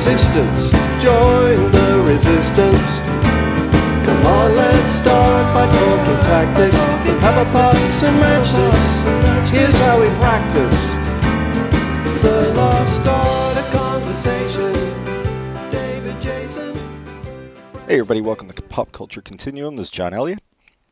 [0.00, 0.70] existence.
[1.02, 2.98] Join the resistance.
[4.06, 6.76] Come on, let's start by talking tactics.
[7.20, 9.50] Have a pass and match this.
[9.50, 10.86] Here's how we practice.
[12.22, 14.72] The lost art of conversation.
[15.70, 16.74] David Jason.
[17.86, 19.76] Hey, everybody, welcome to Pop Culture Continuum.
[19.76, 20.40] This is John Elliott.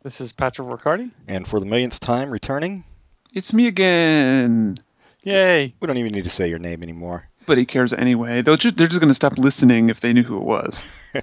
[0.03, 1.11] This is Patrick Riccardi.
[1.27, 2.85] And for the millionth time returning,
[3.33, 4.77] It's me again.
[5.23, 5.75] Yay!
[5.81, 7.28] we don't even need to say your name anymore.
[7.49, 8.43] But he cares anyway.
[8.43, 10.85] They'll ju- they're just going to stop listening if they knew who it was.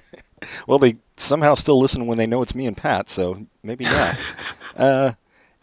[0.66, 4.18] Well, they somehow still listen when they know it's me and Pat, so maybe not.
[4.76, 5.12] uh,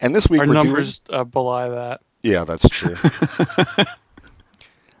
[0.00, 2.00] and this week Our we're numbers uh, belie that.
[2.22, 2.34] doing.
[2.34, 2.96] Yeah, that's true.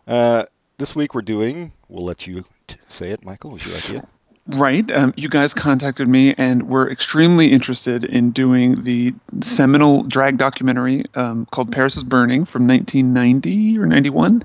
[0.06, 0.44] uh,
[0.78, 1.72] this week we're doing.
[1.88, 3.50] We'll let you t- say it, Michael.
[3.50, 4.04] Would you like it?
[4.46, 4.90] Right.
[4.92, 11.04] Um, you guys contacted me and were extremely interested in doing the seminal drag documentary
[11.14, 14.44] um, called Paris is Burning from 1990 or 91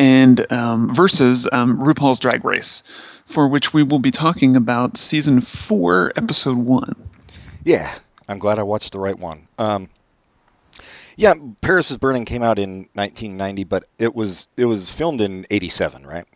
[0.00, 2.82] and um, versus um, RuPaul's Drag Race,
[3.26, 6.94] for which we will be talking about season four, episode one.
[7.64, 7.94] Yeah,
[8.26, 9.46] I'm glad I watched the right one.
[9.58, 9.90] Um,
[11.16, 15.46] yeah, Paris is Burning came out in 1990, but it was it was filmed in
[15.50, 16.26] '87, right?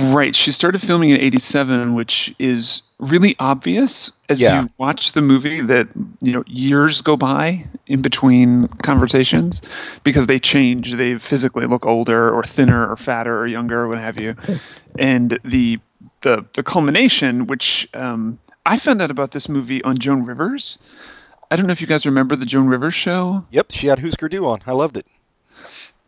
[0.00, 0.34] Right.
[0.34, 4.62] She started filming in 87, which is really obvious as Yeah.
[4.62, 5.88] you watch the movie that,
[6.20, 9.62] you know, years go by in between conversations
[10.04, 10.94] because they change.
[10.94, 14.34] They physically look older or thinner or fatter or younger or what have you.
[14.98, 15.78] And the
[16.22, 20.78] the the culmination, which um, I found out about this movie on Joan Rivers.
[21.50, 23.46] I don't know if you guys remember the Joan Rivers show.
[23.50, 24.60] Yep, she had Husker Du on.
[24.66, 25.06] I loved it.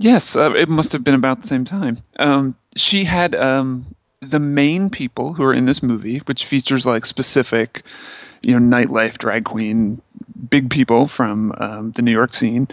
[0.01, 1.99] Yes, uh, it must have been about the same time.
[2.19, 3.85] Um, she had um,
[4.21, 7.83] the main people who are in this movie, which features like specific,
[8.41, 10.01] you know, nightlife drag queen,
[10.49, 12.67] big people from um, the New York scene,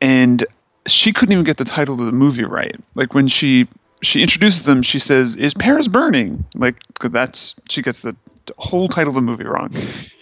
[0.00, 0.46] and
[0.86, 2.76] she couldn't even get the title of the movie right.
[2.94, 3.68] Like when she
[4.00, 8.16] she introduces them, she says, "Is Paris burning?" Like that's she gets the
[8.56, 9.74] whole title of the movie wrong,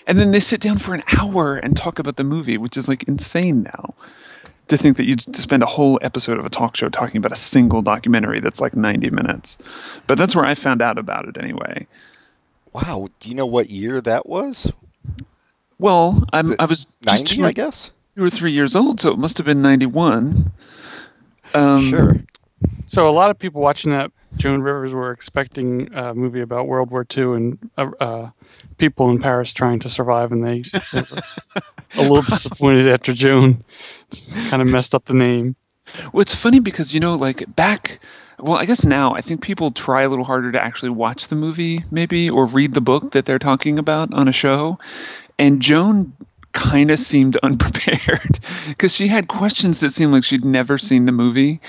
[0.08, 2.88] and then they sit down for an hour and talk about the movie, which is
[2.88, 3.94] like insane now
[4.70, 7.36] to think that you'd spend a whole episode of a talk show talking about a
[7.36, 9.58] single documentary that's like 90 minutes.
[10.06, 11.86] But that's where I found out about it anyway.
[12.72, 14.72] Wow, do you know what year that was?
[15.78, 17.90] Well, I'm, I was just 90, two, I guess.
[18.16, 20.52] two or three years old, so it must have been 91.
[21.54, 22.16] Um, Sure.
[22.86, 26.90] So a lot of people watching that Joan Rivers were expecting a movie about World
[26.90, 28.30] War II and uh, uh,
[28.78, 30.62] people in Paris trying to survive, and they,
[30.92, 31.22] they were
[31.96, 33.62] a little disappointed after Joan
[34.48, 35.56] kind of messed up the name.
[36.12, 38.00] Well, it's funny because, you know, like back,
[38.38, 41.36] well, I guess now I think people try a little harder to actually watch the
[41.36, 44.78] movie, maybe, or read the book that they're talking about on a show.
[45.38, 46.12] And Joan
[46.52, 48.38] kind of seemed unprepared
[48.68, 51.60] because she had questions that seemed like she'd never seen the movie.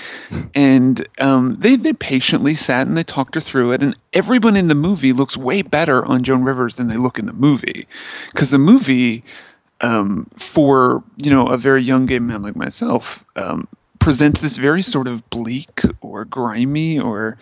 [0.54, 3.82] And um, they, they patiently sat and they talked her through it.
[3.82, 7.26] And everyone in the movie looks way better on Joan Rivers than they look in
[7.26, 7.86] the movie.
[8.32, 9.24] Because the movie,
[9.82, 13.66] um, for you know a very young gay man like myself um,
[13.98, 17.36] presents this very sort of bleak or grimy or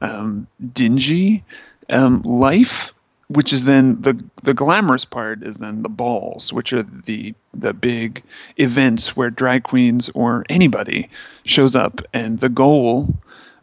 [0.00, 1.44] um, dingy
[1.90, 2.92] um, life
[3.28, 7.72] which is then the the glamorous part is then the balls which are the the
[7.72, 8.22] big
[8.56, 11.08] events where drag queens or anybody
[11.44, 13.14] shows up and the goal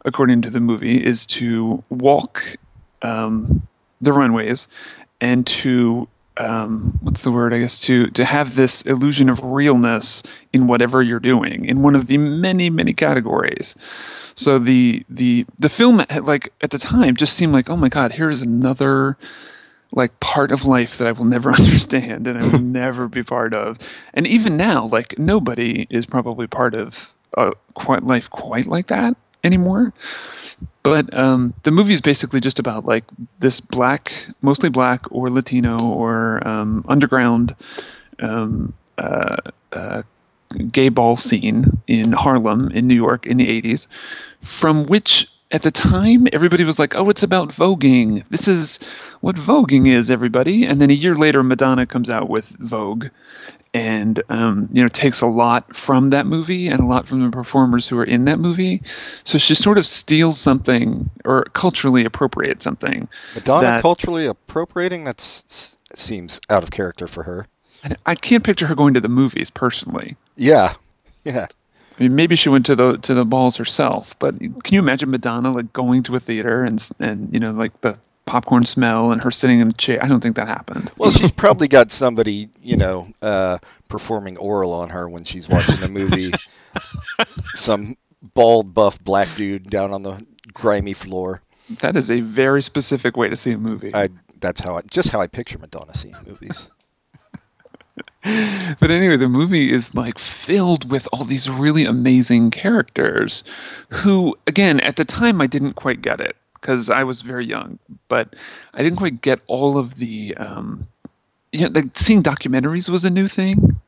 [0.04, 2.56] according to the movie is to walk
[3.02, 3.66] um,
[4.00, 4.68] the runways
[5.20, 10.22] and to um, what's the word I guess to to have this illusion of realness
[10.52, 13.76] in whatever you're doing in one of the many many categories.
[14.34, 18.10] So the the the film like at the time just seemed like oh my god
[18.10, 19.16] here is another
[19.94, 23.54] like part of life that I will never understand and I will never be part
[23.54, 23.78] of.
[24.12, 29.16] And even now like nobody is probably part of uh, quite life quite like that
[29.42, 29.92] anymore.
[30.82, 33.04] But um, the movie is basically just about like
[33.38, 34.12] this black,
[34.42, 37.56] mostly black or Latino or um, underground
[38.20, 39.36] um, uh,
[39.72, 40.02] uh,
[40.70, 43.86] gay ball scene in Harlem, in New York, in the 80s,
[44.42, 48.24] from which at the time everybody was like, oh, it's about voguing.
[48.30, 48.78] This is
[49.24, 50.66] what voguing is, everybody.
[50.66, 53.06] And then a year later, Madonna comes out with Vogue
[53.72, 57.30] and um, you know takes a lot from that movie and a lot from the
[57.30, 58.82] performers who are in that movie.
[59.24, 63.08] So she sort of steals something or culturally appropriates something.
[63.34, 67.46] Madonna that- culturally appropriating that seems out of character for her.
[67.82, 70.18] I, I can't picture her going to the movies personally.
[70.36, 70.74] Yeah,
[71.24, 71.46] yeah.
[71.98, 75.10] I mean, maybe she went to the to the balls herself, but can you imagine
[75.10, 79.22] Madonna like going to a theater and and you know like the popcorn smell and
[79.22, 80.02] her sitting in a chair?
[80.02, 80.90] I don't think that happened.
[80.96, 85.80] Well, she's probably got somebody, you know, uh, performing oral on her when she's watching
[85.80, 86.32] the movie.
[87.54, 87.96] Some
[88.34, 91.42] bald, buff black dude down on the grimy floor.
[91.80, 93.94] That is a very specific way to see a movie.
[93.94, 94.10] I
[94.40, 96.68] that's how I just how I picture Madonna seeing movies.
[98.80, 103.44] but anyway, the movie is like filled with all these really amazing characters
[103.90, 107.78] who, again, at the time I didn't quite get it because I was very young,
[108.08, 108.34] but
[108.72, 110.34] I didn't quite get all of the.
[110.38, 110.88] Um,
[111.52, 113.78] you know, like seeing documentaries was a new thing.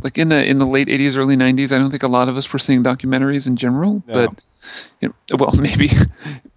[0.00, 2.36] Like in the in the late '80s, early '90s, I don't think a lot of
[2.36, 4.02] us were seeing documentaries in general.
[4.06, 4.14] No.
[4.14, 4.46] But
[5.00, 5.90] you know, well, maybe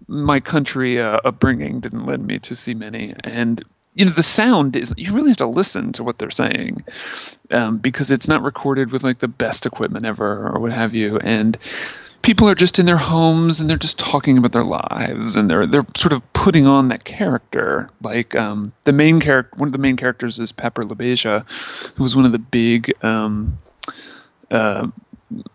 [0.06, 3.62] my country uh, upbringing didn't lend me to see many, and
[3.94, 6.84] you know the sound is you really have to listen to what they're saying
[7.50, 11.18] um, because it's not recorded with like the best equipment ever or what have you
[11.18, 11.58] and
[12.28, 15.66] people are just in their homes and they're just talking about their lives and they're
[15.66, 17.88] they're sort of putting on that character.
[18.02, 21.46] Like um, the main character one of the main characters is Pepper LaBeija
[21.94, 23.58] who was one of the big um,
[24.50, 24.88] uh,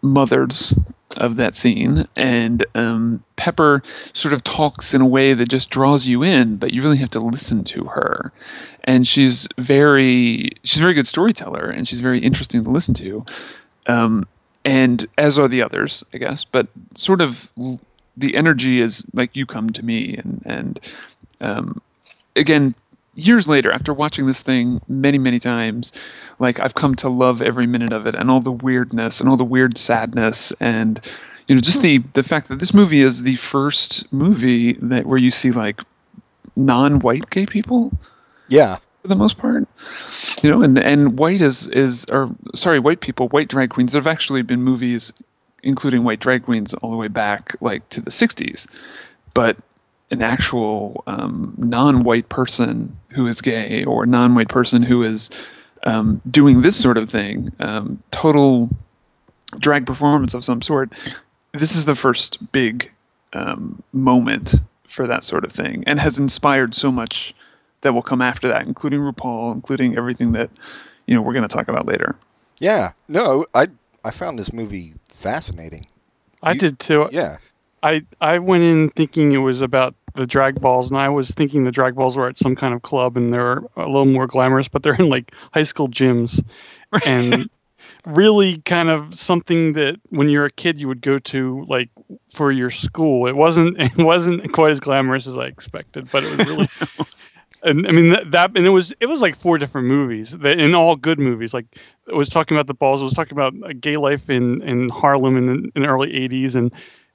[0.02, 0.74] mothers
[1.16, 2.08] of that scene.
[2.16, 3.84] And um, pepper
[4.14, 7.12] sort of talks in a way that just draws you in but you really have
[7.12, 8.34] to listen to her.
[8.84, 13.26] And she's very she's a very good storyteller and she's very interesting to listen to.
[13.86, 14.26] Um,
[14.66, 16.46] and as are the others i guess.
[16.46, 17.48] But sort of
[18.18, 20.80] the energy is like you come to me and and
[21.42, 21.82] um,
[22.36, 22.76] again
[23.16, 25.92] years later after watching this thing many many times
[26.40, 29.38] like i've come to love every minute of it and all the weirdness and all
[29.38, 31.00] the weird sadness and
[31.48, 35.20] you know just the the fact that this movie is the first movie that where
[35.20, 35.80] you see like
[36.56, 37.92] non-white gay people?
[38.48, 39.68] Yeah, for the most part.
[40.42, 44.02] You know and and white is is or sorry white people white drag queens there
[44.02, 45.14] have actually been movies
[45.62, 48.68] including white drag queens all the way back like to the 60s
[49.34, 49.58] but
[50.12, 55.30] an actual um, non-white person who is gay or non-white person who is
[55.86, 58.70] um, doing this sort of thing um, total
[59.60, 60.92] drag performance of some sort
[61.54, 62.92] this is the first big
[63.34, 64.56] um, moment
[64.88, 67.34] for that sort of thing and has inspired so much
[67.84, 70.50] that will come after that including RuPaul including everything that
[71.08, 72.16] you know we're going to talk about later
[72.60, 72.92] yeah.
[73.10, 73.68] No, I
[74.06, 75.86] I found this movie fascinating.
[76.42, 77.10] I You- did too.
[77.12, 77.38] Yeah,
[77.82, 81.64] I I went in thinking it was about the drag balls, and I was thinking
[81.66, 84.70] the drag balls were at some kind of club, and they're a little more glamorous,
[84.70, 86.42] but they're in like high school gyms,
[87.06, 87.50] and
[88.06, 91.90] really kind of something that when you're a kid you would go to like
[92.32, 93.28] for your school.
[93.28, 96.68] It wasn't it wasn't quite as glamorous as I expected, but it was really.
[97.64, 100.60] And I mean that, that, and it was it was like four different movies, that,
[100.60, 101.54] and all good movies.
[101.54, 101.66] Like
[102.08, 105.38] it was talking about the balls, it was talking about gay life in in Harlem
[105.38, 106.72] in, in the early '80s, and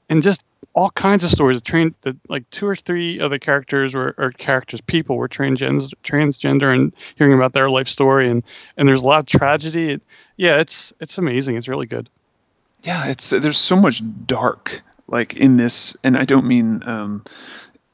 [0.09, 0.43] and just
[0.75, 1.61] all kinds of stories.
[1.61, 5.91] Train that like two or three of the characters were or characters people were transgender
[6.03, 8.43] transgender and hearing about their life story and
[8.79, 9.91] and there's a lot of tragedy.
[9.93, 10.03] It,
[10.37, 11.56] yeah, it's it's amazing.
[11.56, 12.09] It's really good.
[12.83, 17.25] yeah it's there's so much dark like in this and i don't mean um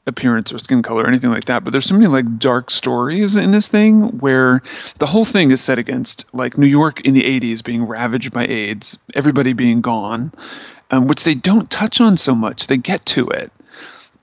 [0.07, 3.35] appearance or skin color or anything like that but there's so many like dark stories
[3.35, 4.61] in this thing where
[4.99, 8.45] the whole thing is set against like new york in the 80s being ravaged by
[8.45, 10.31] aids everybody being gone
[10.91, 12.67] um, which they don't touch on so much.
[12.67, 13.51] They get to it.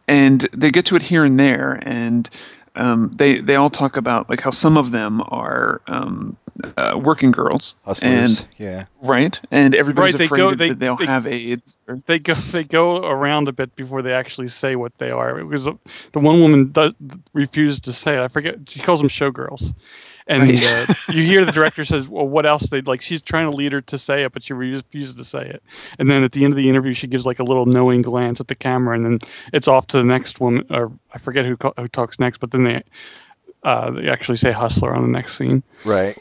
[0.08, 1.80] And they get to it here and there.
[1.82, 2.28] And
[2.74, 6.36] um, they they all talk about like how some of them are um,
[6.76, 8.40] uh, working girls hustlers.
[8.40, 11.78] and yeah, right and everybody's Right, they afraid go- that they- they'll they- have AIDS
[11.88, 15.38] or They go they go around a bit before they actually say what they are.
[15.38, 15.76] It was the
[16.14, 16.94] one woman does,
[17.32, 18.20] refused to say it.
[18.22, 18.56] I forget.
[18.68, 19.72] She calls them showgirls.
[20.26, 20.62] And Right.
[20.62, 23.72] uh, you hear the director says, "Well, what else?" They like she's trying to lead
[23.72, 25.62] her to say it, but she refuses to say it.
[25.98, 28.40] And then at the end of the interview, she gives like a little knowing glance
[28.40, 29.18] at the camera, and then
[29.52, 32.38] it's off to the next woman, or I forget who who talks next.
[32.38, 32.82] But then they
[33.64, 35.62] uh, they actually say hustler on the next scene.
[35.84, 36.16] right.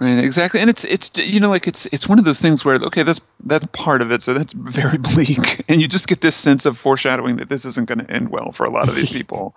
[0.00, 2.76] Right, exactly, and it's it's you know like it's it's one of those things where
[2.76, 6.34] okay that's that's part of it, so that's very bleak, and you just get this
[6.34, 9.10] sense of foreshadowing that this isn't going to end well for a lot of these
[9.12, 9.54] people,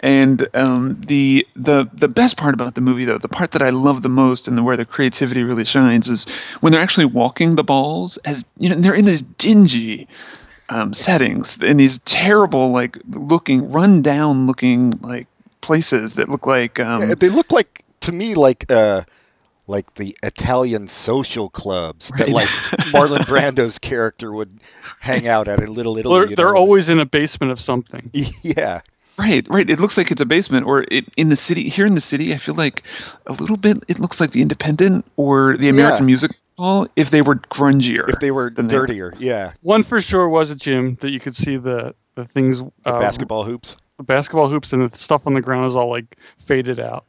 [0.00, 3.70] and um, the the the best part about the movie though, the part that I
[3.70, 6.26] love the most and where the creativity really shines is
[6.58, 10.08] when they're actually walking the balls as you know they're in these dingy
[10.70, 15.28] um, settings in these terrible like looking run down looking like
[15.60, 19.04] places that look like um, Yeah, they look like to me like uh
[19.68, 22.48] like the Italian social clubs that like
[22.92, 24.58] Marlon Brando's character would
[24.98, 26.26] hang out at in Little Italy.
[26.26, 26.58] They're, they're know?
[26.58, 28.10] always in a basement of something.
[28.42, 28.80] yeah.
[29.18, 29.68] Right, right.
[29.68, 31.68] It looks like it's a basement, or it, in the city.
[31.68, 32.84] Here in the city, I feel like
[33.26, 33.78] a little bit.
[33.88, 36.06] It looks like the Independent or the American Yeah.
[36.06, 38.08] Music Hall if they were grungier.
[38.08, 38.86] If they were than they are.
[38.86, 39.52] dirtier, yeah.
[39.62, 42.98] One for sure was a gym that you could see the the things The uh,
[43.00, 43.76] basketball hoops.
[43.96, 47.04] the basketball hoops and the stuff on the ground is all like faded out.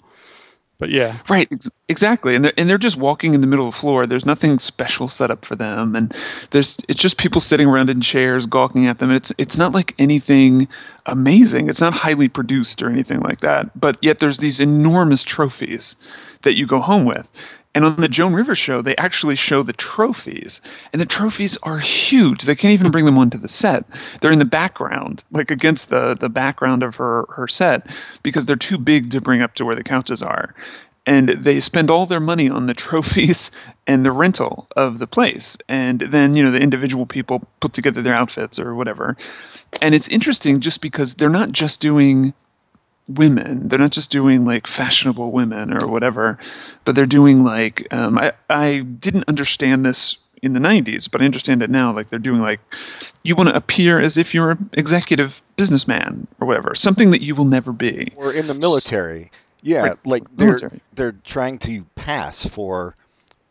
[0.80, 3.74] But yeah, Right, ex- exactly, and they're, and they're just walking in the middle of
[3.74, 4.08] the floor.
[4.08, 6.16] There's nothing special set up for them, and
[6.52, 9.12] there's it's just people sitting around in chairs gawking at them.
[9.12, 10.70] It's it's not like anything
[11.06, 11.68] amazing.
[11.68, 13.78] It's not highly produced or anything like that.
[13.80, 15.98] But yet there's these enormous trophies
[16.44, 17.28] that you go home with.
[17.76, 20.60] And on the Joan Rivers show, they actually show the trophies,
[20.92, 22.44] and the trophies are huge.
[22.44, 23.86] They can't even bring them onto the set.
[24.20, 27.88] They're in the background, like against the the background of her her set,
[28.24, 30.56] because they're too big to bring up to where the couches are.
[31.06, 33.52] And they spend all their money on the trophies
[33.86, 38.02] and the rental of the place, and then you know the individual people put together
[38.02, 39.16] their outfits or whatever.
[39.80, 42.34] And it's interesting just because they're not just doing
[43.10, 43.68] women.
[43.68, 46.38] They're not just doing like fashionable women or whatever,
[46.86, 51.26] but they're doing like um, I I didn't understand this in the 90s, but I
[51.26, 51.92] understand it now.
[51.92, 52.62] Like they're doing like
[53.24, 57.36] you want to appear as if you're an executive businessman or whatever, something that you
[57.36, 58.14] will never be.
[58.16, 59.32] Or in the military.
[59.62, 60.82] Yeah, Right, like they're military.
[60.94, 62.96] they're trying to pass for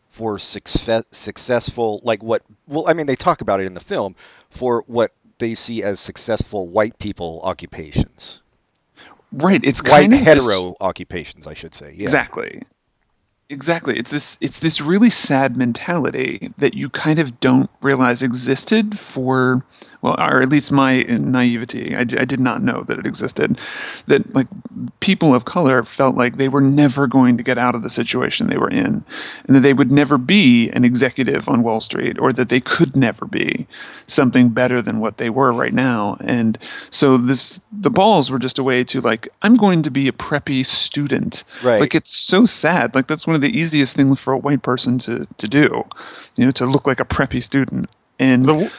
[0.09, 4.15] for success successful like what well I mean they talk about it in the film
[4.49, 8.41] for what they see as successful white people occupations.
[9.31, 9.61] Right.
[9.63, 11.93] It's White kind of this- hetero occupations, I should say.
[11.95, 12.03] Yeah.
[12.03, 12.63] Exactly.
[13.51, 13.97] Exactly.
[13.97, 19.63] It's this it's this really sad mentality that you kind of don't realize existed for
[20.01, 21.95] well, or at least my naivety.
[21.95, 23.59] I, did not know that it existed.
[24.07, 24.47] That like
[25.01, 28.47] people of color felt like they were never going to get out of the situation
[28.47, 29.03] they were in,
[29.45, 32.95] and that they would never be an executive on Wall Street, or that they could
[32.95, 33.67] never be
[34.07, 36.17] something better than what they were right now.
[36.21, 36.57] And
[36.91, 40.13] so this the balls were just a way to like I'm going to be a
[40.13, 41.43] preppy student.
[41.61, 41.81] Right.
[41.81, 42.95] Like it's so sad.
[42.95, 45.83] Like that's one of the easiest things for a white person to to do,
[46.37, 47.89] you know, to look like a preppy student.
[48.17, 48.71] And the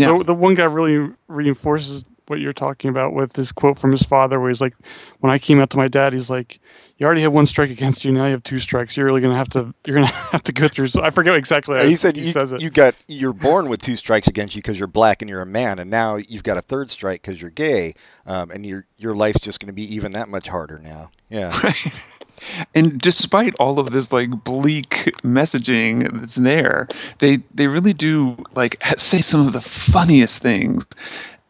[0.00, 3.90] yeah, the, the one guy really reinforces what you're talking about with this quote from
[3.92, 4.74] his father, where he's like,
[5.18, 6.60] "When I came out to my dad, he's like,
[6.96, 8.12] you already have one strike against you.
[8.12, 8.96] Now you have two strikes.
[8.96, 9.74] You're really gonna have to.
[9.84, 11.76] You're gonna have to go through." So I forget exactly.
[11.76, 12.60] how he said he you, says it.
[12.60, 15.46] you got you're born with two strikes against you because you're black and you're a
[15.46, 17.94] man, and now you've got a third strike because you're gay,
[18.26, 21.10] um, and your your life's just going to be even that much harder now.
[21.28, 21.92] Yeah, Right.
[22.74, 24.90] And despite all of this like bleak
[25.22, 30.86] messaging that's there, they they really do like say some of the funniest things.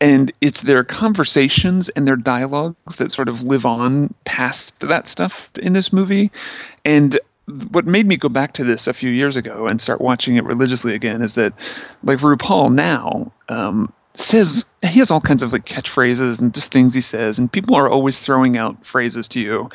[0.00, 5.50] And it's their conversations and their dialogues that sort of live on past that stuff
[5.60, 6.30] in this movie.
[6.84, 7.18] And
[7.70, 10.44] what made me go back to this a few years ago and start watching it
[10.44, 11.52] religiously again is that
[12.02, 16.94] like RuPaul now um, says he has all kinds of like catchphrases and just things
[16.94, 19.70] he says, and people are always throwing out phrases to you.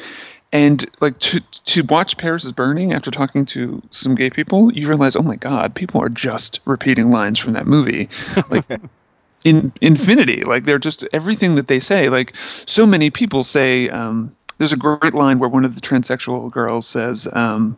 [0.51, 4.88] And like to to watch Paris is Burning after talking to some gay people, you
[4.88, 8.10] realize, oh my god, people are just repeating lines from that movie,
[8.50, 8.65] like
[9.46, 10.44] in infinity.
[10.44, 12.10] Like they're just everything that they say.
[12.10, 12.34] Like
[12.66, 13.88] so many people say.
[13.88, 17.75] Um, there's a great line where one of the transsexual girls says, um,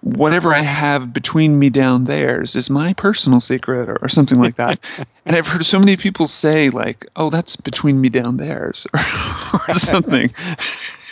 [0.00, 4.56] "Whatever I have between me down there's is my personal secret," or, or something like
[4.56, 4.80] that.
[5.24, 9.00] and I've heard so many people say, like, "Oh, that's between me down there's," or,
[9.68, 10.34] or something.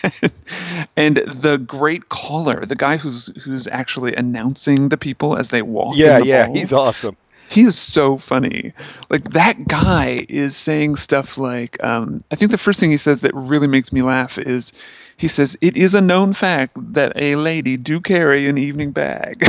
[0.97, 5.97] and the great caller, the guy who's who's actually announcing the people as they walk.
[5.97, 6.47] yeah, the yeah.
[6.47, 7.17] ball, He's awesome.
[7.49, 8.73] He is so funny.
[9.11, 13.21] Like that guy is saying stuff like, um, I think the first thing he says
[13.21, 14.73] that really makes me laugh is,
[15.17, 19.43] he says, "It is a known fact that a lady do carry an evening bag."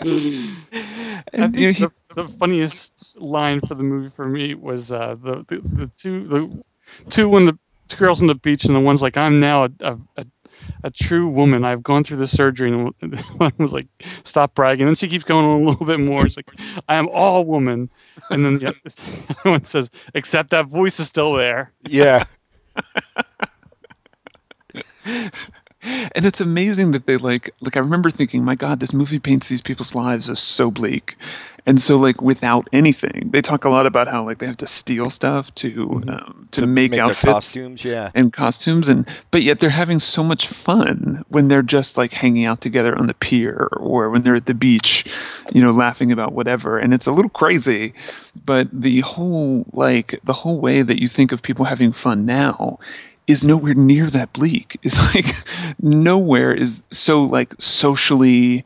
[0.00, 0.64] I
[1.32, 5.16] and you know, he, the, the funniest line for the movie for me was uh,
[5.22, 6.64] the, the the two the
[7.10, 9.70] two when the two girls on the beach and the one's like I'm now a
[9.80, 10.26] a, a,
[10.82, 11.64] a true woman.
[11.64, 12.92] I've gone through the surgery and
[13.36, 13.86] one was like
[14.24, 14.82] stop bragging.
[14.82, 16.26] And then she keeps going on a little bit more.
[16.26, 16.50] It's like
[16.88, 17.90] I am all woman.
[18.30, 18.80] And then the other
[19.50, 21.72] one says except that voice is still there.
[21.86, 22.24] Yeah,
[25.84, 29.48] and it's amazing that they like like I remember thinking, my God, this movie paints
[29.48, 31.16] these people's lives as so bleak.
[31.66, 34.66] And so like without anything, they talk a lot about how like they have to
[34.66, 37.22] steal stuff to um, to, make, their outfits.
[37.22, 37.84] costumes.
[37.84, 42.12] Yeah, and costumes and but yet they're having so much fun when they're just like
[42.12, 45.06] hanging out together on the pier or when they're at the beach
[45.52, 47.94] you know laughing about whatever and it's a little crazy
[48.44, 52.78] but the whole like the whole way that you think of people having fun now
[53.26, 55.26] is nowhere near that bleak is like
[55.80, 58.64] nowhere is so like socially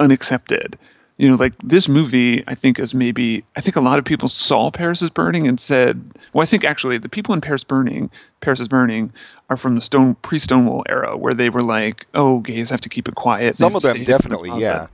[0.00, 0.78] unaccepted
[1.22, 4.28] you know like this movie i think is maybe i think a lot of people
[4.28, 6.02] saw paris is burning and said
[6.32, 8.10] well i think actually the people in paris burning
[8.40, 9.12] paris is burning
[9.48, 13.06] are from the stone pre-stonewall era where they were like oh gays have to keep
[13.06, 13.54] it quiet.
[13.54, 14.50] Some of them in the definitely.
[14.60, 14.88] Yeah,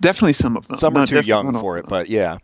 [0.00, 0.76] definitely some of them.
[0.76, 2.38] Some are too young for it, but yeah,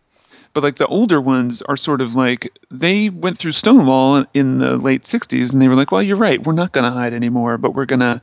[0.54, 4.76] but like the older ones are sort of like they went through Stonewall in the
[4.76, 7.58] late 60s and they were like, well, you're right, we're not going to hide anymore,
[7.58, 8.22] but we're going to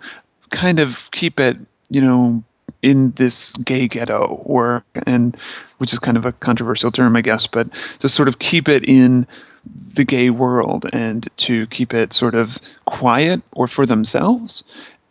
[0.49, 1.57] kind of keep it,
[1.89, 2.43] you know,
[2.81, 5.37] in this gay ghetto or and
[5.77, 7.67] which is kind of a controversial term, I guess, but
[7.99, 9.27] to sort of keep it in
[9.93, 14.63] the gay world and to keep it sort of quiet or for themselves.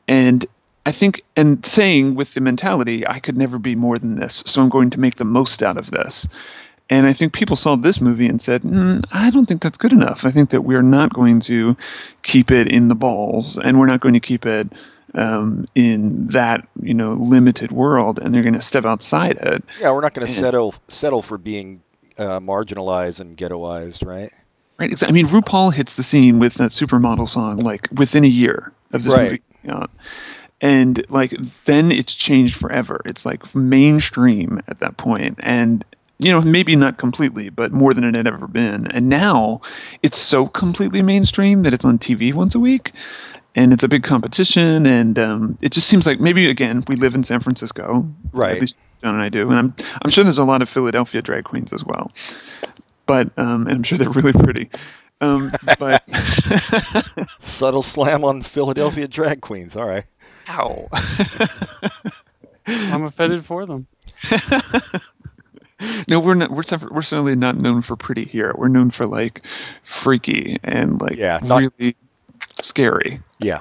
[0.08, 0.44] And
[0.84, 4.62] I think, and saying with the mentality, I could never be more than this, so
[4.62, 6.28] I'm going to make the most out of this.
[6.90, 9.92] And I think people saw this movie and said, mm, I don't think that's good
[9.92, 10.24] enough.
[10.24, 11.76] I think that we're not going to
[12.22, 14.70] keep it in the balls and we're not going to keep it
[15.14, 19.64] um, in that you know limited world, and they're going to step outside it.
[19.80, 21.82] Yeah, we're not going to settle settle for being
[22.18, 24.32] uh, marginalized and ghettoized, right?
[24.78, 25.02] Right.
[25.02, 29.04] I mean, RuPaul hits the scene with that supermodel song like within a year of
[29.04, 29.42] this Right.
[29.62, 29.90] movie out.
[30.60, 31.34] And like
[31.66, 33.00] then it's changed forever.
[33.04, 35.84] It's like mainstream at that point, and
[36.18, 38.86] you know maybe not completely, but more than it had ever been.
[38.86, 39.60] And now
[40.02, 42.92] it's so completely mainstream that it's on TV once a week,
[43.54, 44.86] and it's a big competition.
[44.86, 48.56] And um, it just seems like maybe again we live in San Francisco, Right.
[48.56, 51.22] At least John and I do, and I'm I'm sure there's a lot of Philadelphia
[51.22, 52.10] drag queens as well
[53.04, 54.70] but um, and I'm sure they're really pretty.
[55.20, 56.02] Um, but
[57.40, 59.74] Subtle slam on Philadelphia drag queens.
[59.76, 60.04] All right.
[60.48, 60.88] ow.
[62.66, 63.86] I'm offended for them.
[66.08, 66.50] no, we're not.
[66.50, 68.54] We're separate, we're certainly not known for pretty here.
[68.56, 69.42] We're known for like
[69.82, 71.96] freaky and like Yeah, not- really
[72.60, 73.20] scary.
[73.38, 73.60] Yeah.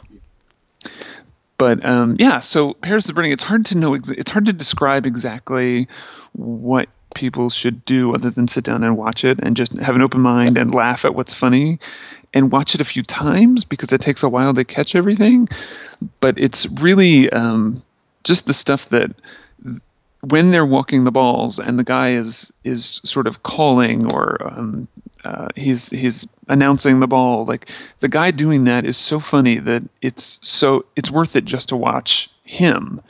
[1.58, 3.32] But um, yeah, so Paris is Burning.
[3.32, 3.94] It's hard to know.
[3.94, 5.88] Ex- it's hard to describe exactly
[6.34, 10.02] what people should do other than sit down and watch it and just have an
[10.02, 11.80] open mind and laugh at what's funny
[12.34, 15.48] and watch it a few times because it takes a while to catch everything.
[16.20, 17.84] But it's really um,
[18.24, 19.12] just the stuff that
[20.22, 24.88] when they're walking the balls and the guy is is sort of calling or um,
[25.24, 29.84] uh, he's he's announcing the ball like the guy doing that is so funny that
[30.02, 33.02] it's so it's worth it just to watch him.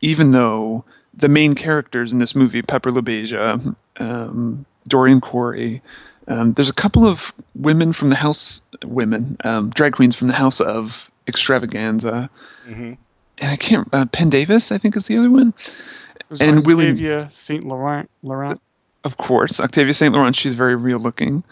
[0.00, 0.84] Even though
[1.14, 5.82] the main characters in this movie Pepper LaBeija um, Dorian Corey
[6.28, 10.34] um, there's a couple of women from the house women um, drag queens from the
[10.34, 12.30] house of extravaganza.
[12.64, 12.94] Hmm
[13.40, 15.54] and I can't uh, Pendavis I think is the other one
[16.40, 18.10] And Willie- Octavia Saint Laurent.
[18.22, 18.60] Laurent.
[19.04, 20.12] of course, Octavia St.
[20.12, 20.36] Laurent.
[20.36, 21.44] She's very real looking.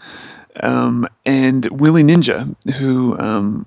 [0.61, 3.65] Um, and Willie Ninja, who um,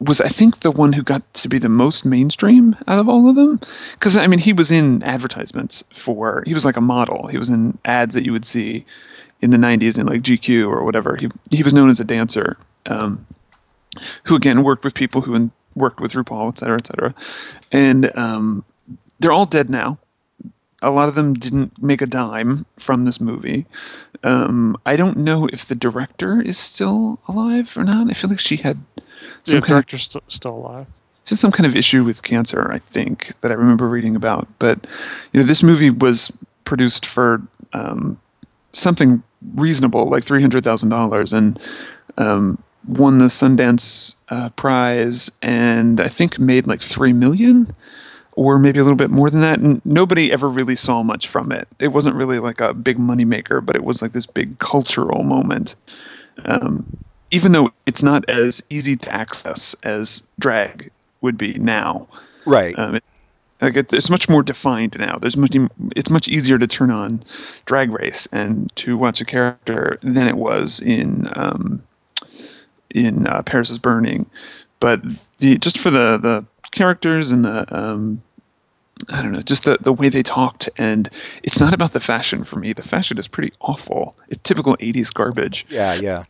[0.00, 3.28] was, I think, the one who got to be the most mainstream out of all
[3.28, 3.60] of them.
[3.92, 7.26] Because, I mean, he was in advertisements for, he was like a model.
[7.28, 8.84] He was in ads that you would see
[9.40, 11.16] in the 90s in like GQ or whatever.
[11.16, 13.26] He, he was known as a dancer, um,
[14.24, 17.14] who, again, worked with people who in, worked with RuPaul, et cetera, et cetera.
[17.70, 18.64] And um,
[19.20, 19.98] they're all dead now
[20.84, 23.66] a lot of them didn't make a dime from this movie.
[24.22, 28.10] Um, I don't know if the director is still alive or not.
[28.10, 28.78] I feel like she had
[29.44, 30.86] some Yeah, kind of st- still alive.
[31.26, 34.48] just some kind of issue with cancer, I think, that I remember reading about.
[34.58, 34.86] But
[35.32, 36.30] you know, this movie was
[36.64, 37.42] produced for
[37.72, 38.18] um,
[38.72, 39.22] something
[39.54, 41.58] reasonable, like three hundred thousand dollars, and
[42.18, 47.74] um, won the Sundance uh, Prize, and I think made like three million,
[48.34, 49.58] or maybe a little bit more than that.
[49.58, 51.68] And nobody ever really saw much from it.
[51.78, 55.76] It wasn't really like a big moneymaker, but it was like this big cultural moment.
[56.44, 56.84] Um,
[57.30, 62.08] even though it's not as easy to access as drag would be now.
[62.44, 62.78] Right.
[62.78, 63.04] Um, it,
[63.60, 65.16] like it, it's much more defined now.
[65.18, 65.56] There's much
[65.96, 67.24] it's much easier to turn on
[67.66, 71.82] Drag Race and to watch a character than it was in um,
[72.90, 74.26] in uh, Paris is Burning.
[74.80, 75.02] But
[75.38, 76.44] the just for the the
[76.74, 78.22] characters and the um,
[79.08, 81.08] I don't know, just the, the way they talked, and
[81.42, 82.72] it's not about the fashion for me.
[82.72, 84.16] The fashion is pretty awful.
[84.28, 85.94] It's typical '80s garbage yeah.
[85.94, 86.24] Yeah.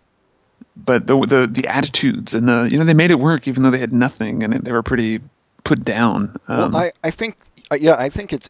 [0.76, 3.70] but the the the attitudes and the you know they made it work even though
[3.70, 5.20] they had nothing and they were pretty
[5.64, 6.36] put down.
[6.48, 7.36] Um, Well, I, I think
[7.70, 8.48] uh, yeah, I think it's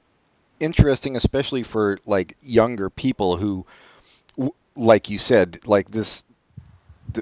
[0.61, 3.66] interesting, especially for like younger people who,
[4.76, 6.33] like you said, like this th-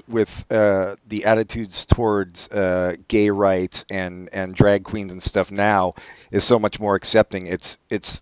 [0.07, 5.93] with uh, the attitudes towards uh, gay rights and and drag queens and stuff now
[6.31, 7.47] is so much more accepting.
[7.47, 8.21] It's it's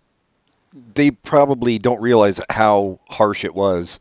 [0.93, 3.99] they probably don't realize how harsh it was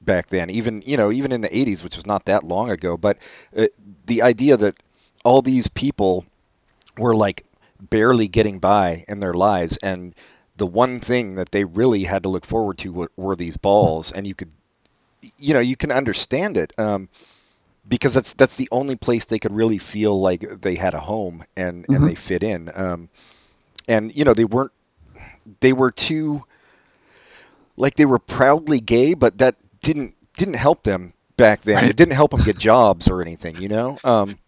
[0.00, 0.50] back then.
[0.50, 2.96] Even you know even in the 80s which was not that long ago.
[2.96, 3.18] But
[3.56, 3.66] uh,
[4.06, 4.76] the idea that
[5.24, 6.24] all these people
[6.98, 7.44] were like
[7.80, 10.14] barely getting by in their lives and
[10.56, 14.12] the one thing that they really had to look forward to were, were these balls.
[14.12, 14.50] And you could
[15.38, 17.08] you know you can understand it um,
[17.88, 21.44] because that's that's the only place they could really feel like they had a home
[21.56, 21.96] and Mhm.
[21.96, 23.08] and they fit in um,
[23.88, 24.72] and you know they weren't
[25.60, 26.44] they were too
[27.76, 31.82] like they were proudly gay, but that didn't didn't help them back then.
[31.82, 31.88] Right.
[31.88, 33.98] It didn't help them get jobs or anything, you know.
[34.04, 34.38] Um,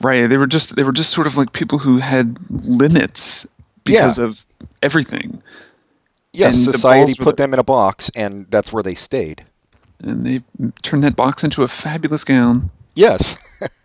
[0.00, 0.26] Right.
[0.26, 3.46] They were just they were just sort of like people who had limits
[3.84, 4.24] because Yeah.
[4.24, 4.44] of
[4.82, 5.42] everything.
[6.32, 9.44] yes, And society were put the- them in a box, and that's where they stayed.
[10.02, 10.42] And they
[10.82, 12.70] turned that box into a fabulous gown.
[12.94, 13.38] Yes,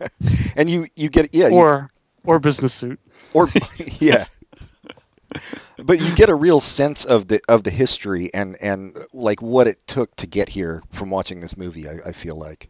[0.56, 1.90] and you you get yeah you- Or
[2.24, 2.98] or business suit.
[3.32, 3.48] or
[4.00, 4.26] yeah
[5.84, 9.68] but you get a real sense of the of the history and and like what
[9.68, 12.68] it took to get here from watching this movie I, I feel like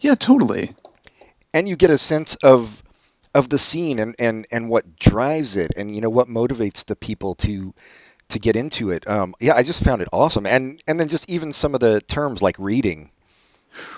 [0.00, 0.74] Yeah, totally.
[1.54, 2.82] and you get a sense of
[3.34, 6.96] of the scene and and and what drives it and you know what motivates the
[6.96, 7.72] people to
[8.28, 10.46] to get into it um yeah i just found it awesome.
[10.46, 13.10] And and then just even some of the terms like reading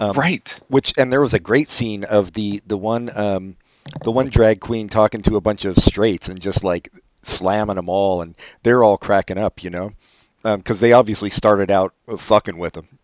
[0.01, 0.61] um, right.
[0.69, 3.57] which and there was a great scene of the the one um
[4.03, 6.91] the one drag queen talking to a bunch of straights and just like
[7.23, 9.93] slamming them all and they're all cracking up you know?
[10.43, 12.99] Because they obviously started out fucking with them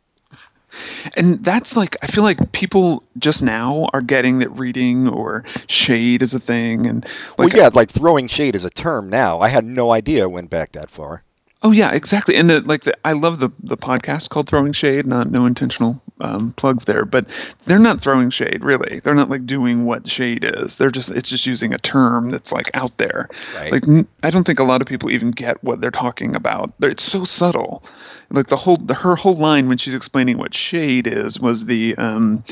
[1.15, 6.23] And that's like I feel like people just now are getting that reading or shade
[6.23, 7.05] is a thing and
[7.39, 9.41] like well yeah like throwing shade is a term now.
[9.41, 11.25] I had no idea it went back that far
[11.63, 12.37] Oh yeah, exactly.
[12.37, 15.07] And the, like the, I love the the podcast called Throwing Shade.
[15.07, 17.27] Not no intentional um, plugs there, but
[17.67, 19.01] they're not throwing shade really.
[19.01, 20.79] They're not like doing what shade is.
[20.79, 23.29] They're just it's just using a term that's like out there.
[23.55, 23.73] Right.
[23.73, 26.73] Like n- I don't think a lot of people even get what they're talking about.
[26.79, 27.83] They're, it's so subtle.
[28.31, 31.95] Like the whole the, her whole line when she's explaining what shade is was the
[31.97, 32.43] um,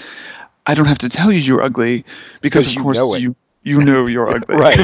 [0.66, 2.05] I don't have to tell you you're ugly
[2.42, 4.57] because of you course you you know you're ugly.
[4.57, 4.79] right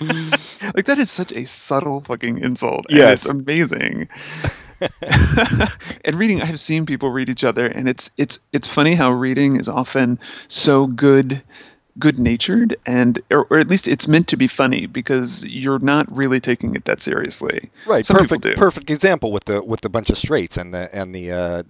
[0.74, 2.86] like that is such a subtle fucking insult.
[2.88, 3.22] Yes.
[3.22, 4.08] it's amazing.
[6.04, 9.56] and reading, I've seen people read each other, and it's it's it's funny how reading
[9.56, 11.42] is often so good,
[11.98, 16.14] good natured, and or, or at least it's meant to be funny because you're not
[16.14, 17.70] really taking it that seriously.
[17.86, 21.14] right Some perfect perfect example with the with the bunch of straights and the and
[21.14, 21.62] the uh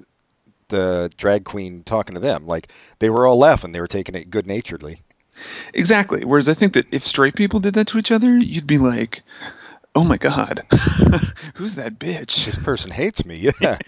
[0.68, 4.30] the drag queen talking to them like they were all laughing they were taking it
[4.30, 5.02] good naturedly
[5.73, 6.25] Exactly.
[6.25, 9.23] Whereas I think that if straight people did that to each other, you'd be like,
[9.94, 10.64] "Oh my god,
[11.55, 13.79] who's that bitch?" this person hates me yeah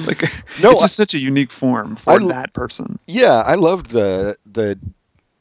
[0.00, 0.22] like,
[0.60, 2.98] No, it's I- just such a unique form for I that person.
[3.06, 4.78] Yeah, I loved the the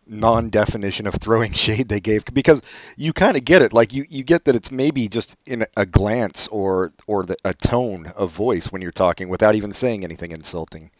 [0.09, 2.61] non-definition of throwing shade they gave because
[2.95, 3.73] you kind of get it.
[3.73, 7.53] Like you, you get that it's maybe just in a glance or or the, a
[7.53, 10.91] tone of voice when you're talking without even saying anything insulting,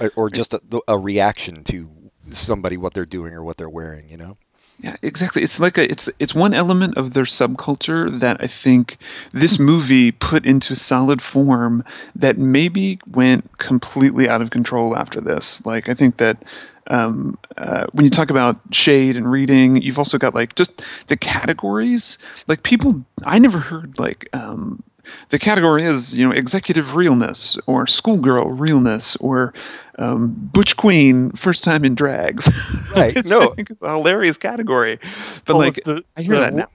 [0.00, 1.88] or, or just a, a reaction to
[2.30, 4.08] somebody what they're doing or what they're wearing.
[4.08, 4.36] You know.
[4.80, 5.42] Yeah, exactly.
[5.42, 8.98] It's like a it's it's one element of their subculture that I think
[9.32, 11.84] this movie put into solid form
[12.16, 15.64] that maybe went completely out of control after this.
[15.64, 16.42] Like I think that
[16.88, 21.16] um, uh, when you talk about shade and reading, you've also got like just the
[21.16, 22.18] categories.
[22.48, 24.82] Like people, I never heard like um,
[25.30, 29.52] the category is you know executive realness or schoolgirl realness or
[29.98, 32.48] um, butch queen first time in drags.
[32.94, 33.50] Right, It's- no.
[33.50, 34.98] I think it's a hilarious category.
[35.46, 36.68] But Oh, like the- I hear the- that now.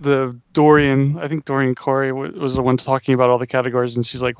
[0.00, 4.04] the Dorian, I think Dorian Corey was the one talking about all the categories, and
[4.04, 4.36] she's like,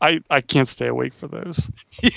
[0.00, 1.70] "I I can't stay awake for those.
[2.02, 2.10] Yeah.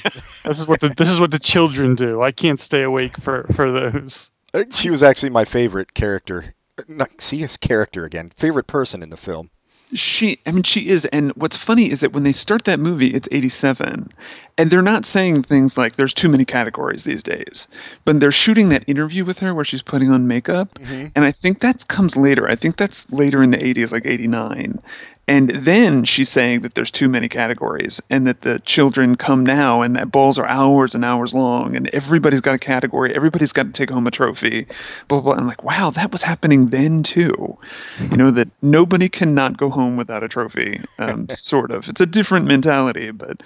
[0.45, 2.21] This is what the this is what the children do.
[2.21, 6.53] I can't stay awake for for those." Uh, She was actually my favorite character.
[6.87, 8.31] Not see his character again.
[8.37, 9.49] Favorite person in the film.
[9.93, 11.05] She, I mean, she is.
[11.05, 14.09] And what's funny is that when they start that movie, it's 87.
[14.57, 17.67] And they're not saying things like there's too many categories these days.
[18.03, 20.73] But they're shooting that interview with her where she's putting on makeup.
[20.79, 21.07] Mm-hmm.
[21.15, 22.49] And I think that comes later.
[22.49, 24.81] I think that's later in the 80s, like 89.
[25.29, 29.81] And then she's saying that there's too many categories and that the children come now
[29.81, 33.13] and that balls are hours and hours long and everybody's got a category.
[33.13, 34.67] Everybody's got to take home a trophy.
[35.09, 35.41] Blah, blah, blah.
[35.41, 37.57] I'm like, wow, that was happening then too.
[37.99, 41.89] You know, that nobody cannot go home without a trophy, um, sort of.
[41.89, 43.43] It's a different mentality, but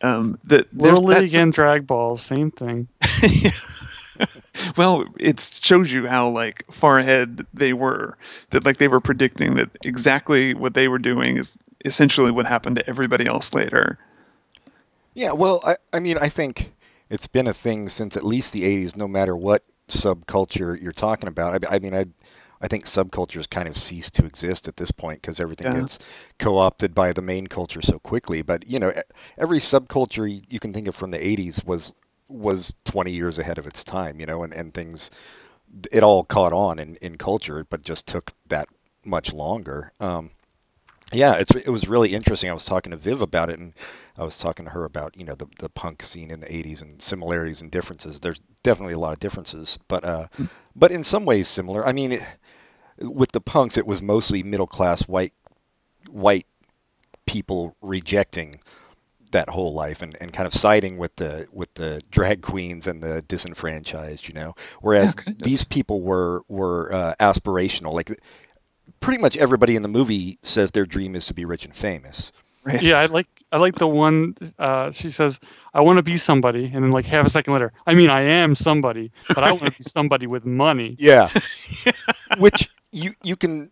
[0.00, 2.88] um, that Little League and drag balls, same thing.
[4.76, 8.16] well, it shows you how like far ahead they were.
[8.50, 12.76] That like they were predicting that exactly what they were doing is essentially what happened
[12.76, 13.98] to everybody else later.
[15.14, 16.72] Yeah, well, I, I mean, I think
[17.10, 21.28] it's been a thing since at least the 80s, no matter what subculture you're talking
[21.28, 21.64] about.
[21.66, 22.06] I, I mean, I,
[22.60, 25.70] I think subcultures kind of cease to exist at this point because everything Yeah.
[25.70, 25.98] gets
[26.38, 28.42] co-opted by the main culture so quickly.
[28.42, 28.92] But you know,
[29.38, 31.94] every subculture you can think of from the 80s was
[32.28, 34.20] was 20 years ahead of its time.
[34.20, 35.10] You know, and and things,
[35.92, 38.68] it all caught on in in culture, but just took that
[39.04, 39.92] much longer.
[40.00, 40.30] Um,
[41.12, 42.50] yeah, it's it was really interesting.
[42.50, 43.72] I was talking to Viv about it, and
[44.16, 46.82] I was talking to her about you know the the punk scene in the '80s
[46.82, 48.20] and similarities and differences.
[48.20, 50.26] There's definitely a lot of differences, but uh,
[50.76, 51.86] but in some ways similar.
[51.86, 52.22] I mean, it,
[53.00, 55.32] with the punks, it was mostly middle class white
[56.10, 56.46] white
[57.26, 58.60] people rejecting
[59.32, 63.02] that whole life and, and kind of siding with the with the drag queens and
[63.02, 64.54] the disenfranchised, you know.
[64.80, 65.42] Whereas Yeah, kind of.
[65.42, 67.92] these people were were uh, aspirational.
[67.92, 68.18] Like
[69.00, 72.32] pretty much everybody in the movie says their dream is to be rich and famous.
[72.64, 72.80] Right.
[72.80, 74.34] Yeah, I like I like the one.
[74.58, 75.38] Uh, she says,
[75.72, 78.20] "I want to be somebody," and then like half a second later, I mean, I
[78.22, 80.98] am somebody, but I want to be somebody with money.
[80.98, 81.30] Yeah.
[82.38, 83.70] Which you you can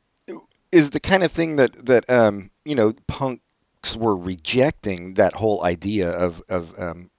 [0.72, 3.42] is the kind of thing that that um you know punks
[3.94, 7.10] were rejecting that whole idea of of um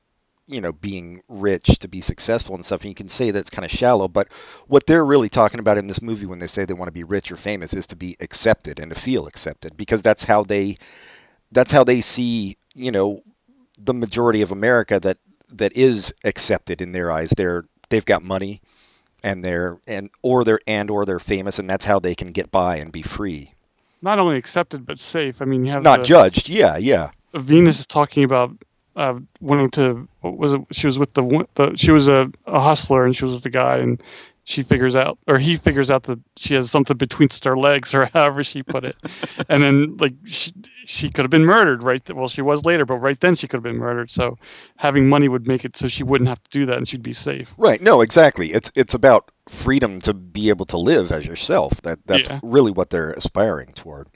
[0.48, 3.66] you know being rich to be successful and stuff and you can say that's kind
[3.66, 4.30] of shallow but
[4.68, 7.04] what they're really talking about in this movie when they say they want to be
[7.04, 10.76] rich or famous is to be accepted and to feel accepted because that's how they
[11.52, 13.22] that's how they see you know
[13.78, 15.18] the majority of America that
[15.50, 17.32] that is accepted in their eyes.
[17.36, 18.62] They're they've got money
[19.24, 22.52] and they're and or they're and or they're famous and that's how they can get
[22.52, 23.54] by and be free
[24.02, 25.42] Not only accepted but safe.
[25.42, 28.52] I mean, you have not the, judged yeah yeah Venus is talking about
[28.96, 30.08] uh, wanting to.
[30.22, 30.62] What was it?
[30.72, 33.50] She was with the, the she was a, a hustler and she was with the
[33.50, 34.02] guy and
[34.44, 38.06] she figures out or he figures out that she has something between her legs or
[38.14, 38.96] however she put it,
[39.50, 40.52] and then like she
[40.86, 42.04] she could have been murdered right.
[42.04, 44.10] th- Well, she was later, but right then she could have been murdered.
[44.10, 44.38] So
[44.78, 47.14] having money would make it so she wouldn't have to do that and she'd be
[47.14, 47.50] safe.
[47.58, 52.00] right no exactly it's it's about freedom to be able to live as yourself that
[52.06, 52.40] that's Yeah.
[52.44, 54.08] really what they're aspiring toward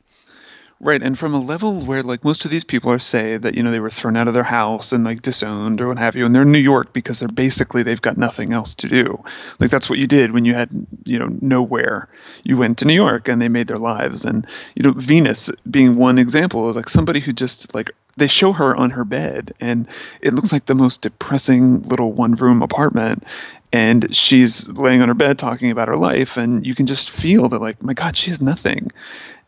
[0.83, 3.61] Right, and from a level where like most of these people are say that you
[3.61, 6.25] know they were thrown out of their house and like disowned or what have you,
[6.25, 9.23] and they're in New York because they're basically they've got nothing else to do.
[9.59, 10.71] Like that's what you did when you had
[11.05, 12.07] you know nowhere.
[12.43, 14.25] You went to New York and they made their lives.
[14.25, 18.51] And you know Venus being one example is like somebody who just like they show
[18.51, 19.87] her on her bed and
[20.19, 23.23] it looks like the most depressing little one room apartment
[23.73, 27.49] and she's laying on her bed talking about her life and you can just feel
[27.49, 28.91] that like my god she has nothing.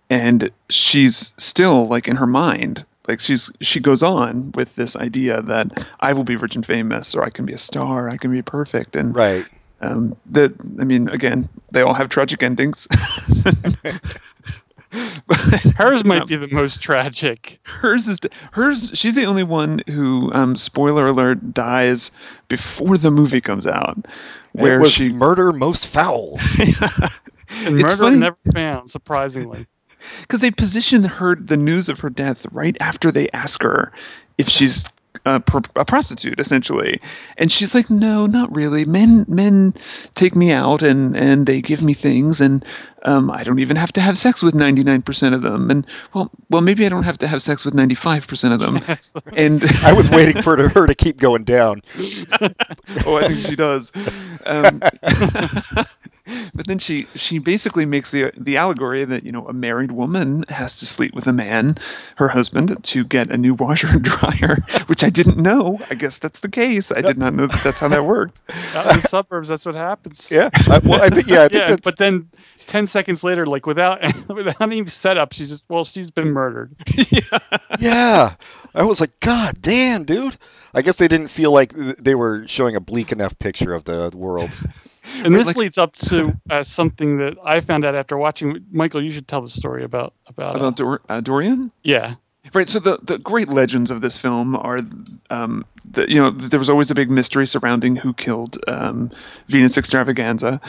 [0.09, 5.41] And she's still like in her mind like she's she goes on with this idea
[5.41, 8.31] that i will be rich and famous or i can be a star i can
[8.31, 9.45] be perfect and right.
[9.81, 12.87] um, that i mean again they all have tragic endings
[15.77, 17.59] Hers might not- be the most tragic.
[17.63, 18.19] hers is
[18.51, 22.11] hers she's the only one who um, spoiler alert dies
[22.47, 23.97] before the movie comes out
[24.51, 28.17] where it was she murder most foul And It's murder funny.
[28.17, 29.67] never found, surprisingly.
[30.21, 33.91] because they position her the news of her death right after they ask her
[34.37, 34.85] if she's
[35.25, 36.99] a, pr- a prostitute essentially.
[37.37, 38.85] And she's like no not really.
[38.85, 39.73] Men men
[40.15, 42.65] take me out and and they give me things and
[43.05, 45.69] um, I don't even have to have sex with 99% of them.
[45.69, 48.83] And well well maybe I don't have to have sex with 95% of them.
[49.35, 51.81] And i was waiting for her to keep going down.
[53.05, 53.91] Oh, I think she does.
[54.45, 54.81] Um,
[56.53, 60.43] but then she she basically makes the the allegory that you know a married woman
[60.49, 61.77] has to sleep with a man,
[62.15, 64.57] her husband, to get a new washer and dryer,
[64.87, 65.79] which I didn't know.
[65.89, 66.91] I guess that's the case.
[66.91, 68.41] I did not know that that's how that worked.
[68.73, 70.29] Out in the suburbs, that's what happens.
[70.31, 72.29] yeah I, well i think yeah i think yeah, that's but then
[72.67, 76.75] ten seconds later, like without without any setup, she's just well, she's been murdered.
[77.09, 77.37] Yeah,
[77.79, 78.35] yeah
[78.73, 80.37] I was like, God damn, dude.
[80.73, 84.11] I guess they didn't feel like they were showing a bleak enough picture of the
[84.13, 84.49] world.
[85.25, 88.65] And this like- leads up to uh, something that I found out after watching.
[88.71, 90.55] Michael, you should tell the story about about.
[90.55, 91.71] uh, About Dor- uh, Dorian.
[91.83, 92.15] yeah,
[92.53, 92.67] Right.
[92.67, 94.81] So the, the great legends of this film are,
[95.29, 99.11] um, that you know, there was always a big mystery surrounding who killed um,
[99.47, 100.59] Venus Extravaganza,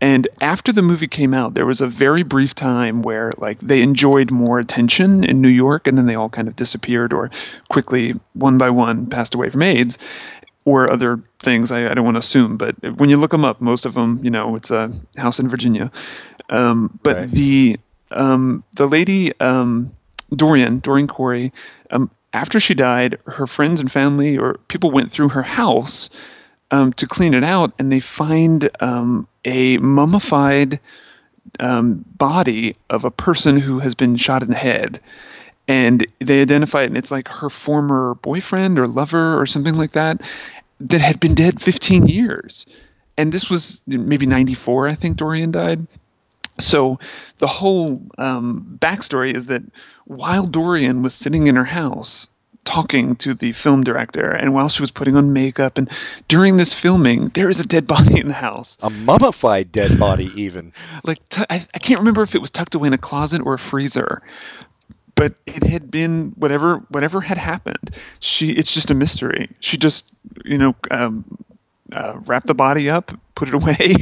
[0.00, 3.80] and after the movie came out, there was a very brief time where like they
[3.80, 7.30] enjoyed more attention in New York, and then they all kind of disappeared or
[7.68, 9.98] quickly, one by one, passed away from AIDS
[10.64, 11.72] or other things.
[11.72, 14.20] I, I don't want to assume, but when you look them up, most of them,
[14.22, 15.90] you know, it's a house in Virginia.
[16.50, 17.30] Um, but Right.
[17.30, 19.94] the um, the lady um,
[20.34, 21.52] Dorian Dorian Corey,
[21.90, 26.10] um, after she died, her friends and family or people went through her house
[26.70, 30.78] um, to clean it out, and they find um, a mummified
[31.58, 35.00] um, body of a person who has been shot in the head.
[35.70, 39.92] And they identify it, and it's like her former boyfriend or lover or something like
[39.92, 40.20] that
[40.80, 42.66] that had been dead 15 years.
[43.16, 45.86] And this was maybe 94, I think Dorian died.
[46.58, 46.98] So
[47.38, 49.62] the whole um, backstory is that
[50.06, 52.26] while Dorian was sitting in her house
[52.64, 55.88] talking to the film director, and while she was putting on makeup, and
[56.26, 58.76] during this filming, there is a dead body in the house.
[58.82, 60.72] A mummified dead body, even.
[61.04, 64.22] Like I can't remember if it was tucked away in a closet or a freezer,
[65.20, 67.94] but it had been whatever whatever had happened.
[68.20, 69.50] She it's just a mystery.
[69.60, 70.06] She just
[70.46, 71.26] you know um,
[71.92, 73.96] uh, wrapped the body up, put it away.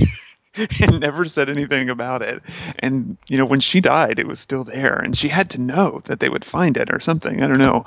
[0.81, 2.41] and never said anything about it.
[2.79, 6.03] And you know, when she died, it was still there, and she had to know
[6.05, 7.43] that they would find it or something.
[7.43, 7.85] I don't know,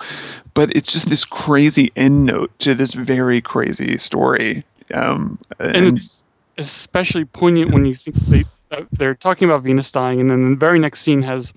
[0.54, 4.66] but it's just this crazy end note to this very crazy story.
[4.94, 6.26] Um, and, and it's
[6.58, 10.58] especially poignant when you think they uh, they're talking about Venus dying, and then the
[10.58, 11.54] very next scene has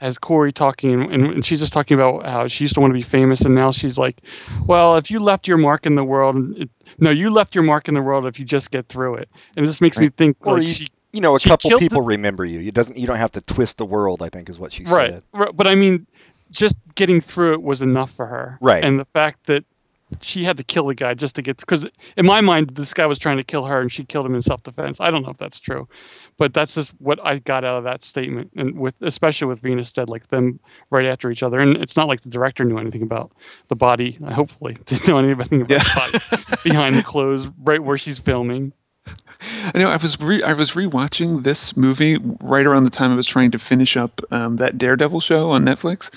[0.00, 2.94] has Corey talking, and, and she's just talking about how she used to want to
[2.94, 4.22] be famous, and now she's like,
[4.66, 7.86] "Well, if you left your mark in the world, it, no, you left your mark
[7.86, 10.04] in the world if you just get through it." And this makes right.
[10.04, 12.60] me think, or like, you, she, you know, a couple people the, remember you.
[12.60, 14.22] You doesn't, you don't have to twist the world.
[14.22, 15.22] I think is what she right, said.
[15.34, 16.06] Right, but I mean,
[16.50, 18.56] just getting through it was enough for her.
[18.62, 19.64] Right, and the fact that
[20.20, 23.06] she had to kill the guy just to get because in my mind this guy
[23.06, 25.00] was trying to kill her and she killed him in self-defense.
[25.00, 25.88] I don't know if that's true
[26.38, 29.92] but that's just what i got out of that statement and with especially with venus
[29.92, 30.58] dead like them
[30.90, 31.60] right after each other.
[31.60, 33.32] And it's not like the director knew anything about
[33.68, 34.18] the body.
[34.32, 36.18] Hopefully didn't know anything about yeah.
[36.18, 38.72] the body behind the clothes right where she's filming.
[39.74, 43.16] I know I was re- I was rewatching this movie right around the time I
[43.16, 46.10] was trying to finish up um, that Daredevil show on Netflix,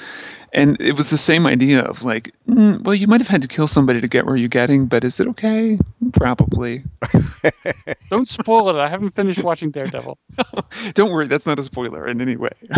[0.54, 3.48] and it was the same idea of like, mm, well, you might have had to
[3.48, 5.80] kill somebody to get where you're getting, but is it okay?
[6.14, 6.84] Probably.
[8.10, 8.76] Don't spoil it.
[8.76, 10.18] I haven't finished watching Daredevil.
[10.94, 12.52] Don't worry, that's not a spoiler in any way.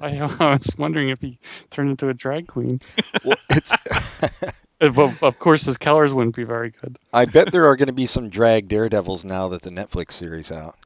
[0.00, 1.38] I, I, was wondering if he
[1.70, 2.80] turned into a drag queen.
[3.24, 3.72] Well, it's.
[4.80, 6.98] of, of course, his colors wouldn't be very good.
[7.12, 10.50] I bet there are going to be some drag daredevils now that the Netflix series
[10.50, 10.76] out.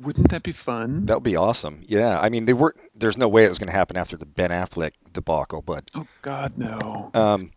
[0.00, 1.06] Wouldn't that be fun?
[1.06, 1.82] That would be awesome.
[1.86, 2.74] Yeah, I mean, they were.
[2.94, 5.90] There's no way it was going to happen after the Ben Affleck debacle, but.
[5.94, 7.10] Oh God, no.
[7.14, 7.50] Um,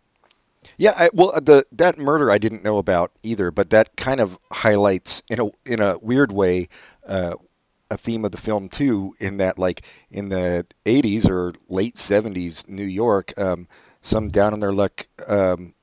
[0.76, 4.38] yeah, I, well, the that murder I didn't know about either, but that kind of
[4.50, 6.68] highlights in a in a weird way
[7.06, 7.34] uh,
[7.90, 9.14] a theme of the film too.
[9.20, 13.68] In that, like in the '80s or late '70s New York, um,
[14.02, 15.74] some down on their luck um,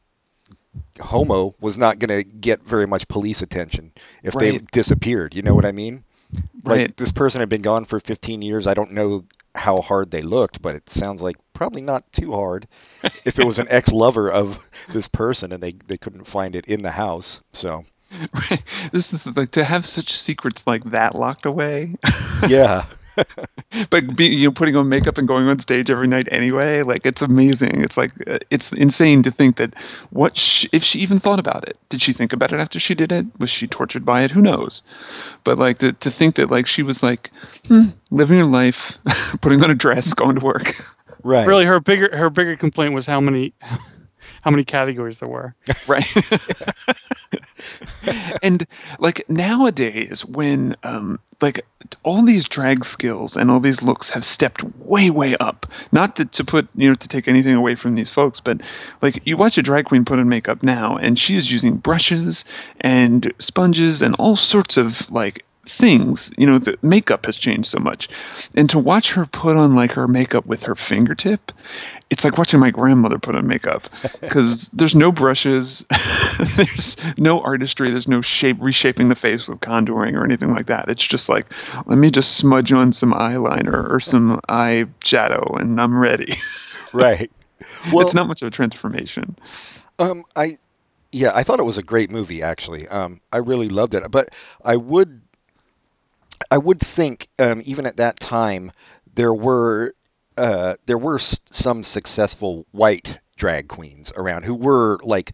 [1.00, 3.92] homo was not going to get very much police attention
[4.24, 4.42] if right.
[4.42, 5.36] they disappeared.
[5.36, 6.04] You know what I mean?
[6.64, 6.88] Right.
[6.88, 8.68] Like this person had been gone for 15 years.
[8.68, 9.24] I don't know
[9.56, 12.68] how hard they looked, but it sounds like probably not too hard.
[13.26, 14.60] if it was an ex-lover of
[14.94, 17.86] this person and they they couldn't find it in the house, so.
[18.34, 18.64] Right.
[18.92, 21.96] This is like to have such secrets like that locked away.
[22.48, 22.86] yeah.
[23.90, 27.06] but be, you know, putting on makeup and going on stage every night anyway, like
[27.06, 27.82] it's amazing.
[27.84, 29.74] It's like uh, it's insane to think that
[30.10, 31.78] what she, if she even thought about it?
[31.90, 33.26] Did she think about it after she did it?
[33.40, 34.32] Was she tortured by it?
[34.32, 34.82] Who knows?
[35.44, 37.32] But like to, to think that like she was like
[37.68, 38.98] hmm, living her life,
[39.42, 40.76] putting on a dress, going to work.
[41.24, 41.48] Right.
[41.48, 43.54] Really, her bigger her bigger complaint was how many
[44.44, 45.56] how many categories there were.
[45.88, 46.08] right.
[48.44, 48.66] and
[49.00, 51.66] like nowadays, when um, like
[52.04, 55.66] all these drag skills and all these looks have stepped way, way up.
[55.92, 58.62] Not to, to put you know to take anything away from these folks, but
[59.02, 62.46] like you watch a drag queen put on makeup now, and she is using brushes
[62.82, 67.80] and sponges and all sorts of like things you know the makeup has changed so
[67.80, 68.10] much
[68.56, 71.52] and to watch her put on like her makeup with her fingertip
[72.10, 73.84] it's like watching my grandmother put on makeup
[74.22, 75.86] because there's no brushes,
[76.56, 80.90] there's no artistry, there's no shape reshaping the face with contouring or anything like that.
[80.90, 81.46] It's just like
[81.86, 86.36] let me just smudge on some eyeliner or some eye shadow and I'm ready.
[86.94, 87.32] right.
[87.92, 89.38] Well, it's not much of a transformation.
[90.00, 90.58] Um, I
[91.12, 92.88] yeah, I thought it was a great movie actually.
[92.88, 94.30] Um, I really loved it, but
[94.64, 95.22] I would
[96.52, 98.72] I would think um, even at that time
[99.14, 99.94] there were
[100.38, 105.34] uh, there were some successful white drag queens around who were like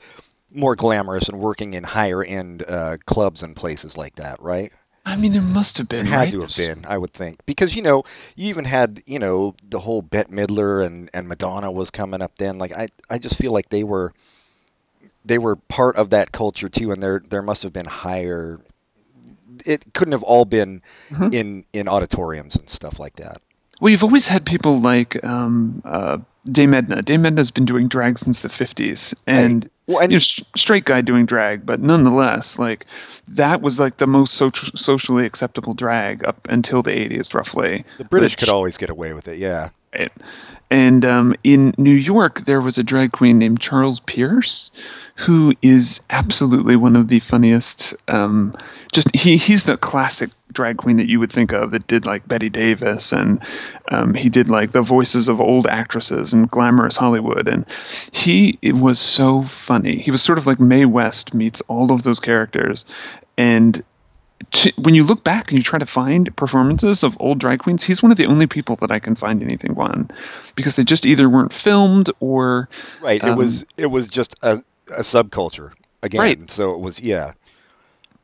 [0.52, 4.72] more glamorous and working in higher end uh, clubs and places like that, right?
[5.06, 6.06] I mean, there must have been.
[6.06, 6.32] There had right?
[6.32, 8.04] to have been, I would think, because you know,
[8.36, 12.38] you even had you know the whole Bette Midler and and Madonna was coming up
[12.38, 12.58] then.
[12.58, 14.14] Like I, I just feel like they were,
[15.24, 18.60] they were part of that culture too, and there there must have been higher.
[19.66, 21.34] It couldn't have all been mm-hmm.
[21.34, 23.42] in in auditoriums and stuff like that.
[23.82, 27.02] Well, you've always had people like um, uh, Dame Edna.
[27.02, 29.14] Dame Edna's been doing drag since the 50s.
[29.28, 32.86] And, well, and you know, straight guy doing drag, but nonetheless, like
[33.30, 37.84] that was like the most so- socially acceptable drag up until the 80s, roughly.
[37.98, 39.70] The British which, could always get away with it, yeah.
[39.94, 40.12] Right.
[40.72, 44.72] And um, in New York, there was a drag queen named Charles Pierce,
[45.18, 47.94] who is absolutely one of the funniest.
[48.08, 48.56] Um,
[48.92, 52.28] just he he's the classic drag queen that you would think of that did like
[52.28, 53.42] Bette Davis, and
[53.92, 57.66] um, he did like the voices of old actresses and glamorous Hollywood, and
[58.12, 60.02] he it was so funny.
[60.02, 62.86] He was sort of like Mae West meets all of those characters,
[63.38, 63.82] and
[64.52, 67.84] to, when you look back and you try to find performances of old drag queens,
[67.84, 70.12] he's one of the only people that I can find anything on,
[70.56, 72.68] because they just either weren't filmed or
[73.02, 73.24] right.
[73.24, 75.72] Um, it was um, it was just a, a subculture
[76.02, 76.20] again.
[76.22, 76.52] Right.
[76.52, 77.34] So it was yeah.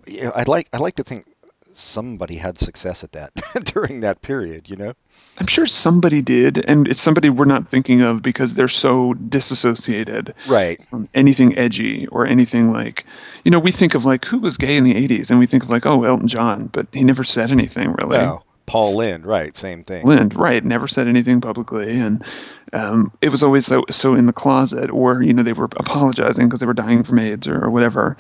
[0.08, 1.26] Yeah, I'd like I like to think
[1.74, 3.32] somebody had success at that
[3.66, 4.94] during that period, you know?
[5.38, 10.34] I'm sure somebody did, and it's somebody we're not thinking of because they're so disassociated
[10.50, 10.82] Right.
[10.90, 13.06] from anything edgy or anything like,
[13.46, 15.64] you know, we think of like who was gay in the 80s, and we think
[15.64, 18.18] of like, oh, Elton John, but he never said anything really.
[18.18, 18.44] No.
[18.72, 20.06] Paul Lynde, right, same thing.
[20.06, 22.24] Lynde, right, never said anything publicly, and
[22.72, 26.48] um, it was always so, so in the closet, or you know they were apologizing
[26.48, 28.16] because they were dying from AIDS or, or whatever.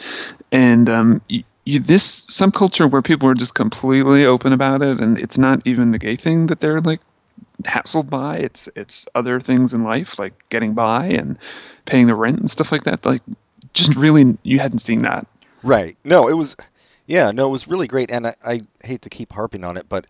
[0.51, 5.17] And um, y you, this subculture where people are just completely open about it, and
[5.17, 6.99] it's not even the gay thing that they're like
[7.63, 8.39] hassled by.
[8.39, 11.37] It's it's other things in life like getting by and
[11.85, 13.05] paying the rent and stuff like that.
[13.05, 13.21] Like
[13.73, 15.27] just really, you hadn't seen that.
[15.63, 15.95] Right.
[16.03, 16.57] No, it was,
[17.07, 18.11] yeah, no, it was really great.
[18.11, 20.07] And I, I hate to keep harping on it, but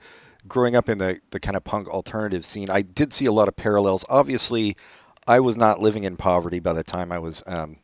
[0.47, 3.47] growing up in the, the kind of punk alternative scene, I did see a lot
[3.47, 4.05] of parallels.
[4.09, 4.77] Obviously,
[5.27, 7.77] I was not living in poverty by the time I was um,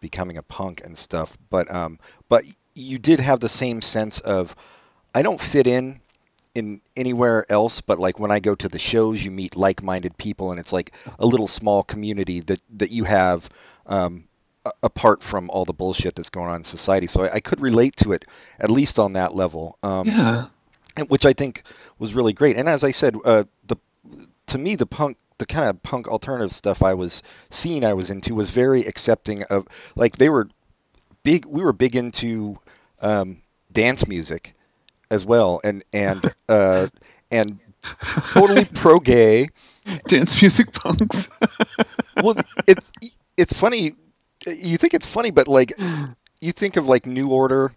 [0.00, 1.98] becoming a punk and stuff, but um,
[2.28, 2.44] but
[2.74, 4.54] you did have the same sense of
[5.14, 6.00] I don't fit in
[6.54, 10.50] in anywhere else but like when I go to the shows you meet like-minded people
[10.50, 13.48] and it's like a little small community that that you have
[13.86, 14.24] um,
[14.82, 17.96] apart from all the bullshit that's going on in society so I, I could relate
[17.96, 18.26] to it
[18.60, 20.46] at least on that level um, Yeah.
[21.08, 21.62] which I think
[22.02, 22.56] was really great.
[22.58, 23.76] And as I said, uh, the
[24.48, 28.10] to me the punk, the kind of punk alternative stuff I was seeing, I was
[28.10, 30.48] into was very accepting of like they were
[31.22, 31.46] big.
[31.46, 32.58] We were big into
[33.00, 33.40] um,
[33.72, 34.54] dance music
[35.10, 36.88] as well, and and uh,
[37.30, 37.58] and
[38.32, 39.48] totally pro gay.
[40.06, 41.28] Dance music punks.
[42.22, 42.36] Well,
[42.68, 42.92] it's
[43.36, 43.94] it's funny.
[44.46, 45.72] You think it's funny, but like
[46.40, 47.72] you think of like New Order.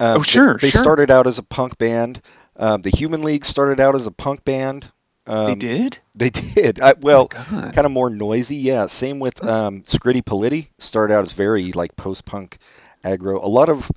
[0.00, 0.82] Um, Oh, sure, They, they sure.
[0.82, 2.20] started out as a punk band.
[2.56, 4.90] Um, the Human League started out as a punk band.
[5.26, 5.98] Um, they did.
[6.14, 6.80] They did.
[6.80, 7.74] I, well, God.
[7.74, 8.56] kind of more noisy.
[8.56, 8.86] Yeah.
[8.86, 10.68] Same with um, Scritti Politti.
[10.78, 12.58] Started out as very like post-punk
[13.04, 13.42] aggro.
[13.42, 13.90] A lot of,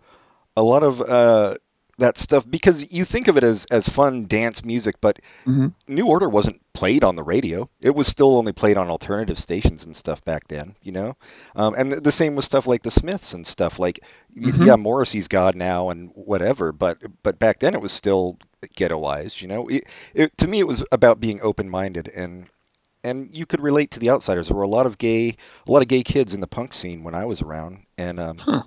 [0.56, 1.56] a lot of uh,
[2.00, 5.74] that stuff because you think of it as as fun dance music, but Mhm.
[5.88, 7.68] New Order wasn't played on the radio.
[7.82, 10.76] It was still only played on alternative stations and stuff back then.
[10.84, 11.18] You know,
[11.56, 14.00] um, and the, the same with stuff like the Smiths and stuff like.
[14.36, 14.66] y Mhm.
[14.68, 18.38] Yeah, Morrissey's God now and whatever, but but back then it was still
[18.76, 19.42] ghettoized.
[19.42, 19.84] You know, it,
[20.14, 22.48] it, to me it was about being open-minded and
[23.04, 24.48] and you could relate to the outsiders.
[24.48, 25.38] There were a lot of gay,
[25.68, 28.38] a lot of gay kids in the punk scene when I was around, and um,
[28.40, 28.64] Huh.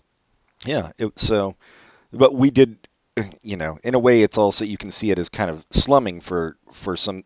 [0.64, 1.56] yeah, it, so,
[2.12, 2.78] but we did,
[3.42, 6.20] you know, in a way, it's also you can see it as kind of slumming
[6.20, 7.24] for for some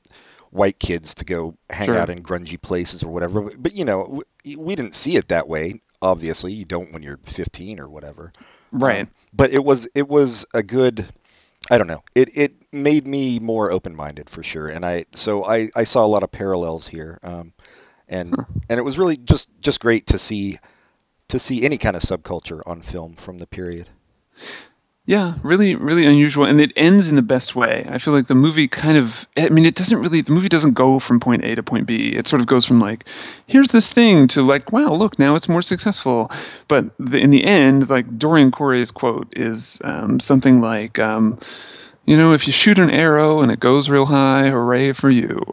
[0.50, 1.98] white kids to go hang Sure.
[1.98, 3.42] out in grungy places or whatever.
[3.42, 5.82] But, but you know, we, we didn't see it that way.
[6.00, 8.32] Obviously, you don't when you're 15 or whatever.
[8.72, 9.02] Right.
[9.02, 11.12] Um, but it was it was a good
[11.70, 12.02] I don't know.
[12.14, 14.68] It it made me more open minded for sure.
[14.68, 17.18] And I so I, I saw a lot of parallels here.
[17.22, 17.52] Um
[18.08, 18.44] and Huh.
[18.68, 20.58] and it was really just just great to see
[21.28, 23.90] to see any kind of subculture on film from the period.
[25.06, 27.86] Yeah, really, really unusual, and it ends in the best way.
[27.90, 30.72] I feel like the movie kind of, I mean, it doesn't really, the movie doesn't
[30.72, 32.08] go from point A to point B.
[32.16, 33.04] It sort of goes from like,
[33.46, 36.30] here's this thing to like, wow, look, now it's more successful.
[36.68, 41.38] But the, in the end, like Dorian Corey's quote is um, something like, um,
[42.06, 45.42] you know, if you shoot an arrow and it goes real high, hooray for you.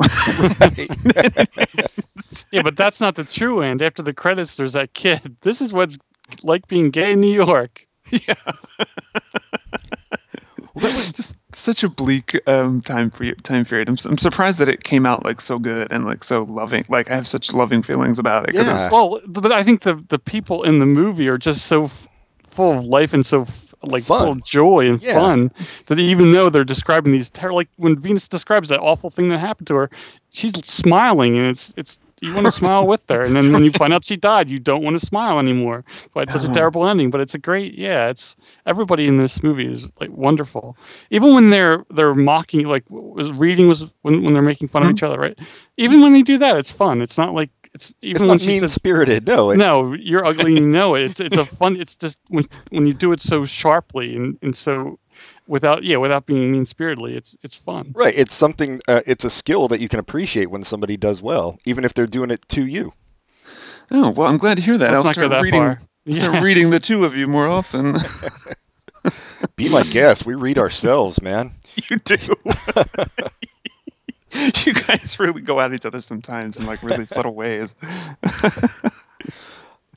[2.52, 3.82] Yeah, but that's not the true end.
[3.82, 5.38] After the credits, there's that kid.
[5.42, 5.98] This is what's
[6.44, 7.88] like being gay in New York.
[8.12, 8.34] Yeah.
[10.74, 13.90] well, that was just such a bleak um, time for time period.
[13.90, 16.86] I'm, I'm surprised that it came out like so good and like so loving.
[16.90, 18.56] Like I have such loving feelings about it.
[18.56, 18.90] 'cause it was- Yeah.
[18.92, 22.08] Well, but I think the the people in the movie are just so f-
[22.50, 24.20] full of life and so f- like Fun.
[24.26, 25.16] full of joy and Yeah.
[25.16, 25.52] fun
[25.88, 29.40] that even though they're describing these ter- like when Venus describes that awful thing that
[29.40, 29.90] happened to her,
[30.30, 33.72] she's smiling and it's it's you want to smile with her, and then when you
[33.72, 35.84] find out she died, you don't want to smile anymore.
[36.14, 36.54] But it's such a Oh.
[36.54, 37.10] terrible ending.
[37.10, 38.10] But it's a great, yeah.
[38.10, 40.78] It's everybody in this movie is like wonderful.
[41.10, 44.86] Even when they're they're mocking, like was reading was when when they're making fun Mhm.
[44.86, 45.38] of each other, right?
[45.78, 47.02] Even when they do that, it's fun.
[47.02, 49.26] It's not like it's even It's when not mean spirited.
[49.28, 49.52] No.
[49.54, 51.04] No, you're ugly you know it.
[51.04, 51.76] It's it's a fun.
[51.80, 55.00] It's just when when you do it so sharply and, and so
[55.48, 57.92] without yeah without being mean spiritedly, it's it's fun.
[57.96, 58.14] Right.
[58.18, 58.82] It's something.
[58.88, 62.08] Uh, it's a skill that you can appreciate when somebody does well, even if they're
[62.08, 62.94] doing it to you.
[63.92, 64.92] oh well, I'm glad to hear that.
[64.92, 65.62] Let's I'll not go start that reading.
[65.62, 65.82] far.
[66.08, 67.98] I'll start reading the two of you more often.
[69.56, 70.26] Be my guest.
[70.26, 71.52] We read ourselves, man.
[71.90, 72.18] you do.
[74.66, 77.74] you guys really go at each other sometimes in like really subtle ways.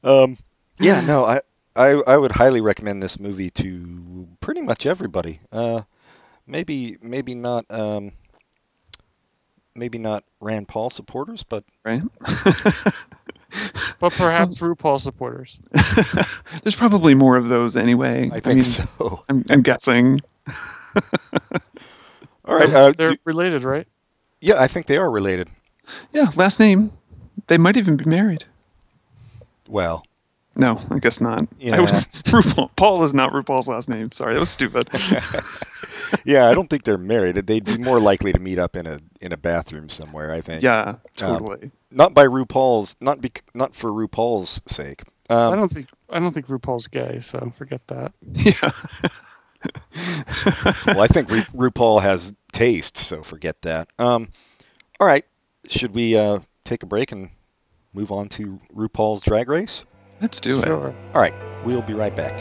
[0.04, 0.36] Um,
[0.78, 1.40] yeah, no, I,
[1.76, 5.40] I I would highly recommend this movie to pretty much everybody.
[5.52, 5.82] Uh,
[6.46, 8.12] maybe maybe not um,
[9.74, 12.02] maybe not Rand Paul supporters, but right?
[14.00, 15.58] But perhaps RuPaul supporters.
[16.62, 18.30] There's probably more of those anyway.
[18.32, 19.24] I think mean, so.
[19.28, 20.20] I'm, I'm guessing.
[22.44, 22.70] All right.
[22.70, 23.86] Uh, They're do- related, right?
[24.40, 25.48] yeah, I think they are related.
[26.12, 26.92] Yeah, last name.
[27.46, 28.44] They might even be married.
[29.68, 30.04] Well,
[30.56, 31.46] No, I guess not.
[31.58, 31.76] Yeah.
[31.76, 31.92] I was
[32.26, 32.70] RuPaul.
[32.76, 34.12] Paul is not RuPaul's last name.
[34.12, 34.88] Sorry, that was stupid.
[36.24, 37.36] yeah, I don't think they're married.
[37.46, 40.32] They'd be more likely to meet up in a in a bathroom somewhere.
[40.32, 40.62] I think.
[40.62, 41.70] yeah, totally.
[41.90, 42.96] Not by RuPaul's.
[43.00, 45.02] Not bec- Not for RuPaul's sake.
[45.30, 48.12] I Um, don't think I don't think RuPaul's gay, so forget that.
[48.32, 48.70] yeah.
[50.86, 53.88] well, I think Ru- RuPaul has taste, so forget that.
[53.98, 54.28] Um,
[55.00, 55.24] all right.
[55.68, 57.30] Should we uh, take a break and
[57.94, 59.82] move on to RuPaul's Drag Race?
[60.24, 60.64] Let's do it.
[60.64, 60.94] Sure.
[61.12, 61.34] All right.
[61.66, 62.32] We'll be right back.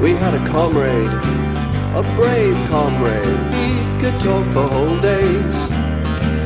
[0.00, 1.10] We had a comrade,
[1.98, 3.26] a brave comrade.
[3.52, 5.56] He could talk for whole days.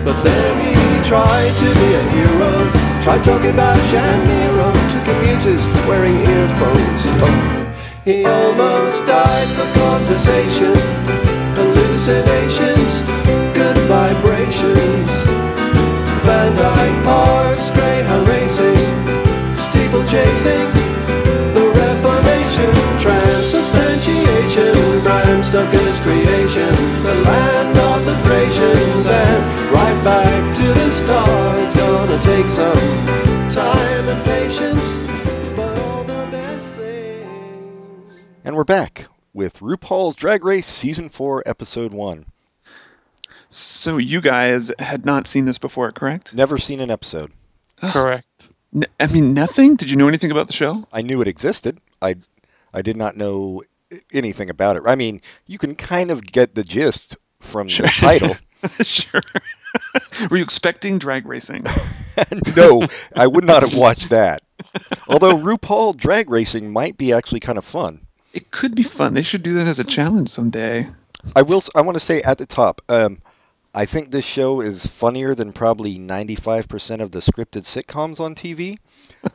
[0.00, 3.02] But then he tried to be a hero.
[3.02, 7.02] Tried talking about Shaniro to commuters wearing earphones.
[7.20, 7.74] Oh,
[8.06, 10.99] he almost died for conversation.
[12.02, 13.04] Hallucinations,
[13.52, 15.06] good vibrations.
[16.24, 18.88] Van Dyke Parks, Greyhound racing,
[19.54, 20.64] steeple chasing.
[21.52, 22.72] The Reformation,
[23.04, 24.72] transubstantiation,
[26.00, 26.72] creation,
[27.04, 28.16] the land of the
[29.06, 30.90] and right back to the
[31.74, 32.80] gonna take some
[33.52, 34.96] time and patience.
[38.42, 42.26] And we're back with RuPaul's Drag Race Season 4, Episode 1.
[43.48, 46.34] So you guys had not seen this before, correct?
[46.34, 47.32] Never seen an episode.
[47.82, 48.48] Correct.
[48.74, 49.76] N- I mean, nothing.
[49.76, 50.86] Did you know anything about the show?
[50.92, 51.80] I knew it existed.
[52.00, 52.16] I,
[52.72, 53.62] I did not know
[54.12, 54.84] anything about it.
[54.86, 57.86] I mean, you can kind of get the gist from Sure.
[57.86, 58.36] the title.
[58.82, 59.22] sure.
[60.30, 61.64] Were you expecting drag racing?
[62.56, 64.42] no, I would not have watched that.
[65.08, 68.06] Although RuPaul drag racing might be actually kind of fun.
[68.32, 69.14] It could be fun.
[69.14, 70.88] They should do that as a challenge someday.
[71.34, 71.62] I will.
[71.74, 72.80] I want to say at the top.
[72.88, 73.18] Um,
[73.74, 78.78] I think this show is funnier than probably 95% of the scripted sitcoms on TV.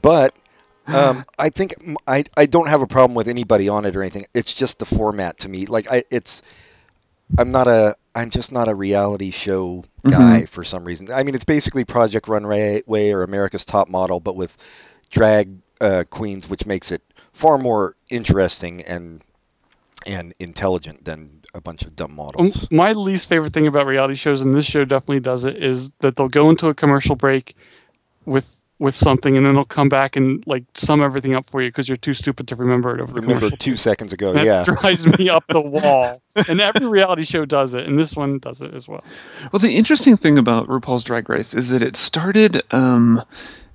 [0.00, 0.32] But
[0.86, 1.74] um, I think
[2.06, 4.26] I, I don't have a problem with anybody on it or anything.
[4.32, 5.66] It's just the format to me.
[5.66, 6.40] Like I, it's
[7.36, 11.10] I'm not a I'm just not a reality show guy for some reason.
[11.10, 14.56] I mean, it's basically Project Runway or America's Top Model, but with
[15.10, 17.02] drag uh, queens, which makes it
[17.38, 19.22] far more interesting and
[20.06, 22.68] and intelligent than a bunch of dumb Um, models.
[22.70, 26.16] My least favorite thing about reality shows, and this show definitely does it, is that
[26.16, 27.54] they'll go into a commercial break
[28.24, 31.68] with with something, and then they'll come back and like sum everything up for you
[31.68, 33.56] because you're too stupid to remember it over the Remember commercial.
[33.56, 34.62] two seconds ago, That yeah.
[34.62, 36.22] drives me up the wall.
[36.48, 39.02] And every reality show does it, and this one does it as well.
[39.52, 42.62] Well, the interesting thing about RuPaul's Drag Race is that it started.
[42.70, 43.22] Um,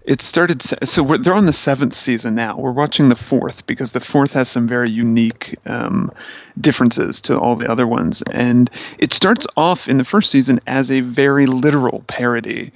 [0.05, 0.61] it started.
[0.87, 2.57] So they're on the seventh season now.
[2.57, 6.11] We're watching the fourth because the fourth has some very unique um,
[6.59, 8.21] differences to all the other ones.
[8.31, 12.73] And it starts off in the first season as a very literal parody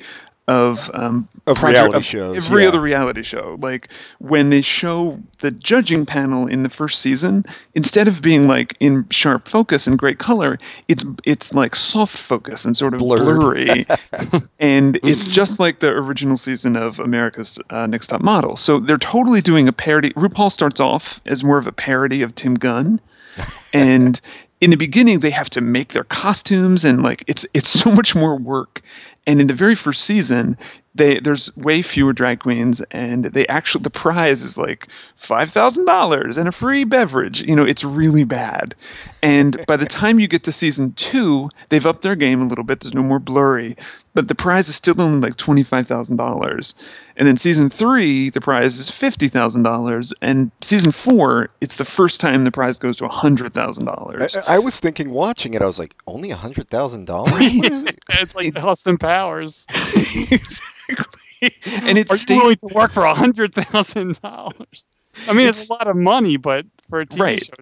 [0.47, 2.69] of um, Of project- reality of shows, Every yeah.
[2.69, 3.57] other reality show.
[3.61, 3.89] Like
[4.19, 7.45] when they show the judging panel in the first season,
[7.75, 12.63] instead of being like in sharp focus and great color, it's it's like soft focus
[12.63, 13.25] and sort of Blurred.
[13.39, 13.85] blurry.
[14.59, 18.55] and it's just like the original season of America's uh, Next Top Model.
[18.55, 20.11] So they're totally doing a parody.
[20.11, 23.01] RuPaul starts off as more of a parody of Tim Gunn,
[23.73, 24.19] and
[24.59, 28.15] in the beginning they have to make their costumes and like it's it's so much
[28.15, 28.81] more work.
[29.27, 30.57] And in the very first season,
[30.95, 35.85] they there's way fewer drag queens, and they actually the prize is like five thousand
[35.85, 37.41] dollars and a free beverage.
[37.41, 38.73] You know, it's really bad.
[39.21, 42.63] And by the time you get to season two, they've upped their game a little
[42.63, 42.79] bit.
[42.79, 43.77] There's no more blurry,
[44.13, 46.73] but the prize is still only like twenty five thousand dollars.
[47.19, 51.83] And then season three, the prize is fifty thousand dollars, and season four, it's the
[51.85, 54.35] first time the prize goes to hundred thousand dollars.
[54.47, 57.33] I was thinking watching it, I was like, only a hundred thousand dollars.
[58.09, 59.65] it's like Austin Powers.
[59.95, 61.51] exactly.
[61.81, 64.87] And it's Are you willing to work for a hundred thousand dollars?
[65.27, 67.43] I mean, it's, It's- a lot of money, but for a TV Right.
[67.45, 67.53] show,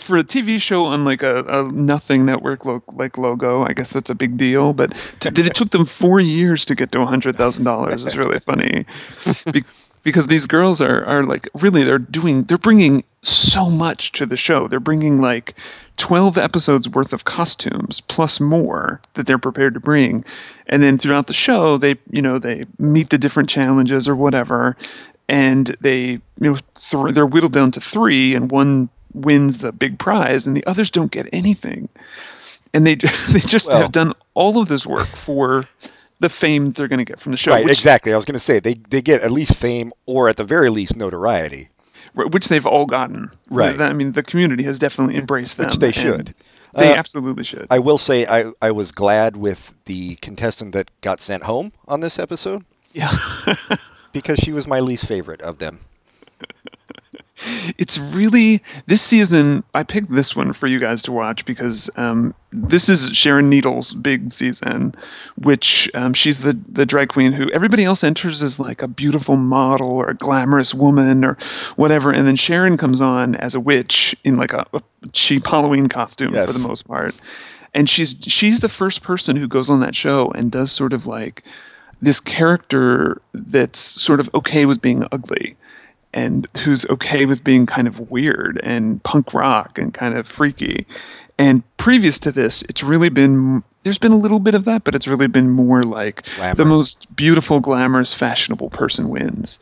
[0.00, 3.90] for a TV show on like a, a nothing network lo- like logo, I guess
[3.90, 4.72] that's a big deal.
[4.72, 8.38] But to, it took them four years to get to hundred thousand dollars is really
[8.38, 8.86] funny,
[9.52, 9.64] Be-
[10.04, 14.36] because these girls are are like really they're doing they're bringing so much to the
[14.36, 14.68] show.
[14.68, 15.54] They're bringing like
[15.96, 20.24] twelve episodes worth of costumes plus more that they're prepared to bring,
[20.68, 24.76] and then throughout the show they you know they meet the different challenges or whatever.
[25.28, 29.98] And they, you know, th- they're whittled down to three, and one wins the big
[29.98, 31.88] prize and the others don't get anything
[32.74, 32.94] and they
[33.30, 35.66] they just Well- have done all of this work for
[36.20, 38.12] the fame they're going to get from the show, right, which, exactly.
[38.12, 40.70] I was going to say they they get at least fame or at the very
[40.70, 41.68] least notoriety,
[42.14, 43.30] which they've all gotten.
[43.50, 43.78] Right.
[43.78, 46.34] I mean, the community has definitely embraced them, which they should.
[46.74, 47.66] They Uh, absolutely should.
[47.70, 52.00] I will say I, I was glad with the contestant that got sent home on
[52.00, 53.12] this episode yeah.
[54.12, 55.80] because she was my least favorite of them.
[57.78, 62.34] it's really this season i picked this one for you guys to watch because um,
[62.50, 64.94] this is sharon needles big season
[65.42, 69.36] which um, she's the, the drag queen who everybody else enters as like a beautiful
[69.36, 71.36] model or a glamorous woman or
[71.76, 72.10] whatever.
[72.10, 74.80] And then sharon comes on as a witch in like a, a
[75.12, 76.46] cheap halloween costume Yes.
[76.46, 77.14] for the most part.
[77.74, 81.04] And she's she's the first person who goes on that show and does sort of
[81.06, 81.42] like
[82.00, 85.56] this character that's sort of okay with being ugly
[86.16, 90.86] and who's okay with being kind of weird and punk rock and kind of freaky.
[91.38, 94.94] And previous to this, it's really been there's been a little bit of that, but
[94.94, 96.54] it's really been more like Glamour.
[96.56, 99.60] the most beautiful, glamorous, fashionable person wins.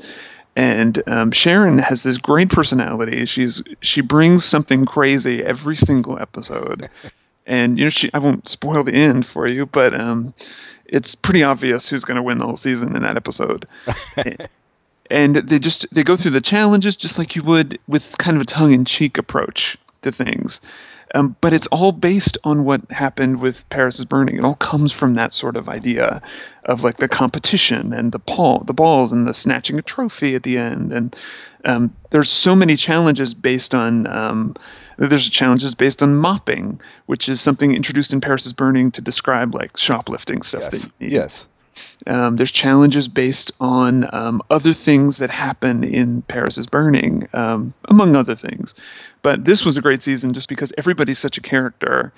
[0.56, 3.26] And um, Sharon has this great personality.
[3.26, 6.88] She's she brings something crazy every single episode.
[7.46, 10.32] and you know she I won't spoil the end for you, but um,
[10.86, 13.66] it's pretty obvious who's going to win the whole season in that episode
[15.10, 18.42] and they just they go through the challenges just like you would with kind of
[18.42, 20.60] a tongue-in-cheek approach to things
[21.14, 24.36] um, but it's all based on what happened with Paris is Burning.
[24.36, 26.20] It all comes from that sort of idea
[26.64, 30.42] of like the competition and the ball, the balls, and the snatching a trophy at
[30.42, 30.92] the end.
[30.92, 31.16] And
[31.64, 34.06] um, there's so many challenges based on.
[34.08, 34.56] Um,
[34.96, 39.54] there's challenges based on mopping, which is something introduced in Paris is Burning to describe
[39.54, 40.70] like shoplifting stuff.
[40.70, 40.84] that Yes.
[40.84, 41.12] you need.
[41.12, 41.46] Yes.
[42.06, 47.72] Um, there's challenges based on um, other things that happen in Paris is Burning, um,
[47.86, 48.74] among other things.
[49.22, 52.12] But this was a great season just because everybody's such a character,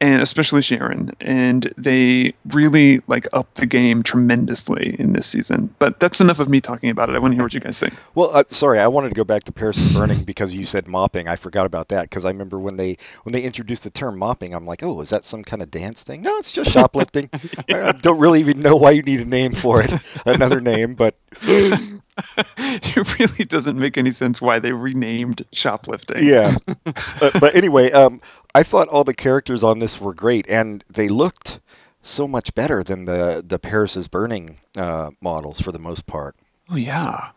[0.00, 5.74] and especially Sharon, and they really like up the game tremendously in this season.
[5.78, 7.16] But that's enough of me talking about it.
[7.16, 7.94] I want to hear what you guys think.
[8.14, 10.86] Well, uh, sorry, I wanted to go back to Paris is Burning because you said
[10.86, 11.28] mopping.
[11.28, 14.54] I forgot about that because I remember when they when they introduced the term mopping,
[14.54, 16.22] I'm like, oh, is that some kind of dance thing?
[16.22, 17.30] No, it's just shoplifting.
[17.70, 19.92] I don't really even know why you need a name for it,
[20.26, 21.14] another name, but
[22.58, 26.26] it really doesn't make any sense why they renamed shoplifting.
[26.26, 26.56] yeah.
[27.20, 28.20] but, but anyway, um,
[28.54, 31.60] I thought all the characters on this were great, and they looked
[32.02, 36.36] so much better than the the Paris is Burning uh, models for the most part.
[36.70, 37.30] Oh yeah.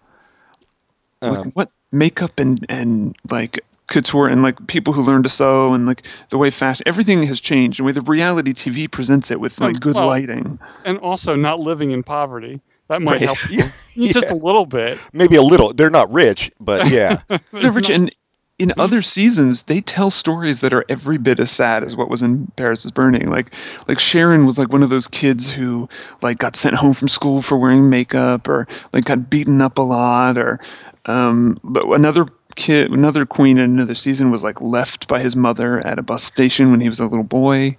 [1.22, 5.74] like Um, what makeup and and like couture and like people who learn to sew
[5.74, 9.32] and like the way fashion everything has changed and the way the reality TV presents
[9.32, 10.60] it with like good well, lighting.
[10.86, 12.62] and also not living in poverty.
[12.90, 13.22] That might Right.
[13.22, 13.72] help Yeah,
[14.12, 15.00] just a little bit.
[15.14, 15.74] maybe a little.
[15.74, 17.22] They're not rich, but yeah.
[17.62, 18.14] No, Rich, and
[18.58, 22.22] in other seasons they tell stories that are every bit as sad as what was
[22.22, 23.30] in Paris is Burning.
[23.30, 23.54] Like
[23.88, 25.88] like Sharon was like one of those kids who
[26.22, 29.82] like got sent home from school for wearing makeup or like got beaten up a
[29.84, 30.60] lot or
[31.06, 32.26] um but another
[32.60, 36.22] kid another queen in another season was like left by his mother at a bus
[36.22, 37.76] station when he was a little boy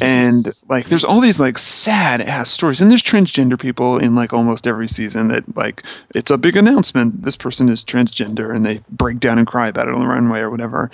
[0.00, 4.32] and like there's all these like sad ass stories and there's transgender people in like
[4.32, 5.82] almost every season that like
[6.14, 9.88] it's a big announcement this person is transgender and they break down and cry about
[9.88, 10.88] it on the runway or whatever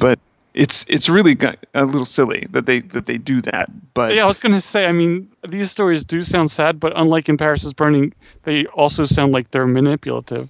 [0.00, 0.20] but
[0.54, 1.36] it's it's really
[1.74, 4.86] a little silly that they that they do that but Yeah, I was gonna say.
[4.86, 8.12] I mean, these stories do sound sad, but unlike in Paris is Burning,
[8.42, 10.48] they also sound like they're manipulative.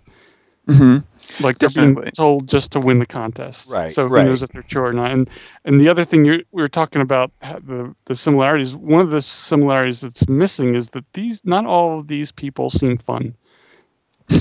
[0.66, 1.04] Mhm.
[1.38, 2.02] Like they're Definitely.
[2.02, 3.70] being told just to win the contest.
[3.70, 4.24] Right, So who right.
[4.26, 5.10] knows if they're true or not?
[5.12, 5.30] And
[5.64, 8.74] and the other thing you're, we were talking about the the similarities.
[8.74, 12.98] One of the similarities that's missing is that these not all of these people seem
[12.98, 13.34] fun.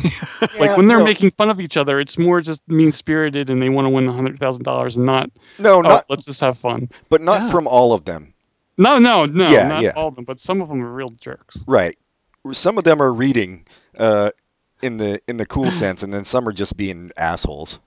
[0.59, 3.61] Like when they're no, making fun of each other, it's more just mean spirited and
[3.61, 6.39] they want to win a hundred thousand dollars and not no, oh, not let's just
[6.41, 6.89] have fun.
[7.09, 7.51] but not Yeah.
[7.51, 8.33] from all of them.
[8.77, 9.91] No, no, no, Yeah, not yeah.
[9.95, 11.57] all of them, but some of them are real jerks.
[11.67, 11.97] Right.
[12.53, 13.65] Some of them are reading
[13.97, 14.31] uh,
[14.81, 17.79] in the in the cool sense, and then some are just being assholes.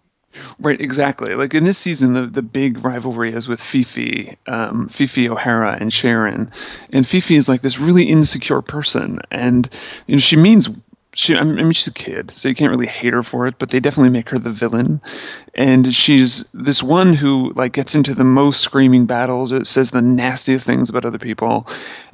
[0.58, 1.34] Right, exactly.
[1.34, 5.28] Like in this season, the, the big rivalry is with Phi Phi, um, Phi Phi
[5.28, 6.50] O'Hara and Sharon,
[6.90, 9.68] and Phi Phi is like this really insecure person, and
[10.06, 10.70] you know she means
[11.12, 11.36] she.
[11.36, 13.80] I mean, she's a kid, so you can't really hate her for it, but they
[13.80, 15.02] definitely make her the villain,
[15.54, 20.00] and she's this one who like gets into the most screaming battles, it says the
[20.00, 21.66] nastiest things about other people,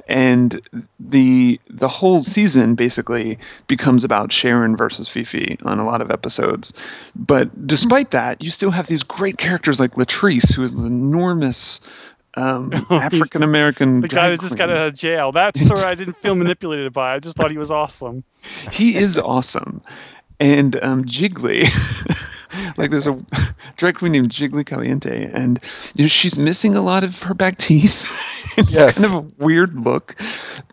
[0.09, 0.59] and
[0.99, 3.37] the the whole season basically
[3.67, 6.73] becomes about Sharon versus Phi Phi on a lot of episodes.
[7.15, 11.79] But despite that, you still have these great characters like Latrice, who is an enormous
[12.33, 14.01] um, African American.
[14.01, 15.31] The guy that just got out of jail.
[15.31, 17.13] That story I didn't feel manipulated by.
[17.13, 18.23] I just thought he was awesome.
[18.71, 19.81] he is awesome.
[20.39, 21.67] And um, Jiggly,
[22.77, 23.23] like there's a
[23.75, 25.59] drag queen named Jiggly Caliente, and
[25.93, 28.25] you know she's missing a lot of her back teeth.
[28.67, 28.97] Yes.
[28.97, 30.15] kind of a weird look,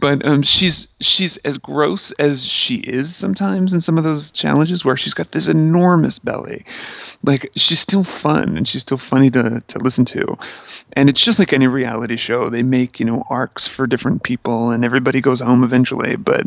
[0.01, 4.84] but um, she's she's as gross as she is sometimes in some of those challenges
[4.84, 6.64] where she's got this enormous belly.
[7.22, 10.37] Like she's still fun and she's still funny to to listen to,
[10.95, 12.49] and it's just like any reality show.
[12.49, 16.16] They make you know arcs for different people, and everybody goes home eventually.
[16.16, 16.47] But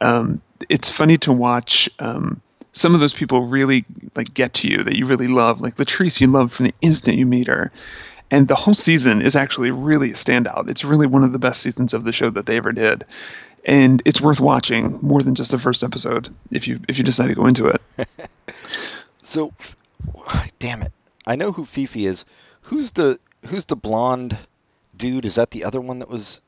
[0.00, 1.88] um, it's funny to watch.
[1.98, 2.40] Um,
[2.72, 3.84] some of those people really
[4.16, 7.16] like get to you that you really love, like Latrice you love from the instant
[7.16, 7.70] you meet her.
[8.30, 10.68] And the whole season is actually really a standout.
[10.68, 13.04] It's really one of the best seasons of the show that they ever did.
[13.64, 17.28] And it's worth watching more than just the first episode if you if you decide
[17.28, 17.80] to go into it.
[19.24, 19.52] So,
[20.58, 20.92] damn it,
[21.26, 22.24] I know who Phi Phi is.
[22.60, 24.36] Who's the who's the blonde
[24.96, 25.24] dude?
[25.24, 26.40] Is that the other one that was?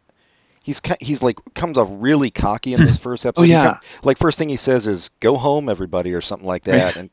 [0.63, 3.45] He's he's like comes off really cocky in this first oh, episode.
[3.45, 3.73] He yeah.
[3.73, 6.97] come- like first thing he says is "Go home, everybody" or something like that.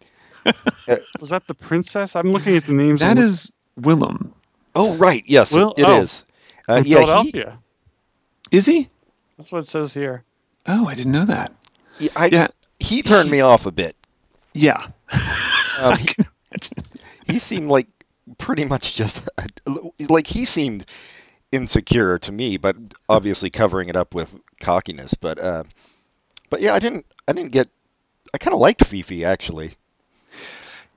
[0.46, 2.18] And Was that the princess?
[2.18, 3.00] I'm looking at the names.
[3.00, 4.34] That and is Willam.
[4.76, 6.26] Oh right, yes, Will- it oh, is.
[6.68, 7.44] Uh, from yeah, he,
[8.52, 8.90] Is he?
[9.38, 10.24] That's what it says here.
[10.66, 11.52] Oh, I didn't know that.
[12.00, 12.48] he, I, Yeah.
[12.80, 13.96] he turned me off a bit.
[14.54, 14.88] Yeah.
[15.82, 16.08] Um, he,
[17.28, 17.88] he seemed like
[18.38, 19.28] pretty much just
[20.10, 20.86] like he seemed
[21.52, 22.76] insecure to me, but
[23.10, 25.14] obviously covering it up with cockiness.
[25.16, 25.64] But uh,
[26.50, 27.68] but yeah, I didn't I didn't get
[28.34, 29.76] I kind of liked Phi Phi actually.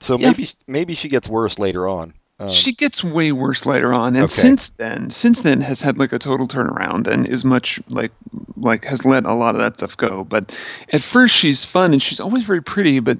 [0.00, 0.28] So Yeah.
[0.28, 2.14] maybe maybe she gets worse later on.
[2.38, 4.34] Um, she gets way worse later on and Okay.
[4.42, 8.12] since then since then has had like a total turnaround and is much like
[8.58, 10.22] like has let a lot of that stuff go.
[10.22, 10.52] But
[10.92, 13.18] at first she's fun and she's always very pretty but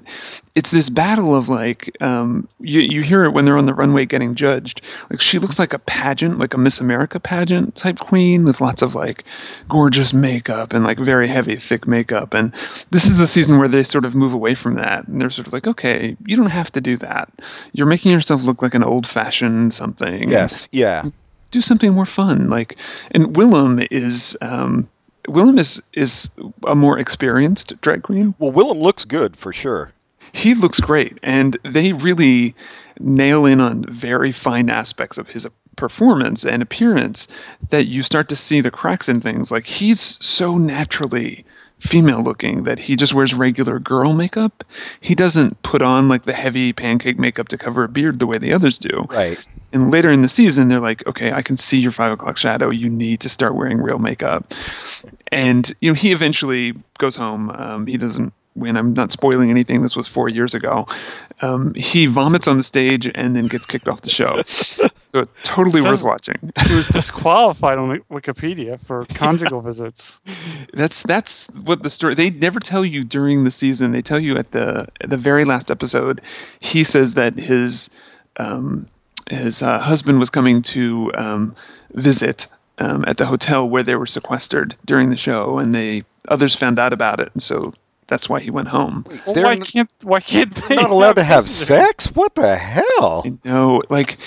[0.53, 4.05] it's this battle of like um you, you hear it when they're on the runway
[4.05, 4.81] getting judged.
[5.09, 8.83] Like she looks like a pageant like a miss america pageant type queen with lots
[8.83, 9.23] of like
[9.67, 12.35] gorgeous makeup and like very heavy thick makeup.
[12.35, 12.53] And
[12.91, 15.07] this is the season where they sort of move away from that.
[15.07, 17.31] And they're sort of like okay you don't have to do that.
[17.73, 21.03] You're making yourself look like an old fashioned something yes, yeah.
[21.51, 22.75] do something more fun like
[23.11, 24.87] and willam is um
[25.27, 26.29] willam is is
[26.67, 29.91] a more experienced drag queen Well, Willam looks good for sure.
[30.33, 32.55] he looks great and they really
[32.99, 37.27] nail in on very fine aspects of his performance and appearance
[37.69, 41.45] that you start to see the cracks in things like he's so naturally
[41.79, 44.63] female looking that he just wears regular girl makeup.
[44.99, 48.37] He doesn't put on like the heavy pancake makeup to cover a beard the way
[48.37, 49.05] the others do.
[49.09, 49.37] Right.
[49.71, 52.69] and later in the season they're like okay i can see your five o'clock shadow.
[52.69, 54.53] You need to start wearing real makeup.
[55.31, 57.49] And you know he eventually goes home.
[57.51, 58.75] Um, he doesn't win.
[58.75, 59.81] I'm not spoiling anything.
[59.83, 60.87] This was four years ago
[61.41, 64.41] um, he vomits on the stage and then gets kicked off the show.
[65.09, 66.51] So totally worth watching.
[66.67, 70.19] He was disqualified on Wikipedia for conjugal visits.
[70.73, 73.93] that's that's what the story they never tell you during the season.
[73.93, 76.21] They tell you at the at the very last episode
[76.59, 77.89] he says that his
[78.35, 78.89] um,
[79.29, 81.55] his uh, husband was coming to um,
[81.93, 86.53] visit um, at the hotel where they were sequestered during the show and they others
[86.53, 87.29] found out about it.
[87.33, 87.73] And so
[88.07, 91.23] that's why he went home Well, They're why can't why can't they Not allowed to
[91.23, 92.07] have sex?
[92.15, 93.25] What the hell?
[93.43, 94.17] Know, like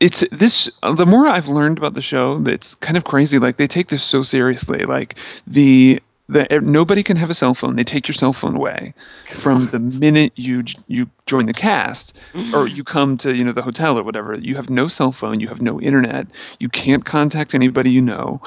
[0.00, 0.70] it's this.
[0.82, 3.38] uh, The more I've learned about the show, it's kind of crazy.
[3.38, 4.84] Like they take this so seriously.
[4.84, 5.14] Like
[5.46, 7.76] the the nobody can have a cell phone.
[7.76, 8.94] They take your cell phone away
[9.40, 12.16] from the minute you you join the cast
[12.54, 14.34] or you come to you know the hotel or whatever.
[14.34, 15.38] You have no cell phone.
[15.40, 16.26] You have no internet.
[16.58, 18.40] You can't contact anybody you know.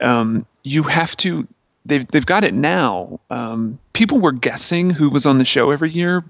[0.00, 1.46] Um, you have to.
[1.86, 3.20] They've they've got it now.
[3.30, 6.24] Um, people were guessing who was on the show every year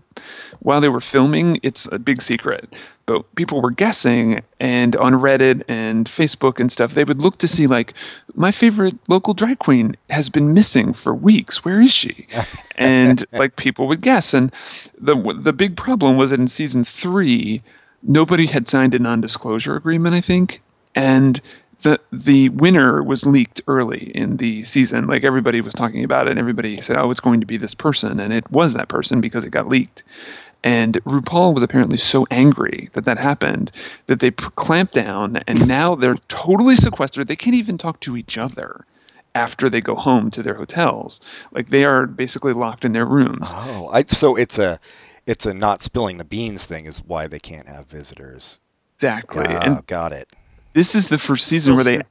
[0.60, 1.60] while they were filming.
[1.62, 2.72] It's a big secret,
[3.06, 7.48] but people were guessing, and on Reddit and Facebook and stuff, they would look to
[7.48, 7.94] see like
[8.34, 11.64] my favorite local drag queen has been missing for weeks.
[11.64, 12.26] Where is she?
[12.76, 14.52] and like people would guess, and
[14.98, 17.62] the the big problem was that in season three,
[18.02, 20.16] nobody had signed a non-disclosure agreement.
[20.16, 20.62] I think,
[20.94, 21.40] and
[21.84, 25.06] the the winner was leaked early in the season.
[25.06, 27.74] Like everybody was talking about it, and everybody said, "Oh, it's going to be this
[27.74, 30.02] person," and it was that person because it got leaked.
[30.64, 33.70] And RuPaul was apparently so angry that that happened
[34.06, 37.28] that they p- clamped down, and now they're totally sequestered.
[37.28, 38.86] They can't even talk to each other
[39.34, 41.20] after they go home to their hotels.
[41.52, 43.48] Like they are basically locked in their rooms.
[43.48, 44.80] Oh, I so it's a
[45.26, 48.58] it's a not spilling the beans thing is why they can't have visitors.
[48.96, 49.44] Exactly.
[49.46, 50.28] Ah, and got it.
[50.74, 52.02] This is the first season where they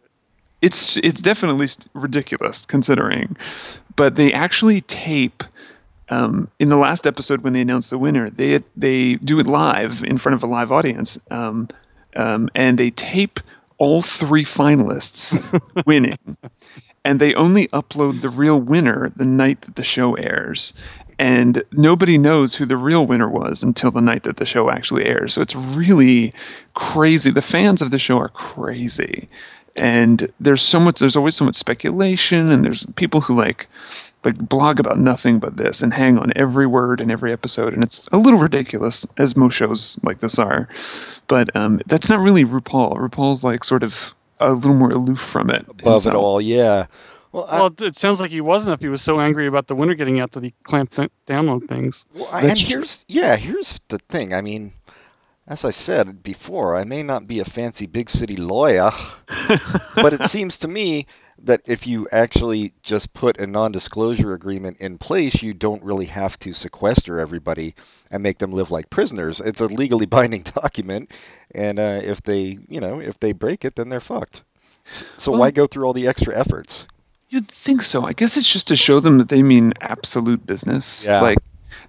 [0.61, 3.37] it's it's definitely ridiculous considering
[3.95, 5.43] but they actually tape
[6.09, 10.03] um, in the last episode when they announce the winner they they do it live
[10.03, 11.67] in front of a live audience um,
[12.15, 13.39] um, and they tape
[13.77, 15.37] all three finalists
[15.85, 16.17] winning
[17.05, 20.73] and they only upload the real winner the night that the show airs
[21.23, 25.05] and nobody knows who the real winner was until the night that the show actually
[25.05, 25.33] airs.
[25.33, 26.33] So it's really
[26.73, 27.31] crazy.
[27.31, 29.29] The fans of the show are crazy.
[29.77, 33.67] And there's so much there's always so much speculation and there's people who like
[34.25, 37.73] like blog about nothing but this and hang on every word in every episode.
[37.73, 40.67] And it's a little ridiculous as most shows like this are.
[41.29, 42.97] But um, that's not really RuPaul.
[42.97, 45.65] RuPaul's like sort of a little more aloof from it.
[45.69, 46.87] Above it all, yeah.
[47.33, 49.67] Well, I, Well, it- it sounds like he wasn't if he was so angry about
[49.67, 52.05] the winner getting out that he clamped th- down on things.
[52.13, 52.69] Well, I, and That's true.
[52.77, 54.33] here's yeah, here's the thing.
[54.33, 54.71] I mean,
[55.47, 58.91] as I said before, I may not be a fancy big city lawyer,
[59.95, 61.07] but it seems to me
[61.39, 66.39] that if you actually just put a non-disclosure agreement in place, you don't really have
[66.39, 67.75] to sequester everybody
[68.11, 69.41] and make them live like prisoners.
[69.41, 71.11] It's a legally binding document,
[71.53, 74.43] and uh, if they, you know, if they break it, then they're fucked.
[75.17, 76.85] So Well- why go through all the extra efforts?
[77.33, 78.05] You'd think so.
[78.05, 81.03] I guess it's just to show them that they mean absolute business.
[81.03, 81.19] Yeah.
[81.19, 81.39] Like,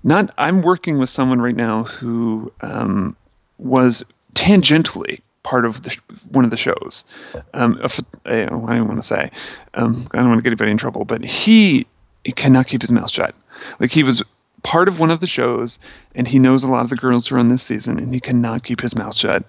[0.03, 0.33] not.
[0.39, 3.15] I'm working with someone right now who um,
[3.59, 7.05] was tangentially part of the sh- one of the shows.
[7.53, 9.31] Um, a, ph- a, I don't want to say.
[9.75, 11.87] Um, I don't want to get anybody in trouble, but he,
[12.25, 13.35] he cannot keep his mouth shut.
[13.81, 14.23] Like he was
[14.63, 15.79] part of one of the shows,
[16.15, 18.21] and he knows a lot of the girls who are on this season, and he
[18.21, 19.45] cannot keep his mouth shut.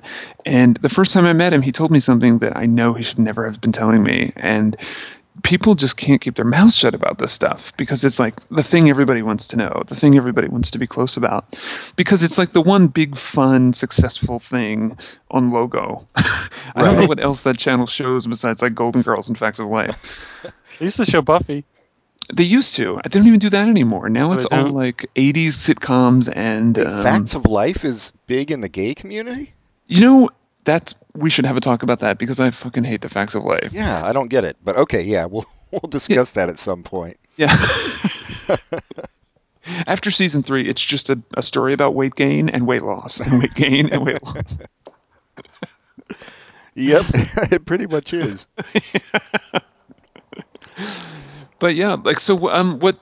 [0.46, 3.04] And the first time I met him, he told me something that I know he
[3.04, 4.76] should never have been telling me, and
[5.44, 8.90] people just can't keep their mouths shut about this stuff because it's like the thing
[8.90, 11.56] everybody wants to know, the thing everybody wants to be close about,
[11.96, 14.98] because it's like the one big, fun, successful thing
[15.32, 16.08] on logo.
[16.16, 19.68] I don't know what else that channel shows besides like Golden Girls and Facts of
[19.68, 19.96] Life.
[20.80, 21.66] They used to show Buffy.
[22.34, 23.00] They used to.
[23.04, 24.10] I don't even do that anymore.
[24.10, 28.62] Now it's all like 80s sitcoms and Wait, um, Facts of Life is big in
[28.62, 29.54] the gay community.
[29.88, 30.30] you know
[30.66, 33.44] that's we should have a talk about that because I fucking hate the Facts of
[33.44, 33.70] Life.
[33.72, 37.18] Yeah, I don't get it, but okay, yeah, we'll we'll discuss that at some point.
[37.38, 37.56] Yeah.
[39.88, 43.40] After season three, it's just a, a story about weight gain and weight loss, and
[43.40, 44.58] weight gain and weight loss.
[46.78, 47.06] Yep,
[47.54, 48.48] it pretty much is.
[51.60, 52.50] But yeah, like so.
[52.52, 53.00] Um, what?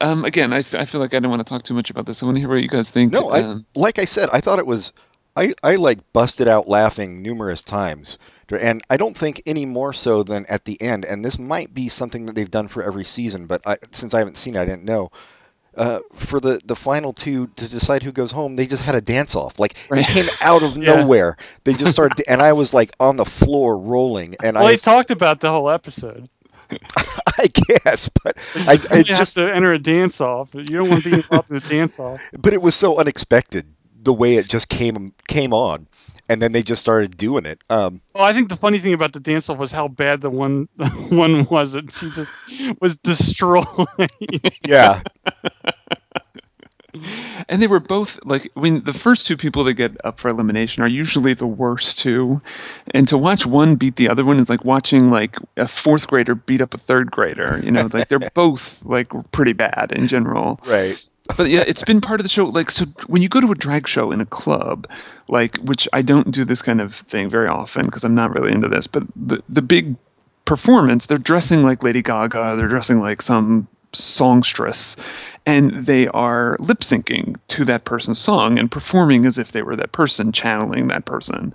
[0.00, 2.06] Um, again, I, f- I feel like I don't want to talk too much about
[2.06, 2.22] this.
[2.22, 3.12] I want to hear what you guys think.
[3.12, 4.92] No, I um, like I said, I thought it was.
[5.36, 8.18] I I like busted out laughing numerous times,
[8.50, 11.04] and I don't think any more so than at the end.
[11.04, 14.18] And this might be something that they've done for every season, but I, since I
[14.18, 15.10] haven't seen it, I didn't know.
[15.76, 19.00] Uh, for the the final two to decide who goes home, they just had a
[19.00, 19.58] dance off.
[19.60, 20.00] Like Right.
[20.00, 20.86] it came out of Yeah.
[20.86, 21.36] nowhere.
[21.64, 24.72] They just started, to, and I was like on the floor rolling, and Well, I
[24.72, 26.28] they talked about the whole episode.
[27.38, 30.54] I guess, but I, I have just to enter a dance off.
[30.54, 32.22] You don't want to be involved in a dance off.
[32.38, 33.66] but it was so unexpected
[34.06, 35.86] the way it just came came on,
[36.28, 37.60] and then they just started doing it.
[37.68, 40.30] Um, Well, I think the funny thing about the dance off was how bad the
[40.30, 42.30] one the one was that she just
[42.80, 43.66] was destroyed.
[44.66, 45.02] yeah,
[47.48, 50.28] and they were both like I mean the first two people that get up for
[50.28, 52.40] elimination are usually the worst two
[52.92, 56.34] and to watch one beat the other one is like watching like a fourth grader
[56.34, 60.58] beat up a third grader you know like they're both like pretty bad in general
[60.66, 61.04] right.
[61.36, 63.54] But yeah it's been part of the show like so when you go to a
[63.54, 64.88] drag show in a club
[65.28, 68.52] like which i don't do this kind of thing very often because i'm not really
[68.52, 69.96] into this but the, the big
[70.44, 74.96] performance they're dressing like lady gaga they're dressing like some songstress
[75.46, 79.76] and they are lip syncing to that person's song and performing as if they were
[79.76, 81.54] that person channeling that person.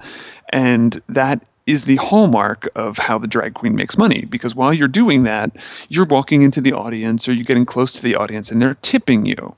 [0.50, 4.88] And that is the hallmark of how the drag queen makes money because while you're
[4.88, 5.52] doing that
[5.90, 9.26] you're walking into the audience or you're getting close to the audience and they're tipping
[9.26, 9.56] you.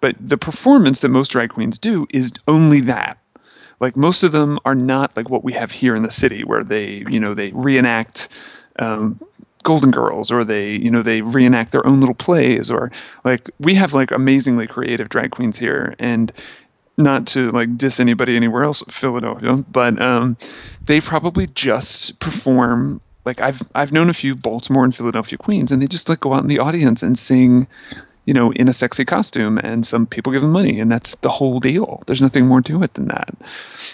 [0.00, 3.18] But the performance that most drag queens do is only that.
[3.80, 6.62] Like most of them are not like what we have here in the city where
[6.62, 8.28] they you know they reenact
[8.78, 9.18] um,
[9.62, 12.92] golden girls or they you know they reenact their own little plays or
[13.24, 16.32] like we have like amazingly creative drag queens here and
[16.96, 20.36] not to like diss anybody anywhere else Philadelphia, but um,
[20.86, 25.80] they probably just perform like I've I've known a few Baltimore and Philadelphia queens, and
[25.80, 27.66] they just like go out in the audience and sing,
[28.24, 31.30] you know, in a sexy costume, and some people give them money, and that's the
[31.30, 32.02] whole deal.
[32.06, 33.34] There's nothing more to it than that.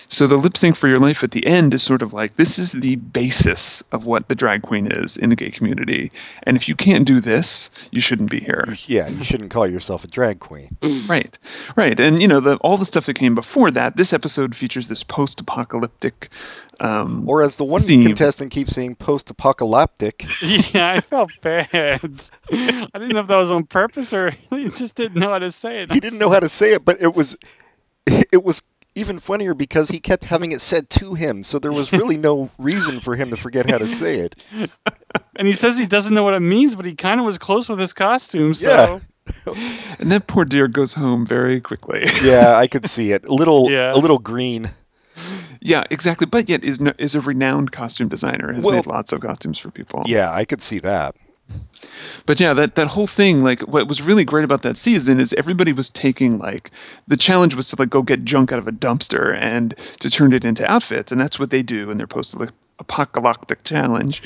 [0.08, 2.58] So the lip sync for your life at the end is sort of like this
[2.58, 6.12] is the basis of what the drag queen is in the gay community,
[6.44, 8.76] and if you can't do this, you shouldn't be here.
[8.86, 10.76] Yeah, you shouldn't call yourself a drag queen.
[10.82, 11.08] Mm.
[11.08, 11.38] Right,
[11.76, 13.96] right, and you know the all the stuff that came before that.
[13.96, 16.28] This episode features this post-apocalyptic.
[16.80, 18.02] Um, Or as the one Theme.
[18.04, 20.24] contestant keeps saying, post-apocalyptic.
[20.74, 21.68] yeah, I felt bad.
[21.72, 21.98] I
[22.92, 25.82] didn't know if that was on purpose or he just didn't know how to say
[25.82, 25.92] it.
[25.92, 27.36] he didn't know how to say it, but it was
[28.06, 28.62] it was
[28.96, 32.50] even funnier because he kept having it said to him, so there was really no
[32.58, 34.42] reason for him to forget how to say it.
[35.36, 37.68] And he says he doesn't know what it means, but he kind of was close
[37.68, 38.52] with his costume.
[38.54, 39.00] So
[39.46, 39.54] Yeah.
[40.00, 42.04] and that poor dear goes home very quickly.
[42.24, 43.26] Yeah, I could see it.
[43.26, 43.94] A little Yeah.
[43.94, 44.70] a little green.
[45.60, 46.26] Yeah, exactly.
[46.26, 48.52] But yet is no, is a renowned costume designer.
[48.52, 50.02] Has Well- made lots of costumes for people.
[50.06, 51.14] Yeah, I could see that.
[52.26, 55.32] But yeah, that that whole thing, like, what was really great about that season is
[55.32, 56.70] everybody was taking like
[57.08, 60.32] the challenge was to like go get junk out of a dumpster and to turn
[60.32, 62.34] it into outfits, and that's what they do in their post
[62.80, 64.22] apocalyptic challenge.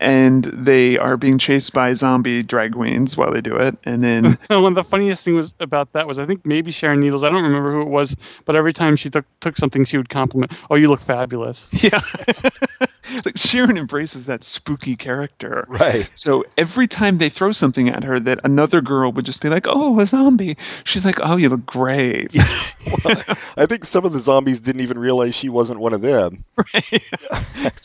[0.00, 4.38] and they are being chased by zombie drag queens while they do it, and then
[4.48, 7.24] One of the funniest thing was about that was I think maybe Sharon Needles.
[7.24, 10.08] I don't remember who it was, but every time she took took something, she would
[10.10, 12.00] compliment, "Oh, you look fabulous." yeah,
[13.24, 15.66] like Sharon embraces that spooky character.
[15.68, 16.10] Right.
[16.14, 19.66] So every time they throw something at her that another girl would just be like,
[19.68, 22.30] "Oh, a zombie," she's like, "Oh, you look great."
[23.56, 26.44] I think some of the zombies didn't even realize she wasn't one of them.
[26.74, 27.10] right?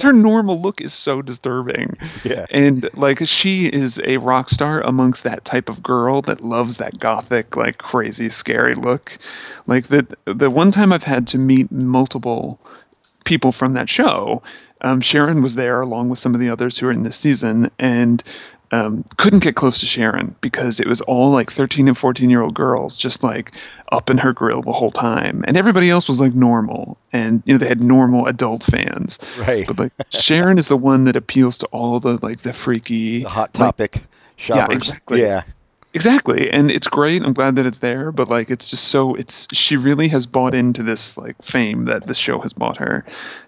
[0.02, 1.98] her normal look is so disturbing.
[2.24, 2.46] Yeah.
[2.50, 7.00] And like she is a rock star amongst that type of girl that loves that
[7.00, 9.18] gothic, like crazy, scary look.
[9.68, 12.60] Like the the one time I've had to meet multiple
[13.26, 14.42] people from that show,
[14.82, 17.70] um, Sharon was there along with some of the others who are in this season,
[17.80, 18.24] and
[18.72, 22.42] um, couldn't get close to Sharon because it was all like 13 and 14 year
[22.42, 23.52] old girls just like
[23.92, 27.54] up in her grill the whole time, and everybody else was like normal, and you
[27.54, 29.20] know they had normal adult fans.
[29.40, 29.66] Right.
[29.66, 33.30] But like Sharon is the one that appeals to all the like the freaky The
[33.30, 34.02] hot like, topic
[34.36, 34.76] shoppers.
[34.78, 35.22] exactly.
[35.22, 35.44] Yeah.
[35.92, 37.24] Exactly, and it's great.
[37.24, 40.54] I'm glad that it's there, but like it's just so it's she really has bought
[40.54, 43.06] into this like fame that this show has bought her,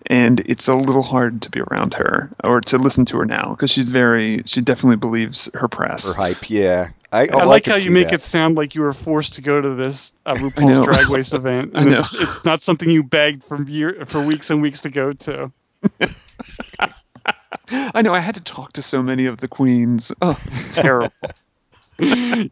[0.07, 3.51] and it's a little hard to be around her or to listen to her now
[3.51, 6.07] because she's very she definitely believes her press.
[6.07, 6.49] Her hype.
[6.49, 6.89] Yeah.
[7.11, 8.15] I, I like how you make that.
[8.15, 10.33] it sound like you were forced to go to this uh.
[10.35, 11.71] RuPaul's Drag Race event.
[11.75, 11.99] I and know.
[11.99, 15.51] It's, it's not something you begged for year for weeks and weeks to go to.
[17.69, 20.11] I know I had to talk to so many of the queens.
[20.21, 21.11] Oh, it's terrible.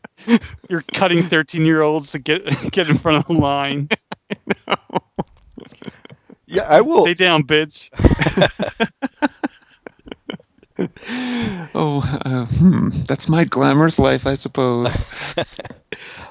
[0.70, 3.90] You're cutting 13 year olds to get get in front of the line.
[6.52, 7.04] Yeah, I will.
[7.04, 7.90] Stay down, bitch.
[11.76, 15.00] oh, uh, hmm, that's my glamorous life, I suppose.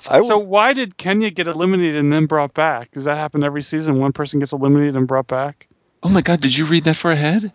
[0.08, 0.28] I will.
[0.28, 2.90] So why did Kenya get eliminated and then brought back?
[2.90, 4.00] Does that happen every season?
[4.00, 5.68] One person gets eliminated and brought back?
[6.02, 7.52] Oh my God, did you read that for a head?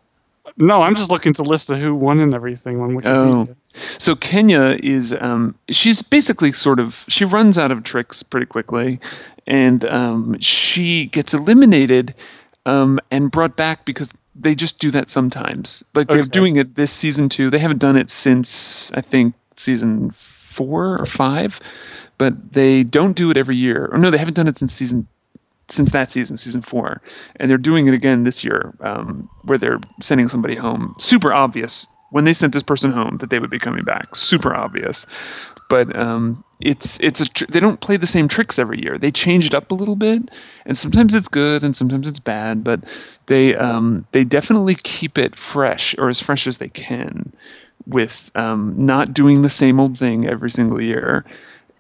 [0.56, 3.50] No, I'm just looking at the list of who won and everything on Wikipedia.
[3.50, 3.56] Oh.
[3.98, 9.00] So Kenya is um, she's basically sort of she runs out of tricks pretty quickly,
[9.48, 12.14] and um, she gets eliminated
[12.66, 15.84] um, and brought back because they just do that sometimes.
[15.94, 16.30] Like they're Okay.
[16.30, 17.50] doing it this season too.
[17.50, 21.60] They haven't done it since I think season four or five,
[22.18, 23.90] but they don't do it every year.
[23.92, 25.08] Or no, they haven't done it since season
[25.70, 27.02] since that season, season four,
[27.38, 30.94] and they're doing it again this year, um, where they're sending somebody home.
[31.00, 34.16] Super obvious when they sent this person home that they would be coming back.
[34.16, 35.08] Super obvious,
[35.68, 39.00] but um, it's it's a tr- they don't play the same tricks every year.
[39.00, 40.30] They change it up a little bit,
[40.68, 42.82] and sometimes it's good and sometimes it's bad, but
[43.26, 47.34] they um, they definitely keep it fresh or as fresh as they can
[47.88, 51.26] with um, not doing the same old thing every single year.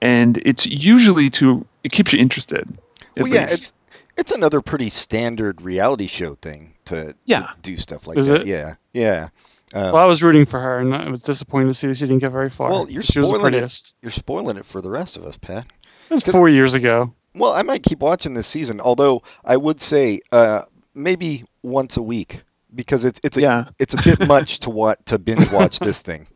[0.01, 2.67] And it's usually to it keeps you interested.
[3.15, 3.53] well, yeah, least.
[3.53, 3.73] it's
[4.17, 8.41] it's another pretty standard reality show thing to, to do stuff like Is that.
[8.41, 8.47] it?
[8.47, 9.29] Yeah, yeah.
[9.73, 12.05] Um, Well, I was rooting for her, and I was disappointed to see that she
[12.05, 12.69] didn't get very far.
[12.69, 13.57] Well, you're she was the spoiling it.
[13.57, 13.95] prettiest.
[14.01, 15.65] you're spoiling it for the rest of us, Pat.
[16.09, 17.13] It was 'Cause- four years ago.
[17.35, 20.63] Well, I might keep watching this season, although I would say uh,
[20.93, 22.43] maybe once a week
[22.75, 23.63] because it's it's a Yeah.
[23.79, 26.27] it's a bit much to watch to binge watch this thing.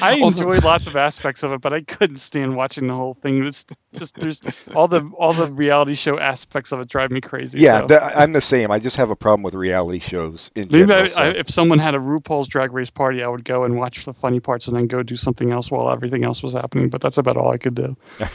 [0.00, 3.14] I Although- enjoyed lots of aspects of it, but I couldn't stand watching the whole
[3.14, 3.44] thing.
[3.44, 4.40] It's just there's
[4.74, 7.58] all the all the reality show aspects of it drive me crazy.
[7.60, 7.86] Yeah, so.
[7.88, 8.70] th- I'm the same.
[8.70, 11.04] I just have a problem with reality shows in Maybe general.
[11.04, 13.76] I, so- I, if someone had a RuPaul's Drag Race party, I would go and
[13.76, 16.88] watch the funny parts and then go do something else while everything else was happening.
[16.88, 17.96] But that's about all I could do.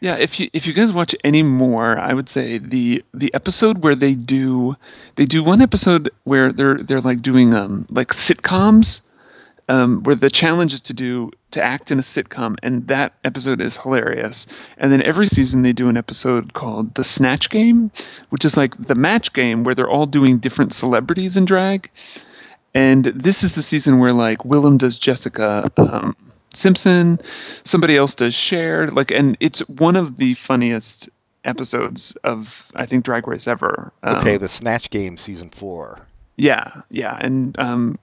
[0.00, 3.82] Yeah, if you if you guys watch any more, I would say the the episode
[3.82, 4.76] where they do
[5.16, 9.00] they do one episode where they're they're like doing um like sitcoms,
[9.68, 13.60] um where the challenge is to do to act in a sitcom, and that episode
[13.60, 14.46] is hilarious.
[14.76, 17.90] And then every season they do an episode called the Snatch Game,
[18.30, 21.90] which is like the match game where they're all doing different celebrities in drag.
[22.74, 26.16] And this is the season where like Willam does Jessica um,
[26.56, 27.20] Simpson,
[27.64, 31.08] somebody else does Cher, like, and it's one of the funniest
[31.44, 33.92] episodes of I think Drag Race ever.
[34.02, 36.06] Um, okay, the Snatch Game season four.
[36.36, 37.98] yeah, yeah, and um,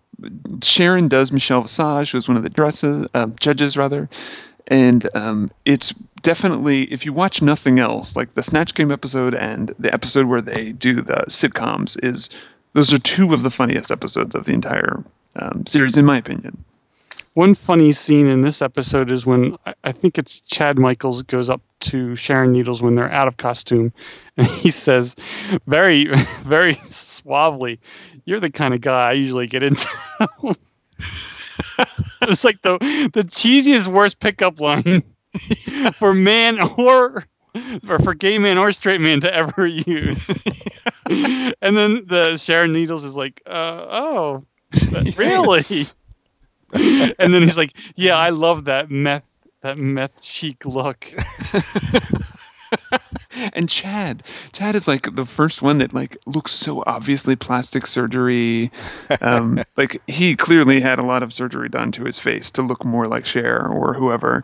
[0.63, 4.09] Sharon does Michelle Visage, who's one of the dresses uh, judges rather,
[4.67, 5.91] and um, it's
[6.21, 10.41] definitely if you watch nothing else, like the Snatch Game episode and the episode where
[10.41, 12.29] they do the sitcoms, is
[12.73, 15.03] those are two of the funniest episodes of the entire
[15.35, 16.63] um, series, in my opinion.
[17.33, 21.61] One funny scene in this episode is when I- think it's Chad Michaels goes up
[21.81, 23.93] to Sharon Needles when they're out of costume,
[24.37, 25.15] and he says,
[25.65, 26.07] very,
[26.43, 27.79] very suavely,
[28.25, 29.87] "You're the kind of guy I usually get into."
[32.23, 32.77] it's like the
[33.13, 35.03] the cheesiest, worst pickup line
[35.93, 37.25] for man or
[37.87, 40.27] or for gay man or straight man to ever use.
[41.07, 44.45] and then the Sharon Needles is like, uh, "Oh,
[45.15, 45.93] really?" Yes.
[46.73, 49.23] and then he's like, "Yeah, I love that meth
[49.61, 51.07] that meth chic look."
[53.53, 58.71] and Chad, Chad is like the first one that like looks so obviously plastic surgery.
[59.21, 62.85] Um, like he clearly had a lot of surgery done to his face to look
[62.85, 64.43] more like Cher or whoever.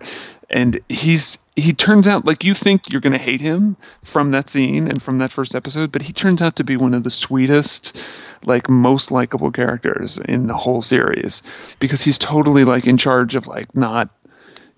[0.50, 4.88] And he's he turns out like you think you're gonna hate him from that scene
[4.88, 7.98] and from that first episode, but he turns out to be one of the sweetest,
[8.46, 11.42] like most likable characters in the whole series
[11.80, 14.10] because he's totally like in charge of like not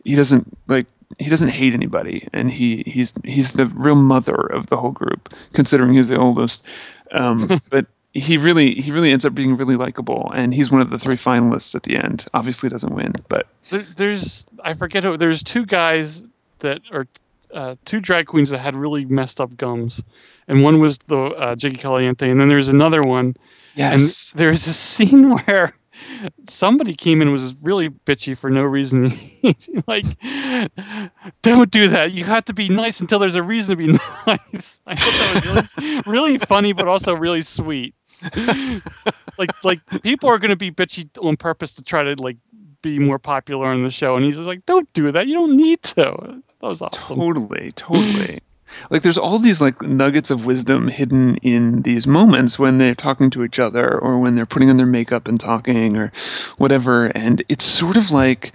[0.05, 4.67] he doesn't like he doesn't hate anybody and he he's he's the real mother of
[4.67, 6.63] the whole group considering he's the oldest
[7.11, 10.89] um, but he really he really ends up being really likable and he's one of
[10.89, 15.17] the three finalists at the end obviously doesn't win but There, there's I forget who.
[15.17, 16.23] There's two guys
[16.59, 17.07] that are
[17.53, 20.03] uh, two drag queens that had really messed up gums,
[20.47, 23.35] and one was the uh, Jiggly Caliente, and then there's another one.
[23.75, 25.73] yes And there's a scene where
[26.47, 29.19] somebody came in and was really bitchy for no reason.
[29.87, 30.05] like,
[31.41, 32.11] don't do that.
[32.11, 33.87] You have to be nice until there's a reason to be
[34.27, 34.79] nice.
[34.85, 37.95] I thought that was really, really funny, but also really sweet.
[39.37, 42.37] like, like people are going to be bitchy on purpose to try to like
[42.81, 45.27] be more popular on the show, and he's just like, don't do that.
[45.27, 46.41] You don't need to.
[46.61, 47.17] That was awesome.
[47.17, 48.41] Totally, totally.
[48.89, 53.29] like there's all these like nuggets of wisdom hidden in these moments when they're talking
[53.31, 56.11] to each other or when they're putting on their makeup and talking or
[56.57, 58.53] whatever and it's sort of like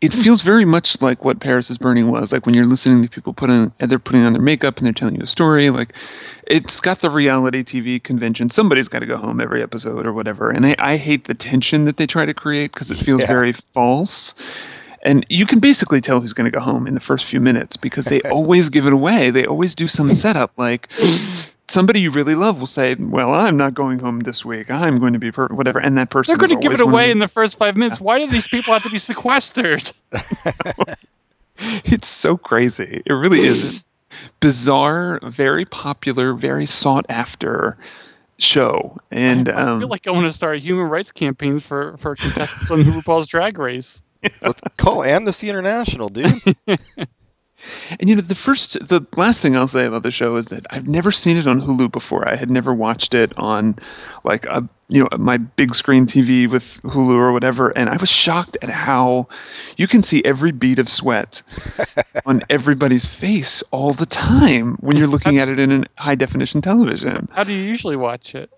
[0.00, 3.08] it feels very much like what Paris is Burning was like when you're listening to
[3.08, 5.70] people put on and they're putting on their makeup and they're telling you a story
[5.70, 5.94] like
[6.46, 8.50] it's got the reality TV convention.
[8.50, 10.50] Somebody's got to go home every episode or whatever.
[10.50, 13.26] And I, I hate the tension that they try to create because it feels Yeah.
[13.26, 14.34] very false
[15.06, 17.76] and you can basically tell who's going to go home in the first few minutes
[17.76, 19.30] because they always give it away.
[19.30, 20.52] They always do some setup.
[20.56, 20.90] Like
[21.68, 24.70] somebody you really love will say, "Well, I'm not going home this week.
[24.70, 26.32] I'm going to be per- whatever," and that person.
[26.32, 28.00] They're going to give it always one of away the- in the first five minutes.
[28.00, 29.90] Why do these people have to be sequestered?
[31.58, 33.02] It's so crazy.
[33.06, 33.62] It really is.
[33.62, 33.86] It's
[34.40, 37.78] bizarre, very popular, very sought after
[38.38, 41.96] show, and I um, feel like I want to start a human rights campaigns for
[41.96, 44.02] for contestants on RuPaul's Drag Race.
[44.42, 46.40] Let's call Amnesty International, dude.
[47.98, 50.66] And you know, the first, the last thing I'll say about the show is that
[50.70, 52.30] I've never seen it on Hulu before.
[52.30, 53.76] I had never watched it on,
[54.24, 58.10] like, a, you know, my big screen TV with Hulu or whatever, and I was
[58.10, 59.28] shocked at how
[59.76, 61.42] you can see every bead of sweat
[62.26, 66.62] on everybody's face all the time when you're looking at it in a high definition
[66.62, 67.28] television.
[67.32, 68.50] How do you usually watch it?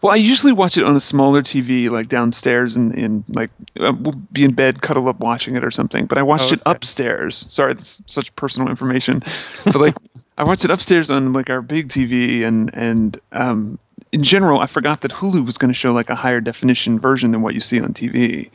[0.00, 3.92] Well, I usually watch it on a smaller TV, like downstairs, and in like uh,
[3.98, 6.06] we'll be in bed, cuddle up, watching it or something.
[6.06, 7.36] But I watched Oh, it upstairs.
[7.48, 9.22] Sorry, that's such personal information.
[9.64, 9.96] But like,
[10.38, 13.78] I watched it upstairs on like our big TV, and and um,
[14.12, 17.32] in general, I forgot that Hulu was going to show like a higher definition version
[17.32, 18.50] than what you see on TV.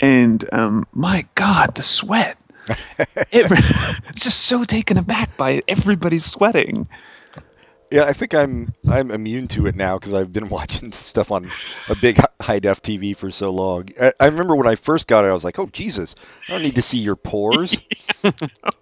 [0.00, 2.36] And um, my God, the sweat!
[2.68, 3.46] it,
[4.10, 5.64] it's just so taken aback by it.
[5.68, 6.88] Everybody's sweating.
[7.90, 11.52] Yeah, I think I'm I'm immune to it now because I've been watching stuff on
[11.88, 13.88] a big high def TV for so long.
[14.00, 16.14] I, I remember when I first got it, I was like, "Oh Jesus,
[16.48, 17.80] I don't need to see your pores."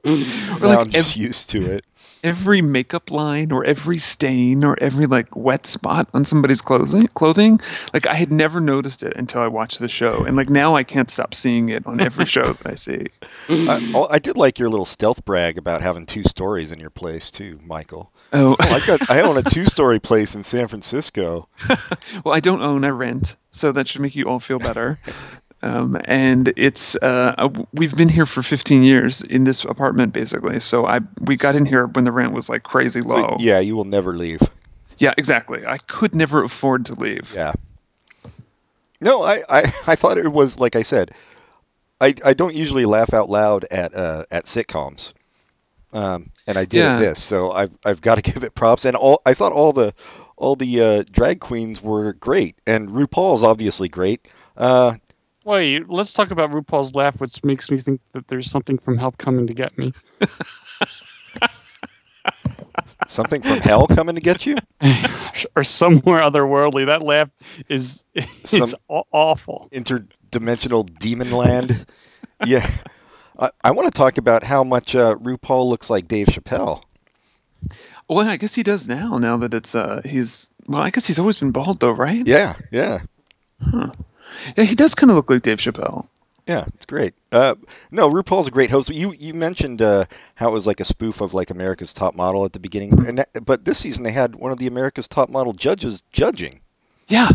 [0.05, 0.21] now
[0.61, 1.85] like I'm just used to it.
[2.23, 7.61] Every makeup line or every stain or every like wet spot on somebody's clothing clothing
[7.93, 10.25] like i had never noticed it until i watched the show.
[10.25, 13.07] And like now i can't stop seeing it on every show that i see.
[13.49, 13.95] I, mm.
[13.95, 17.31] oh, I did like your little stealth brag about having two stories in your place
[17.31, 18.13] too, Michael.
[18.33, 18.57] oh.
[18.59, 21.49] I got I own a two-story place in San Francisco.
[22.25, 24.99] well i don't own i rent so that should make you all feel better
[25.63, 30.61] um, and it's uh, uh, we've been here for 15 years in this apartment basically
[30.61, 33.59] so i we got in here when the rent was like crazy So, low yeah,
[33.59, 34.41] you will never leave.
[34.99, 37.53] yeah exactly i could never afford to leave Yeah.
[39.01, 41.13] No, I, I, I thought it was like I said.
[42.01, 45.13] I, I don't usually laugh out loud at uh, at sitcoms,
[45.93, 46.95] um, and I did Yeah.
[46.95, 48.85] at this, so I've I've got to give it props.
[48.85, 49.95] And all I thought all the
[50.37, 54.27] all the uh, drag queens were great, and RuPaul's obviously great.
[54.57, 54.95] Uh,
[55.49, 59.13] Wait, let's talk about RuPaul's laugh, which makes me think that there's something from hell
[59.13, 59.95] coming to get me.
[63.09, 64.57] something from hell coming to get you.
[65.57, 66.85] or somewhere otherworldly.
[66.85, 67.31] That laugh
[67.71, 69.71] is it's Some- aw- awful.
[69.73, 71.87] Interdimensional demon land.
[72.45, 72.71] yeah.
[73.39, 76.83] I, I want to talk about how much uh, RuPaul looks like Dave Chappelle.
[78.07, 79.17] Well, I guess he does now.
[79.17, 82.27] Now that it's uh, he's well, I guess he's always been bald though, right?
[82.27, 83.01] Yeah, yeah.
[84.57, 86.07] Yeah, he does kind of look like Dave Chappelle.
[86.47, 87.13] Yeah, it's great.
[87.31, 87.57] Uh,
[87.91, 88.89] no, RuPaul's a great host.
[88.89, 92.47] You you mentioned uh, how it was like a spoof of like America's Top Model
[92.47, 95.29] at the beginning, and that, but this season they had one of the America's Top
[95.29, 96.61] Model judges judging.
[97.07, 97.31] Yeah.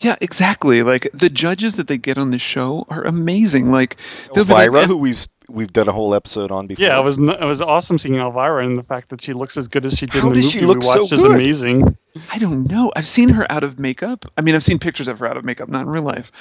[0.00, 0.82] Yeah, exactly.
[0.82, 3.70] Like the judges that they get on the show are amazing.
[3.70, 3.96] Like
[4.34, 6.84] they'll be like, Elvira, who we've we've done a whole episode on before.
[6.84, 9.68] Yeah, it was it was awesome seeing Elvira and the fact that she looks as
[9.68, 11.22] good as she did How in the does movie she look we so watched is
[11.22, 11.96] amazing.
[12.30, 12.92] I don't know.
[12.94, 14.24] I've seen her out of makeup.
[14.36, 16.32] I mean, I've seen pictures of her out of makeup, not in real life.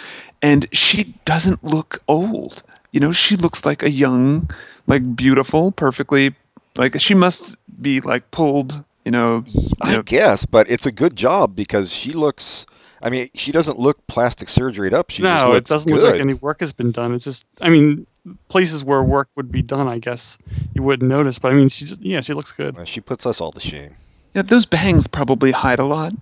[0.41, 2.63] And she doesn't look old.
[2.91, 4.49] You know, she looks like a young,
[4.87, 6.35] like beautiful, perfectly
[6.77, 10.91] like she must be like pulled, you know, you I know, guess, but it's a
[10.91, 12.65] good job because she looks.
[13.01, 15.11] I mean, she doesn't look plastic surgeryed up.
[15.11, 16.01] She just no, it doesn't good.
[16.01, 17.13] look like any work has been done.
[17.13, 18.07] It's just, I mean,
[18.49, 20.37] places where work would be done, I guess
[20.73, 21.39] you wouldn't notice.
[21.39, 22.87] But I mean, she just, yeah, she looks good.
[22.87, 23.93] She puts us all to shame.
[24.33, 26.13] yeah, those bangs probably hide a lot.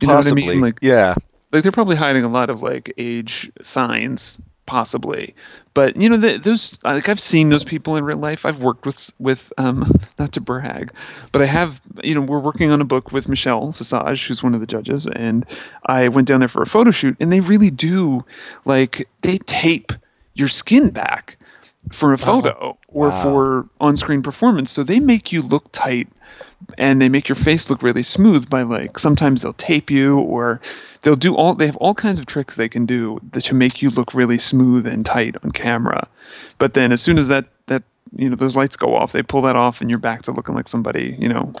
[0.00, 0.60] You know Possibly, what I mean?
[0.62, 1.14] Like yeah.
[1.52, 5.34] like they're probably hiding a lot of like age signs possibly.
[5.74, 8.46] But you know the, those like i've seen those people in real life.
[8.46, 10.92] I've worked with with um not to brag
[11.32, 14.54] but i have you know we're working on a book with michelle visage who's one
[14.54, 15.44] of the judges and
[15.86, 18.24] i went down there for a photo shoot and they really do
[18.64, 19.92] like they tape
[20.34, 21.36] your skin back
[21.92, 23.22] for a photo or Wow.
[23.22, 24.70] for on-screen performance.
[24.70, 26.08] So they make you look tight
[26.78, 30.60] and they make your face look really smooth by like sometimes they'll tape you or
[31.02, 33.90] they'll do all they have all kinds of tricks they can do to make you
[33.90, 36.08] look really smooth and tight on camera
[36.58, 37.82] but then as soon as that that
[38.16, 40.54] you know those lights go off they pull that off and you're back to looking
[40.54, 41.52] like somebody you know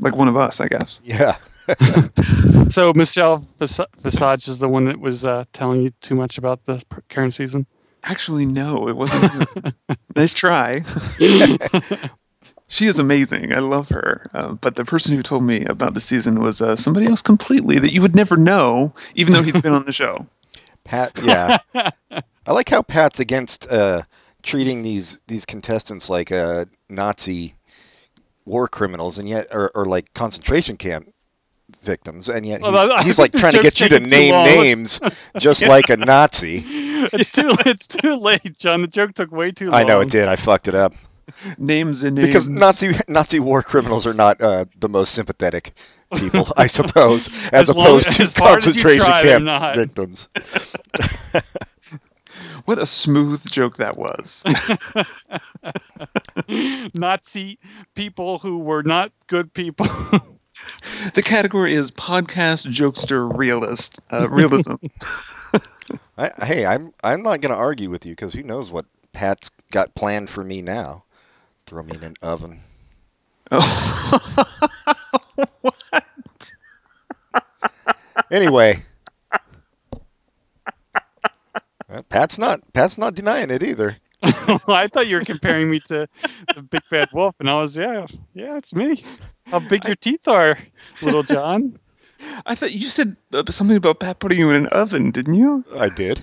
[0.00, 1.36] like one of us i guess Yeah.
[2.70, 6.64] So Michelle Vis- Visage is the one that was uh, telling you too much about
[6.64, 7.66] the p- current season.
[8.02, 9.46] actually no it wasn't
[10.16, 10.82] nice try
[12.72, 16.00] she is amazing i love her uh, but the person who told me about the
[16.00, 19.74] season was uh, somebody else completely that you would never know even though he's been
[19.74, 20.26] on the show
[20.84, 21.58] Pat, yeah.
[22.44, 24.02] I like how Pat's against uh,
[24.42, 27.54] treating these these contestants like uh, Nazi
[28.44, 31.08] war criminals, and yet, or, or like concentration camp
[31.82, 34.32] victims, and yet he's, Well, I- I he's like trying to get you to name
[34.32, 34.46] long.
[34.46, 34.98] names,
[35.38, 36.64] just like a Nazi.
[36.66, 38.82] It's too it's too late, John.
[38.82, 39.74] The joke took way too long.
[39.74, 40.26] I know it did.
[40.26, 40.94] I fucked it up
[41.58, 45.74] names and names because Nazi Nazi war criminals are not uh, the most sympathetic
[46.16, 49.76] people, I suppose, as, As long- opposed to as hard as you concentration try, camp
[49.76, 50.28] victims.
[52.64, 54.44] What a smooth joke that was.
[56.94, 57.58] Nazi
[57.94, 59.86] people who were not good people.
[61.14, 64.74] the category is podcast jokester realist uh, realism.
[66.16, 69.50] I, hey, I'm I'm not going to argue with you because who knows what Pat's
[69.72, 71.04] got planned for me now.
[71.72, 72.60] Throw me in an oven.
[73.50, 74.44] Oh.
[75.62, 76.52] what?
[78.30, 78.84] Anyway,
[81.88, 83.96] Uh, Pat's not Pat's not denying it either.
[84.22, 86.06] I thought you were comparing me to
[86.54, 89.02] the big bad wolf, and I was yeah, yeah, it's me.
[89.46, 90.58] How big your teeth are,
[91.00, 91.78] little John.
[92.44, 95.64] I thought you said uh, something about Pat putting you in an oven, didn't you?
[95.74, 96.20] I did.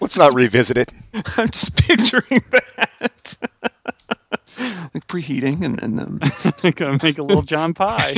[0.00, 0.92] Let's not revisit it.
[1.36, 3.36] I'm just picturing that.
[4.94, 6.20] Like preheating and then um,
[6.76, 8.14] Gonna make a little John pie.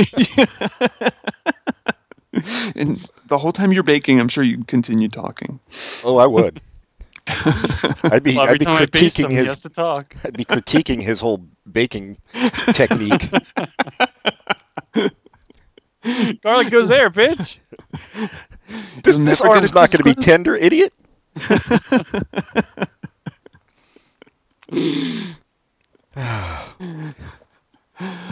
[2.75, 5.61] and the whole time you're baking, I'm sure you'd continue talking.
[6.05, 6.61] Oh, I would.
[7.29, 10.17] I'd be Well, I'd be time I baste critiquing him, he his has to talk.
[10.25, 12.19] I'd be critiquing his whole baking
[12.73, 13.31] technique.
[16.43, 17.59] Garlic goes there, bitch.
[19.05, 20.93] This You'll this arm's not going to be tender, idiot.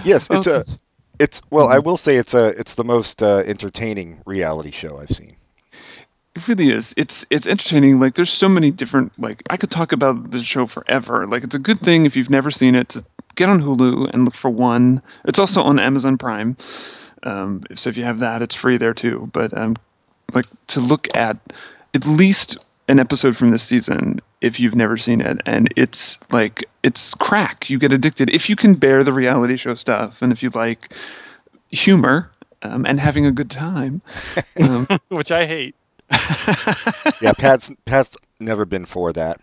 [0.05, 0.65] Yes, it's a
[1.19, 5.11] it's well, I will say it's a it's the most uh, entertaining reality show I've
[5.11, 5.37] seen.
[6.35, 6.95] It really is.
[6.97, 8.01] It's it's entertaining.
[8.01, 11.27] Like there's so many different like I could talk about the show forever.
[11.27, 13.05] Like it's a good thing if you've never seen it to
[13.35, 15.03] get on Hulu and look for one.
[15.25, 16.57] It's also on Amazon Prime.
[17.23, 19.29] Um, so if you have that, it's free there too.
[19.33, 19.77] But um,
[20.33, 21.39] like to look at
[21.95, 22.57] at least
[22.91, 27.71] an episode from this season if you've never seen it, and it's like it's crack.
[27.71, 30.93] You get addicted if you can bear the reality show stuff, and if you like
[31.71, 32.31] humor
[32.63, 34.03] um, and having a good time.
[34.61, 35.75] Um, Which I hate.
[37.21, 39.41] Yeah, Pat's Pat's never been for that.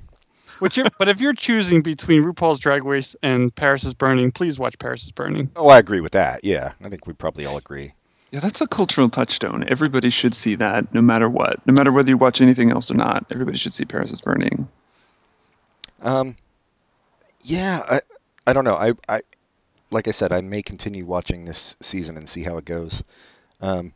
[0.60, 4.60] Which you're, but if you're choosing between RuPaul's Drag Race and Paris is Burning, please
[4.60, 5.52] watch Paris is Burning.
[5.56, 6.44] Oh, I agree with that.
[6.44, 7.94] Yeah, I think we probably all agree.
[8.32, 9.66] Yeah, that's a cultural touchstone.
[9.68, 11.66] Everybody should see that, no matter what.
[11.66, 14.68] No matter whether you watch anything else or not, everybody should see Paris is Burning.
[16.02, 16.36] Um,
[17.42, 18.02] yeah, I
[18.46, 18.76] I don't know.
[18.76, 19.22] I I
[19.92, 23.02] like I said, I may continue watching this season and see how it goes.
[23.62, 23.94] Um,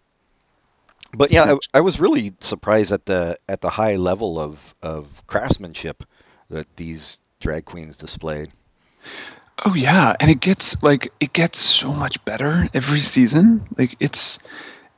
[1.14, 5.22] but yeah, I, I was really surprised at the at the high level of of
[5.28, 6.03] craftsmanship
[6.49, 8.52] that these drag queens displayed.
[9.63, 13.67] Oh yeah, and it gets like it gets so much better every season.
[13.77, 14.39] Like it's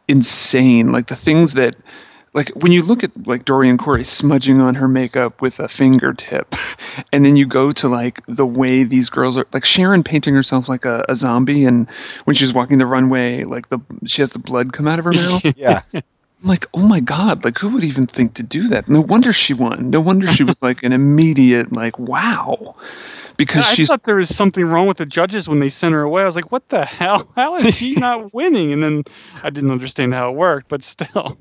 [0.07, 0.91] insane.
[0.91, 1.76] Like the things that
[2.34, 6.56] like when you look at like Dorian Corey smudging on her makeup with a fingertip,
[7.11, 10.69] and then you go to like the way these girls are like Sharon painting herself
[10.69, 11.90] like a, a zombie, and
[12.23, 15.14] when she's walking the runway, like the she has the blood come out of her
[15.14, 15.44] mouth.
[15.57, 15.81] Yeah,
[16.44, 18.90] I'm like, oh my god, like who would even think to do that?
[18.90, 19.90] No wonder she won.
[19.90, 22.76] No wonder she was like an immediate like wow,
[23.38, 26.02] because she's I thought there was something wrong with the judges when they sent her
[26.02, 26.22] away.
[26.22, 27.30] I was like, what the hell?
[27.36, 28.74] How is she not winning?
[28.74, 29.03] And then
[29.41, 31.38] I didn't understand how it worked, but still.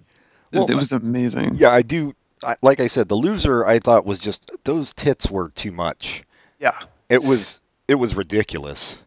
[0.52, 1.56] Well, it was amazing.
[1.56, 2.14] yeah, I do.
[2.44, 6.22] I, like I said, the loser I thought was just those tits were too much.
[6.60, 8.98] Yeah, It was it was ridiculous,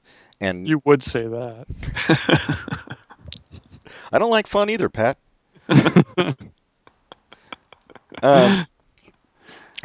[0.41, 1.65] and you would say that.
[4.11, 5.17] I don't like fun either, Pat.
[8.23, 8.67] um,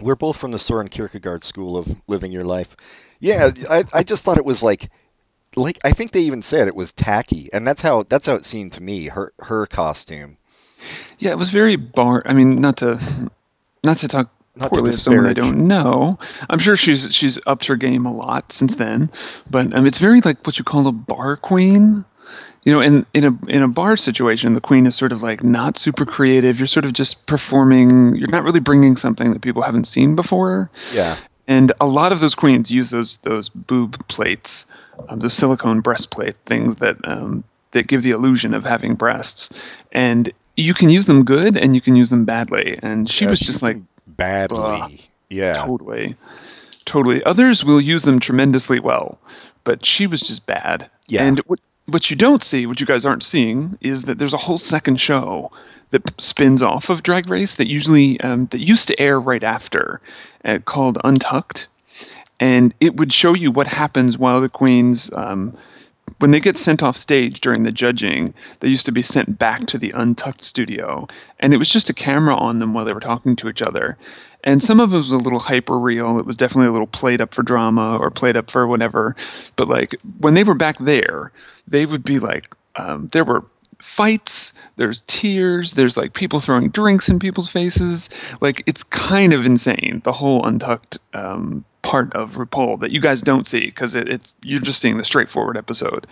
[0.01, 2.77] we're both from the Soren Kierkegaard school of living your life.
[3.20, 4.90] Yeah, I, I just thought it was like,
[5.57, 8.44] like I think they even said it was tacky, and that's how that's how it
[8.44, 9.09] seemed to me.
[9.09, 10.36] Her her costume.
[11.19, 12.23] Yeah, it was very bar.
[12.27, 13.31] I mean, not to
[13.85, 16.19] not to talk Not to poorly of someone I don't know.
[16.48, 19.11] I'm sure she's she's upped her game a lot since then,
[19.51, 22.05] but um, it's very like what you call a bar queen.
[22.65, 25.43] You know, in in a in a bar situation, the queen is sort of like
[25.43, 26.59] not super creative.
[26.59, 28.15] You're sort of just performing.
[28.16, 30.70] You're not really bringing something that people haven't seen before.
[30.93, 31.16] Yeah,
[31.48, 34.66] And a lot of those queens use those those boob plates,
[35.09, 39.48] um, those silicone breastplate things that um, that give the illusion of having breasts.
[39.93, 42.78] And you can use them good and you can use them badly.
[42.82, 45.01] And she Yeah, was just like badly.
[45.31, 46.16] yeah, totally,
[46.85, 47.23] totally.
[47.24, 49.19] Others will use them tremendously well,
[49.65, 50.90] but she was just bad.
[51.09, 51.24] Yeah.
[51.24, 51.59] And what
[51.91, 55.01] what you don't see, what you guys aren't seeing, is that there's a whole second
[55.01, 55.51] show
[55.91, 60.01] that spins off of Drag Race that usually um, that used to air right after,
[60.45, 61.67] uh, called Untucked,
[62.39, 65.11] and it would show you what happens while the queens.
[65.12, 65.57] Um,
[66.19, 69.67] when they get sent off stage during the judging, they used to be sent back
[69.67, 71.09] to the Untucked studio,
[71.39, 73.97] and it was just a camera on them while they were talking to each other.
[74.45, 76.19] And some of it was a little hyper real.
[76.19, 79.17] It was definitely a little played up for drama or played up for whatever.
[79.57, 81.33] But like when they were back there,
[81.69, 83.45] they would be like, um, there were
[83.83, 88.09] fights, there's tears, there's like people throwing drinks in people's faces.
[88.41, 93.23] Like it's kind of insane, the whole Untucked um, part of RuPaul that you guys
[93.23, 96.07] don't see because it, it's you're just seeing the straightforward episode.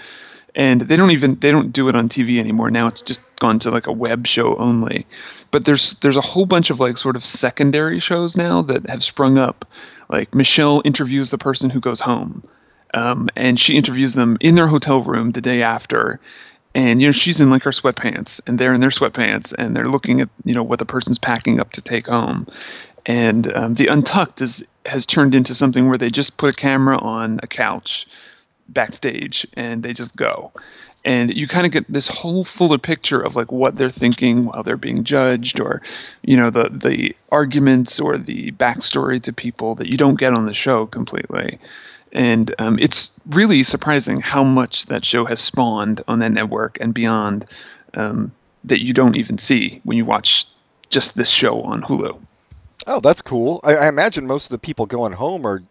[0.58, 2.70] And they don't even they don't do it on TV anymore.
[2.70, 5.06] Now it's just gone to like a web show only.
[5.50, 9.02] But there's there's a whole bunch of like sort of secondary shows now that have
[9.02, 9.64] sprung up.
[10.10, 12.42] Like Michelle interviews the person who goes home.
[12.92, 16.20] Um, and she interviews them in their hotel room the day after
[16.74, 19.88] and you know she's in like her sweatpants and they're in their sweatpants and they're
[19.88, 22.46] looking at you know what the person's packing up to take home
[23.06, 26.98] and um, the untucked is has turned into something where they just put a camera
[26.98, 28.06] on a couch
[28.68, 30.52] backstage and they just go
[31.04, 34.62] and you kind of get this whole fuller picture of like what they're thinking while
[34.62, 35.80] they're being judged or
[36.22, 40.46] you know the the arguments or the backstory to people that you don't get on
[40.46, 41.58] the show completely
[42.12, 46.94] and um, it's really surprising how much that show has spawned on that network and
[46.94, 47.44] beyond
[47.94, 48.32] um,
[48.64, 50.46] that you don't even see when you watch
[50.88, 52.18] just this show on Hulu.
[52.86, 53.60] Oh, that's cool.
[53.62, 55.62] I, I imagine most of the people going home are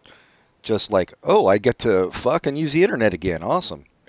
[0.68, 3.42] just like, oh, I get to fuck and use the internet again.
[3.42, 3.84] Awesome.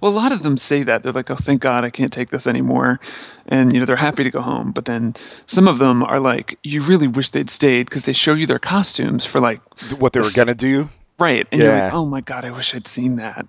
[0.00, 2.30] well, a lot of them say that they're like, "Oh, thank God, I can't take
[2.30, 3.00] this anymore,"
[3.46, 4.70] and you know they're happy to go home.
[4.72, 5.14] But then
[5.46, 8.60] some of them are like, "You really wish they'd stayed because they show you their
[8.60, 9.60] costumes for like
[9.98, 10.88] What they were gonna do.
[11.18, 11.98] right," and you're like, Yeah.
[11.98, 13.46] "Oh my God, I wish I'd seen that."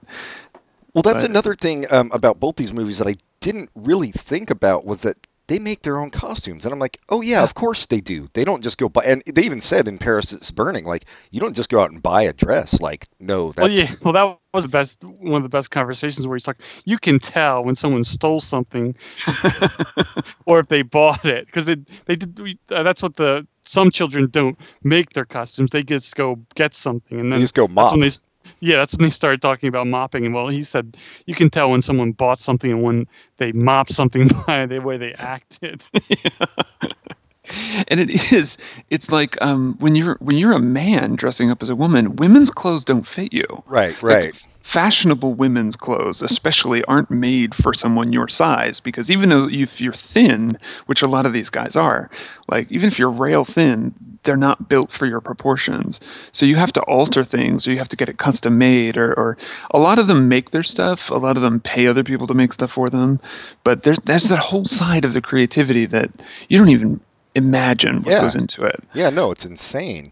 [0.95, 4.49] Well, that's But- another thing um, about both these movies that I didn't really think
[4.49, 5.17] about was that
[5.47, 8.29] they make their own costumes, and I'm like, oh yeah, of course they do.
[8.33, 11.39] They don't just go buy, and they even said in Paris it's burning, like you
[11.39, 12.79] don't just go out and buy a dress.
[12.81, 13.91] Like, no, that's Well, yeah.
[14.03, 15.03] Well, that was the best.
[15.03, 18.95] One of the best conversations where he's like, you can tell when someone stole something,
[20.45, 22.39] or if they bought it, because they they did.
[22.39, 25.69] we- Uh, that's what the some children don't make their costumes.
[25.71, 28.11] They just go get something, and then they just go that's when they.
[28.57, 30.25] S- Yeah, that's when they started talking about mopping.
[30.25, 33.07] And well, he said you can tell when someone bought something and when
[33.37, 35.85] they mop something by the way they acted.
[37.87, 38.57] and it is
[38.89, 42.49] it's like um, when you're when you're a man dressing up as a woman women's
[42.49, 44.35] clothes don't fit you Right, Like, right.
[44.67, 49.93] Fashionable women's clothes, especially, aren't made for someone your size because even though if you're
[49.93, 52.11] thin, which a lot of these guys are,
[52.49, 56.01] like even if you're rail thin, they're not built for your proportions.
[56.33, 59.13] So you have to alter things, or you have to get it custom made, or,
[59.13, 59.37] or
[59.71, 61.11] a lot of them make their stuff.
[61.11, 63.21] A lot of them pay other people to make stuff for them.
[63.63, 66.11] But there's there's that whole side of the creativity that
[66.49, 66.99] you don't even
[67.35, 68.21] imagine what Yeah.
[68.21, 70.11] goes into it Yeah, no, it's insane.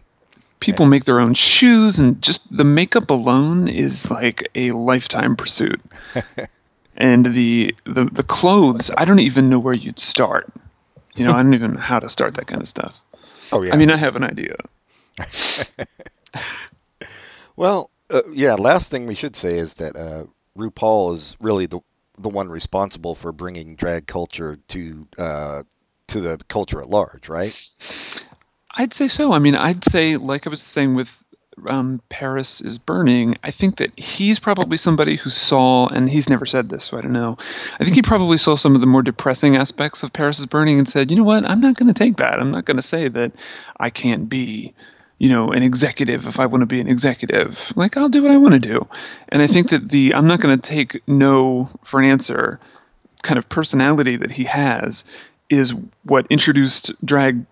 [0.60, 5.80] People make their own shoes and just the makeup alone is like a lifetime pursuit
[6.96, 10.50] and the, the the clothes i don't even know where you'd start
[11.14, 12.94] you know i don't even know how to start that kind of stuff
[13.52, 13.74] Oh yeah.
[13.74, 14.56] i mean i have an idea
[17.56, 18.54] Well, uh, yeah.
[18.54, 20.24] Last thing we should say is that uh,
[20.56, 21.80] RuPaul is really the
[22.18, 25.62] the one responsible for bringing drag culture to uh,
[26.08, 27.54] to the culture at large, right?
[28.76, 29.32] I'd say so.
[29.32, 31.24] I mean, I'd say, like I was saying with
[31.66, 36.44] um, Paris is Burning, I think that he's probably somebody who saw, and he's never
[36.44, 37.38] said this, so I don't know.
[37.80, 40.78] I think he probably saw some of the more depressing aspects of Paris is Burning
[40.78, 42.38] and said, you know what, I'm not going to take that.
[42.38, 43.32] I'm not going to say that
[43.78, 44.74] I can't be,
[45.18, 47.72] you know, an executive if I want to be an executive.
[47.74, 48.86] Like, I'll do what I want to do.
[49.30, 52.60] And I think that the I'm not going to take no for an answer
[53.22, 55.04] kind of personality that he has
[55.48, 55.72] is
[56.04, 57.46] what introduced drag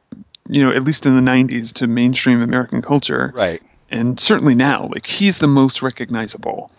[0.49, 3.33] you know, at least in the 90s to mainstream American culture.
[3.35, 3.63] Right.
[3.91, 6.71] And certainly now, like he's the most recognizable.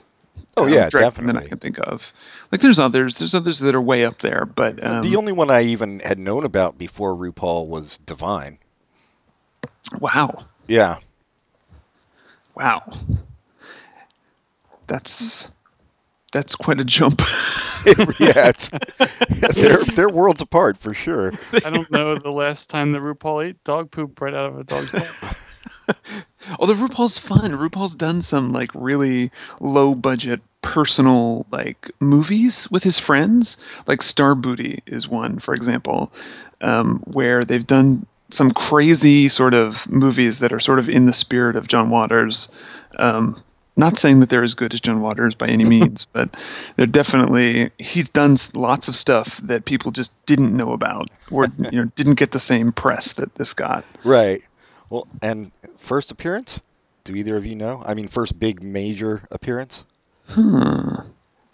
[0.58, 2.14] Oh um, yeah, queen that I can think of.
[2.52, 5.50] Like there's others, there's others that are way up there, but um, the only one
[5.50, 8.58] I even had known about before RuPaul was Divine.
[10.00, 10.98] wow, Yeah.
[12.56, 12.82] wow,
[14.88, 15.48] that's
[16.36, 17.22] that's quite a jump.
[18.20, 18.70] yeah, it's,
[19.56, 21.32] they're they're worlds apart for sure.
[21.53, 24.66] I don't know the last time that RuPaul ate dog poop right out of a
[24.66, 25.41] dog's mouth.
[26.60, 29.32] Although RuPaul's fun, RuPaul's done some like really
[29.62, 33.56] low budget personal like movies with his friends.
[33.88, 36.12] Like Star Booty is one, for example,
[36.60, 41.14] um, where they've done some crazy sort of movies that are sort of in the
[41.14, 42.49] spirit of John Waters.
[42.98, 43.41] Um,
[43.77, 46.35] not saying that they're as good as John Waters by any means, but
[46.76, 51.84] they're definitely he's done lots of stuff that people just didn't know about or you
[51.84, 53.85] know didn't get the same press that this got.
[54.03, 54.43] Right.
[54.89, 56.64] Well, and first appearance?
[57.03, 57.84] Do either of you know?
[57.85, 59.84] I mean, first big major appearance?
[60.27, 60.95] Hmm.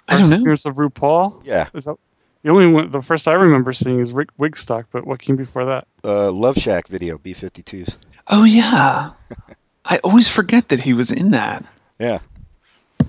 [0.07, 0.39] I don't know.
[0.39, 1.41] appearance of RuPaul.
[1.45, 1.68] Yeah.
[1.73, 1.98] Is that,
[2.43, 5.65] the only one, the first I remember seeing is Rick Wigstock, but what came before
[5.65, 5.88] that?
[6.03, 7.98] Uh, Love Shack video, B52s.
[8.27, 9.11] Oh yeah.
[9.85, 11.65] I always forget that he was in that.
[12.02, 12.19] Yeah.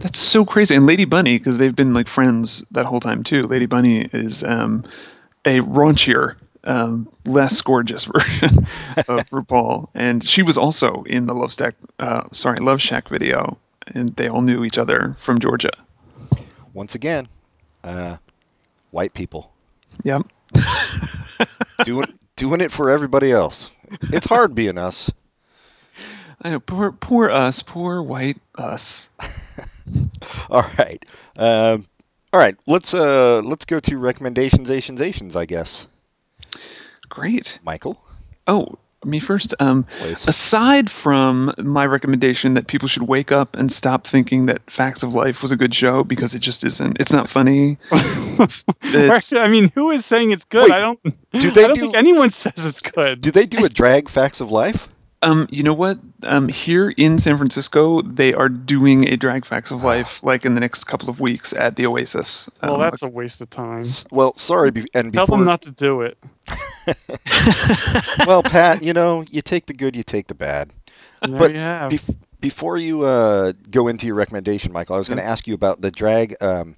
[0.00, 0.74] That's so crazy.
[0.74, 3.44] And Lady Bunny, because they've been like friends that whole time too.
[3.46, 4.84] Lady Bunny is um,
[5.44, 8.66] a raunchier, um, less gorgeous version
[9.08, 13.56] of RuPaul, and she was also in the Love Stack, uh, sorry, Love Shack video,
[13.86, 15.72] and they all knew each other from Georgia.
[16.74, 17.28] Once again,
[17.84, 18.16] uh,
[18.90, 19.52] white people
[20.04, 20.22] Yep.
[21.84, 23.70] doing doing it for everybody else.
[24.12, 25.10] It's hard being us.
[26.42, 26.60] I know.
[26.60, 27.62] Poor, poor us.
[27.62, 29.08] Poor white us.
[30.50, 31.02] All right.
[31.36, 31.86] Um,
[32.32, 32.56] all right.
[32.66, 35.36] Let's uh let's go to recommendations, Asians, Asians.
[35.36, 35.86] I guess.
[37.08, 37.58] Great.
[37.64, 38.02] Michael,
[38.46, 39.54] Oh, me first.
[39.60, 40.26] Um, please.
[40.26, 45.12] aside from my recommendation that people should wake up and stop thinking that Facts of
[45.12, 46.96] Life was a good show because it just isn't.
[47.00, 47.78] It's not funny.
[48.82, 50.64] It's- I mean, who is saying it's good?
[50.64, 51.00] Wait, I don't.
[51.02, 51.12] do
[51.50, 53.20] they I don't do- think anyone says it's good.
[53.20, 54.88] Do they do a drag facts of life?
[55.22, 55.98] Um, you know what?
[56.24, 60.54] Um, here in San Francisco, they are doing a drag Facts of Life like in
[60.54, 62.50] the next couple of weeks at the Oasis.
[62.62, 63.80] well, Um, that's a waste of time.
[63.80, 65.38] S- Well, sorry, be- and Tell before.
[65.38, 66.18] them not to do it.
[68.26, 70.72] well, Pat, you know, you take the good, you take the bad.
[71.22, 71.92] There But you have.
[71.92, 75.54] Bef- before you uh, go into your recommendation, Michael, I was going to ask you
[75.54, 76.74] about the drag um,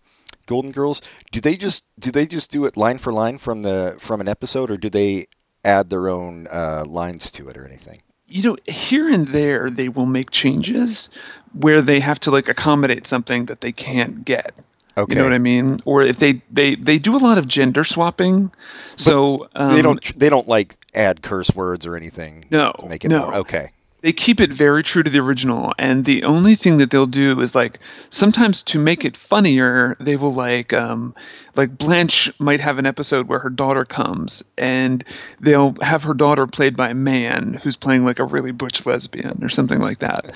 [0.46, 1.00] Golden Girls.
[1.32, 4.28] Do they just do they just do it line for line from the from an
[4.28, 5.26] episode, or do they
[5.64, 8.02] add their own uh, lines to it or anything?
[8.28, 11.08] You know, here and there they will make changes
[11.52, 14.54] where they have to like accommodate something that they can't get.
[14.96, 15.12] Okay.
[15.12, 15.80] You know what I mean?
[15.84, 18.50] Or if they they they do a lot of gender swapping,
[18.96, 23.04] so um, they don't they don't like add curse words or anything No, to make
[23.04, 23.22] it no.
[23.22, 23.70] more okay.
[24.02, 27.40] they keep it very true to the original and the only thing that they'll do
[27.40, 27.80] is like
[28.10, 31.12] sometimes to make it funnier they will like um
[31.56, 35.02] like blanche might have an episode where her daughter comes and
[35.40, 39.42] they'll have her daughter played by a man who's playing like a really butch lesbian
[39.42, 40.32] or something like that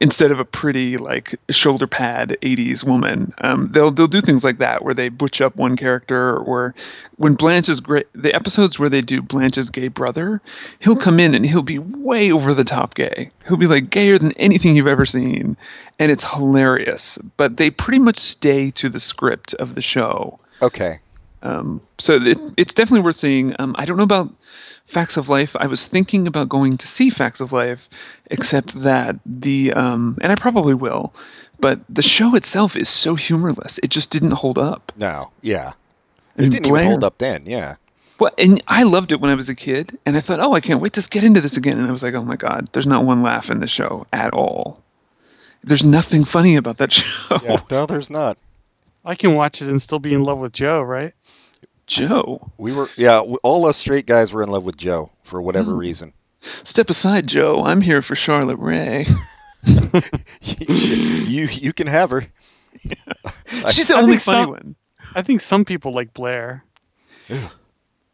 [0.00, 4.58] instead of a pretty like shoulder pad 80s woman um, they'll they'll do things like
[4.58, 6.74] that where they butch up one character or
[7.16, 10.42] when blanche is great the episodes where they do blanche's gay brother
[10.80, 13.30] he'll come in and he'll be way over the top gay gay.
[13.46, 15.56] He'll be like gayer than anything you've ever seen,
[15.98, 17.18] and it's hilarious.
[17.36, 20.38] But they pretty much stay to the script of the show.
[20.62, 21.00] Okay.
[21.42, 23.54] Um, so it, it's definitely worth seeing.
[23.58, 24.32] Um, I don't know about
[24.86, 25.56] Facts of Life.
[25.58, 27.88] I was thinking about going to see Facts of Life,
[28.30, 31.12] except that the um, and I probably will,
[31.60, 33.78] but the show itself is so humorless.
[33.82, 34.92] It just didn't hold up.
[34.96, 35.30] No.
[35.40, 35.72] Yeah.
[36.36, 37.44] It mean, didn't Blair- even hold up then.
[37.46, 37.76] Yeah.
[38.18, 40.60] Well, and I loved it when I was a kid, and I thought, oh, I
[40.60, 41.78] can't wait to get into this again.
[41.78, 44.32] And I was like, oh my god, there's not one laugh in the show at
[44.32, 44.82] all.
[45.64, 47.38] There's nothing funny about that show.
[47.42, 47.60] Yeah.
[47.70, 48.38] No, there's not.
[49.04, 51.12] I can watch it and still be in love with Jo, right?
[51.86, 52.88] Jo, We were.
[52.96, 53.20] Yeah.
[53.20, 55.76] All us straight guys were in love with Jo for whatever Oh.
[55.76, 56.12] reason.
[56.64, 57.64] step aside, Jo.
[57.64, 59.06] I'm here for Charlotte Rae.
[60.40, 62.26] you you can have her.
[63.64, 64.76] I- She's the I only funny some- one.
[65.14, 66.64] I think some people like Blair.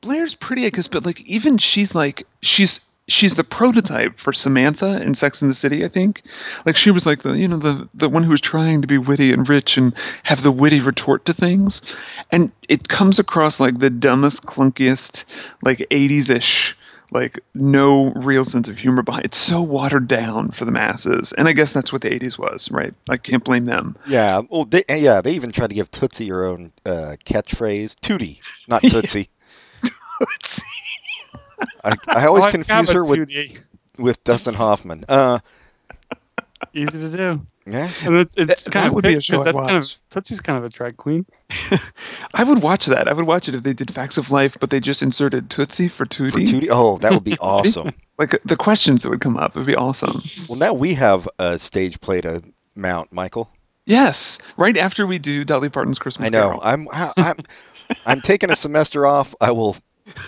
[0.02, 5.02] Blair's pretty, I guess, but like even she's like she's she's the prototype for Samantha
[5.02, 5.84] in Sex in the City.
[5.84, 6.22] I think,
[6.64, 8.98] like she was like the you know the the one who was trying to be
[8.98, 11.82] witty and rich and have the witty retort to things,
[12.30, 15.24] and it comes across like the dumbest, clunkiest,
[15.62, 16.76] like '80s ish.
[17.10, 19.26] Like no real sense of humor behind.
[19.26, 22.70] It's so watered down for the masses, and I guess that's what the '80s was,
[22.70, 22.94] right?
[23.06, 23.98] I can't blame them.
[24.06, 24.40] Yeah.
[24.48, 25.20] Well, they, yeah.
[25.20, 27.96] They even tried to give Tootsie her own uh, catchphrase.
[27.96, 29.28] Tootie, not Tootsie.
[31.84, 33.58] I, I always Oh, confuse have her with 2D.
[33.98, 35.04] with Dustin Hoffman.
[35.08, 35.38] Uh.
[36.74, 37.46] Easy to do.
[37.66, 37.90] Yeah.
[38.04, 39.66] And it, it's That- kind that of would be a fits, show 'cause I'd that's
[39.66, 39.98] kind of watch.
[40.10, 41.26] Tootsie's kind of a drag queen.
[42.34, 43.08] I would watch that.
[43.08, 45.88] I would watch it if they did Facts of Life, but they just inserted Tootsie
[45.88, 46.30] for Tootie.
[46.32, 46.68] For Tootie.
[46.70, 47.92] Oh, that would be awesome.
[48.18, 50.22] Like the questions that would come up would be awesome.
[50.48, 52.42] Well, now we have a stage play to
[52.74, 53.50] mount, Michael.
[53.86, 56.42] Yes, right after we do Dolly Parton's Christmas I know.
[56.46, 56.60] Carol.
[56.62, 57.36] I'm I- I'm
[58.06, 59.34] I'm taking a semester off.
[59.40, 59.76] I will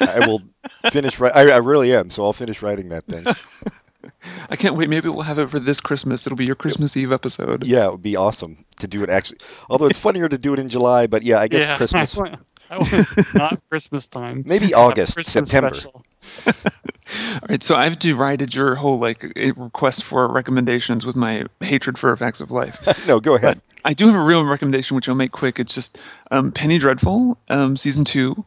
[0.00, 0.42] I will
[0.90, 1.18] finish.
[1.20, 2.10] Ri- I, I really am.
[2.10, 3.24] So I'll finish writing that thing.
[4.50, 4.88] I can't wait.
[4.88, 6.26] Maybe we'll have it for this Christmas.
[6.26, 7.64] It'll be your Christmas Eve episode.
[7.64, 9.38] Yeah, it would be awesome to do it actually.
[9.70, 12.16] Although it's funnier to do it in July, but yeah, I guess yeah, Christmas.
[12.18, 12.38] I want,
[12.70, 14.42] I want not Christmas time.
[14.46, 15.78] Maybe Have August, Christmas September.
[16.46, 22.16] All right, so I've derided your whole like request for recommendations with my hatred for
[22.16, 22.78] Facts of Life.
[23.06, 23.60] no, go ahead.
[23.84, 25.58] I do have a real recommendation, which I'll make quick.
[25.60, 25.98] It's just
[26.30, 28.44] um, Penny Dreadful, um, season two,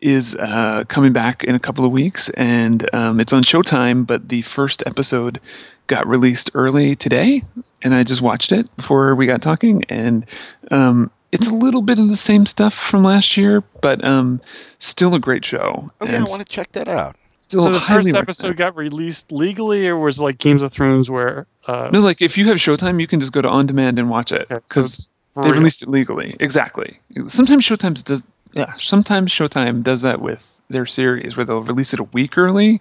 [0.00, 4.06] is uh, coming back in a couple of weeks, and um, it's on Showtime.
[4.06, 5.40] But the first episode
[5.86, 7.42] got released early today,
[7.82, 10.26] and I just watched it before we got talking, and
[10.70, 14.40] um, it's a little bit of the same stuff from last year, but um,
[14.80, 15.90] still a great show.
[16.00, 17.16] Okay, yeah, I want to check that out.
[17.36, 18.58] still So the first episode recommend.
[18.58, 22.36] got released legally, or was it like Games of Thrones, where uh, No, like if
[22.36, 24.60] you have Showtime, you can just go to on demand and watch it okay, so
[24.68, 25.08] because
[25.42, 26.36] they released it legally.
[26.40, 27.00] Exactly.
[27.28, 28.22] Sometimes Showtime does.
[28.52, 32.80] Yeah, sometimes Showtime does that with their series where they'll release it a week early,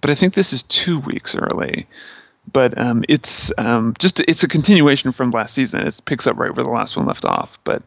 [0.00, 1.86] but I think this is two weeks early.
[2.50, 5.86] But um, it's um, just it's a continuation from last season.
[5.86, 7.58] It picks up right where the last one left off.
[7.64, 7.82] But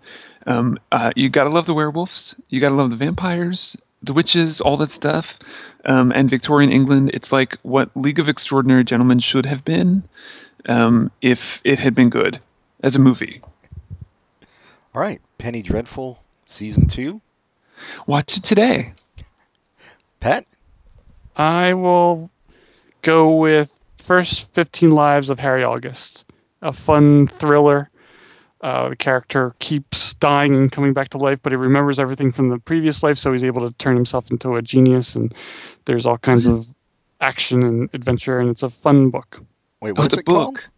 [0.45, 2.35] um, uh, you gotta love the werewolves.
[2.49, 5.39] You gotta love the vampires, the witches, all that stuff.
[5.85, 10.03] Um, and Victorian England, it's like what League of Extraordinary Gentlemen should have been
[10.67, 12.39] um, if it had been good
[12.83, 13.41] as a movie.
[14.93, 17.21] All right, Penny Dreadful season two.
[18.05, 18.93] Watch it today.
[20.19, 20.45] Pat.
[21.35, 22.29] I will
[23.01, 26.25] go with First 15 Lives of Harry August.
[26.61, 27.89] A fun thriller.
[28.61, 32.49] Uh, the character keeps dying and coming back to life, but he remembers everything from
[32.49, 35.15] the previous life, so he's able to turn himself into a genius.
[35.15, 35.33] And
[35.85, 36.67] there's all kinds of
[37.19, 39.41] action and adventure, and it's a fun book.
[39.81, 40.55] Wait, Oh, what's the it called?
[40.55, 40.69] book.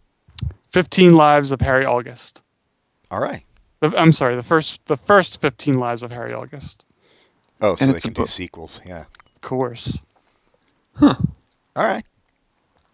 [0.72, 2.42] 15 Lives of Harry August.
[3.12, 3.44] All right.
[3.82, 6.86] The- I'm sorry, the first the first 15 Lives of Harry August.
[7.60, 8.80] Oh, so And they it's can do sequels.
[8.86, 9.02] Yeah.
[9.36, 9.98] Of course.
[10.96, 11.16] Huh.
[11.76, 12.06] All right.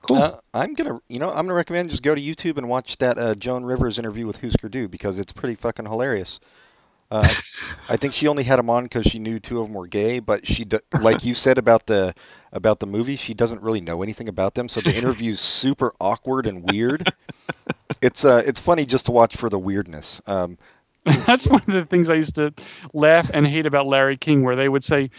[0.02, 0.18] Cool.
[0.18, 3.18] Uh, I'm gonna, you know, I'm gonna recommend just go to YouTube and watch that
[3.18, 6.40] uh, Joan Rivers interview with Husker Du because it's pretty fucking hilarious.
[7.12, 7.28] Uh,
[7.90, 10.20] I think she only had him on because she knew two of them were gay,
[10.20, 12.14] but she, d- like you said about the
[12.54, 16.46] about the movie, she doesn't really know anything about them, so the interview's super awkward
[16.48, 17.12] and weird.
[18.02, 20.22] It's uh, it's funny just to watch for the weirdness.
[20.28, 20.58] Um,
[21.06, 22.54] That's one of the things I used to
[22.94, 25.10] laugh and hate about Larry King, where they would say,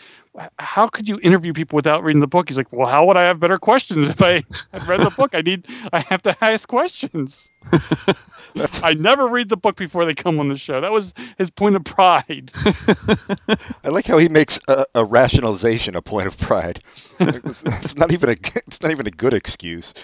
[0.59, 3.25] "How could you interview people without reading the book?" He's like, "Well, how would I
[3.25, 5.35] have better questions if I had read the book?
[5.35, 7.49] I need, I have to ask questions.
[8.83, 10.81] I never read the book before they come on the show.
[10.81, 12.53] That was his point of pride.
[13.85, 16.83] I like how he makes a, a rationalization a point of pride.
[17.19, 18.37] it's, it's not even a
[18.67, 19.95] it's not even a good excuse,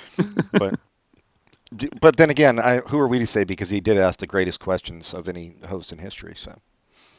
[0.52, 0.78] but.
[2.00, 4.60] But then again, I, who are we to say because he did ask the greatest
[4.60, 6.34] questions of any host in history.
[6.36, 6.56] So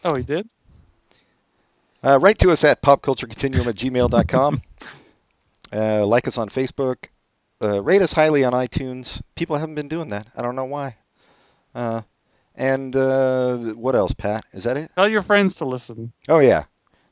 [0.05, 0.47] Oh, he did.
[2.03, 4.61] Uh, write to us at popculturecontinuum at gmail.com.
[5.73, 7.07] Uh, like us on Facebook,
[7.61, 9.21] uh, rate us highly on iTunes.
[9.35, 10.27] People haven't been doing that.
[10.35, 10.95] I don't know why.
[11.75, 12.01] Uh,
[12.55, 14.45] and uh, what else, Pat?
[14.53, 14.91] Is that it?
[14.95, 16.13] Tell your friends to listen.
[16.29, 16.63] Oh yeah.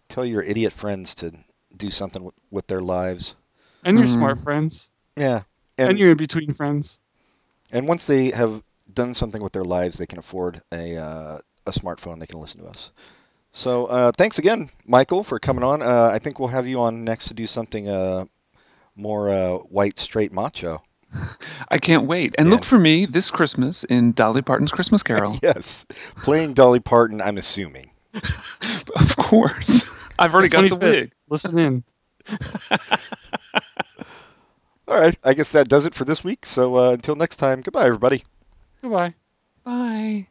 [0.07, 1.33] Tell your idiot friends to
[1.75, 3.35] do something with, with their lives.
[3.83, 4.13] And your Hmm.
[4.13, 4.89] smart friends.
[5.17, 5.43] Yeah.
[5.77, 6.99] And, And your in between friends.
[7.71, 8.63] and once they have
[8.93, 11.37] done something with their lives, they can afford a uh,
[11.67, 12.19] a smartphone.
[12.19, 12.91] They can listen to us.
[13.55, 15.81] So uh, thanks again, Michael, for coming on.
[15.81, 18.25] Uh, I think we'll have you on next to do something uh,
[18.97, 20.83] more uh, white, straight macho.
[21.71, 22.35] I can't wait.
[22.37, 22.53] And yeah.
[22.53, 25.39] look for me this Christmas in Dolly Parton's Christmas Carol.
[25.43, 25.85] yes.
[26.17, 27.91] Playing Dolly Parton, I'm assuming.
[28.95, 29.89] of course.
[30.19, 31.13] I've already got the wig.
[31.29, 31.83] Listen in.
[34.89, 35.17] All right.
[35.23, 36.45] I guess that does it for this week.
[36.45, 38.21] So uh, until next time, goodbye, everybody.
[38.81, 39.13] Goodbye.
[39.63, 40.27] Bye.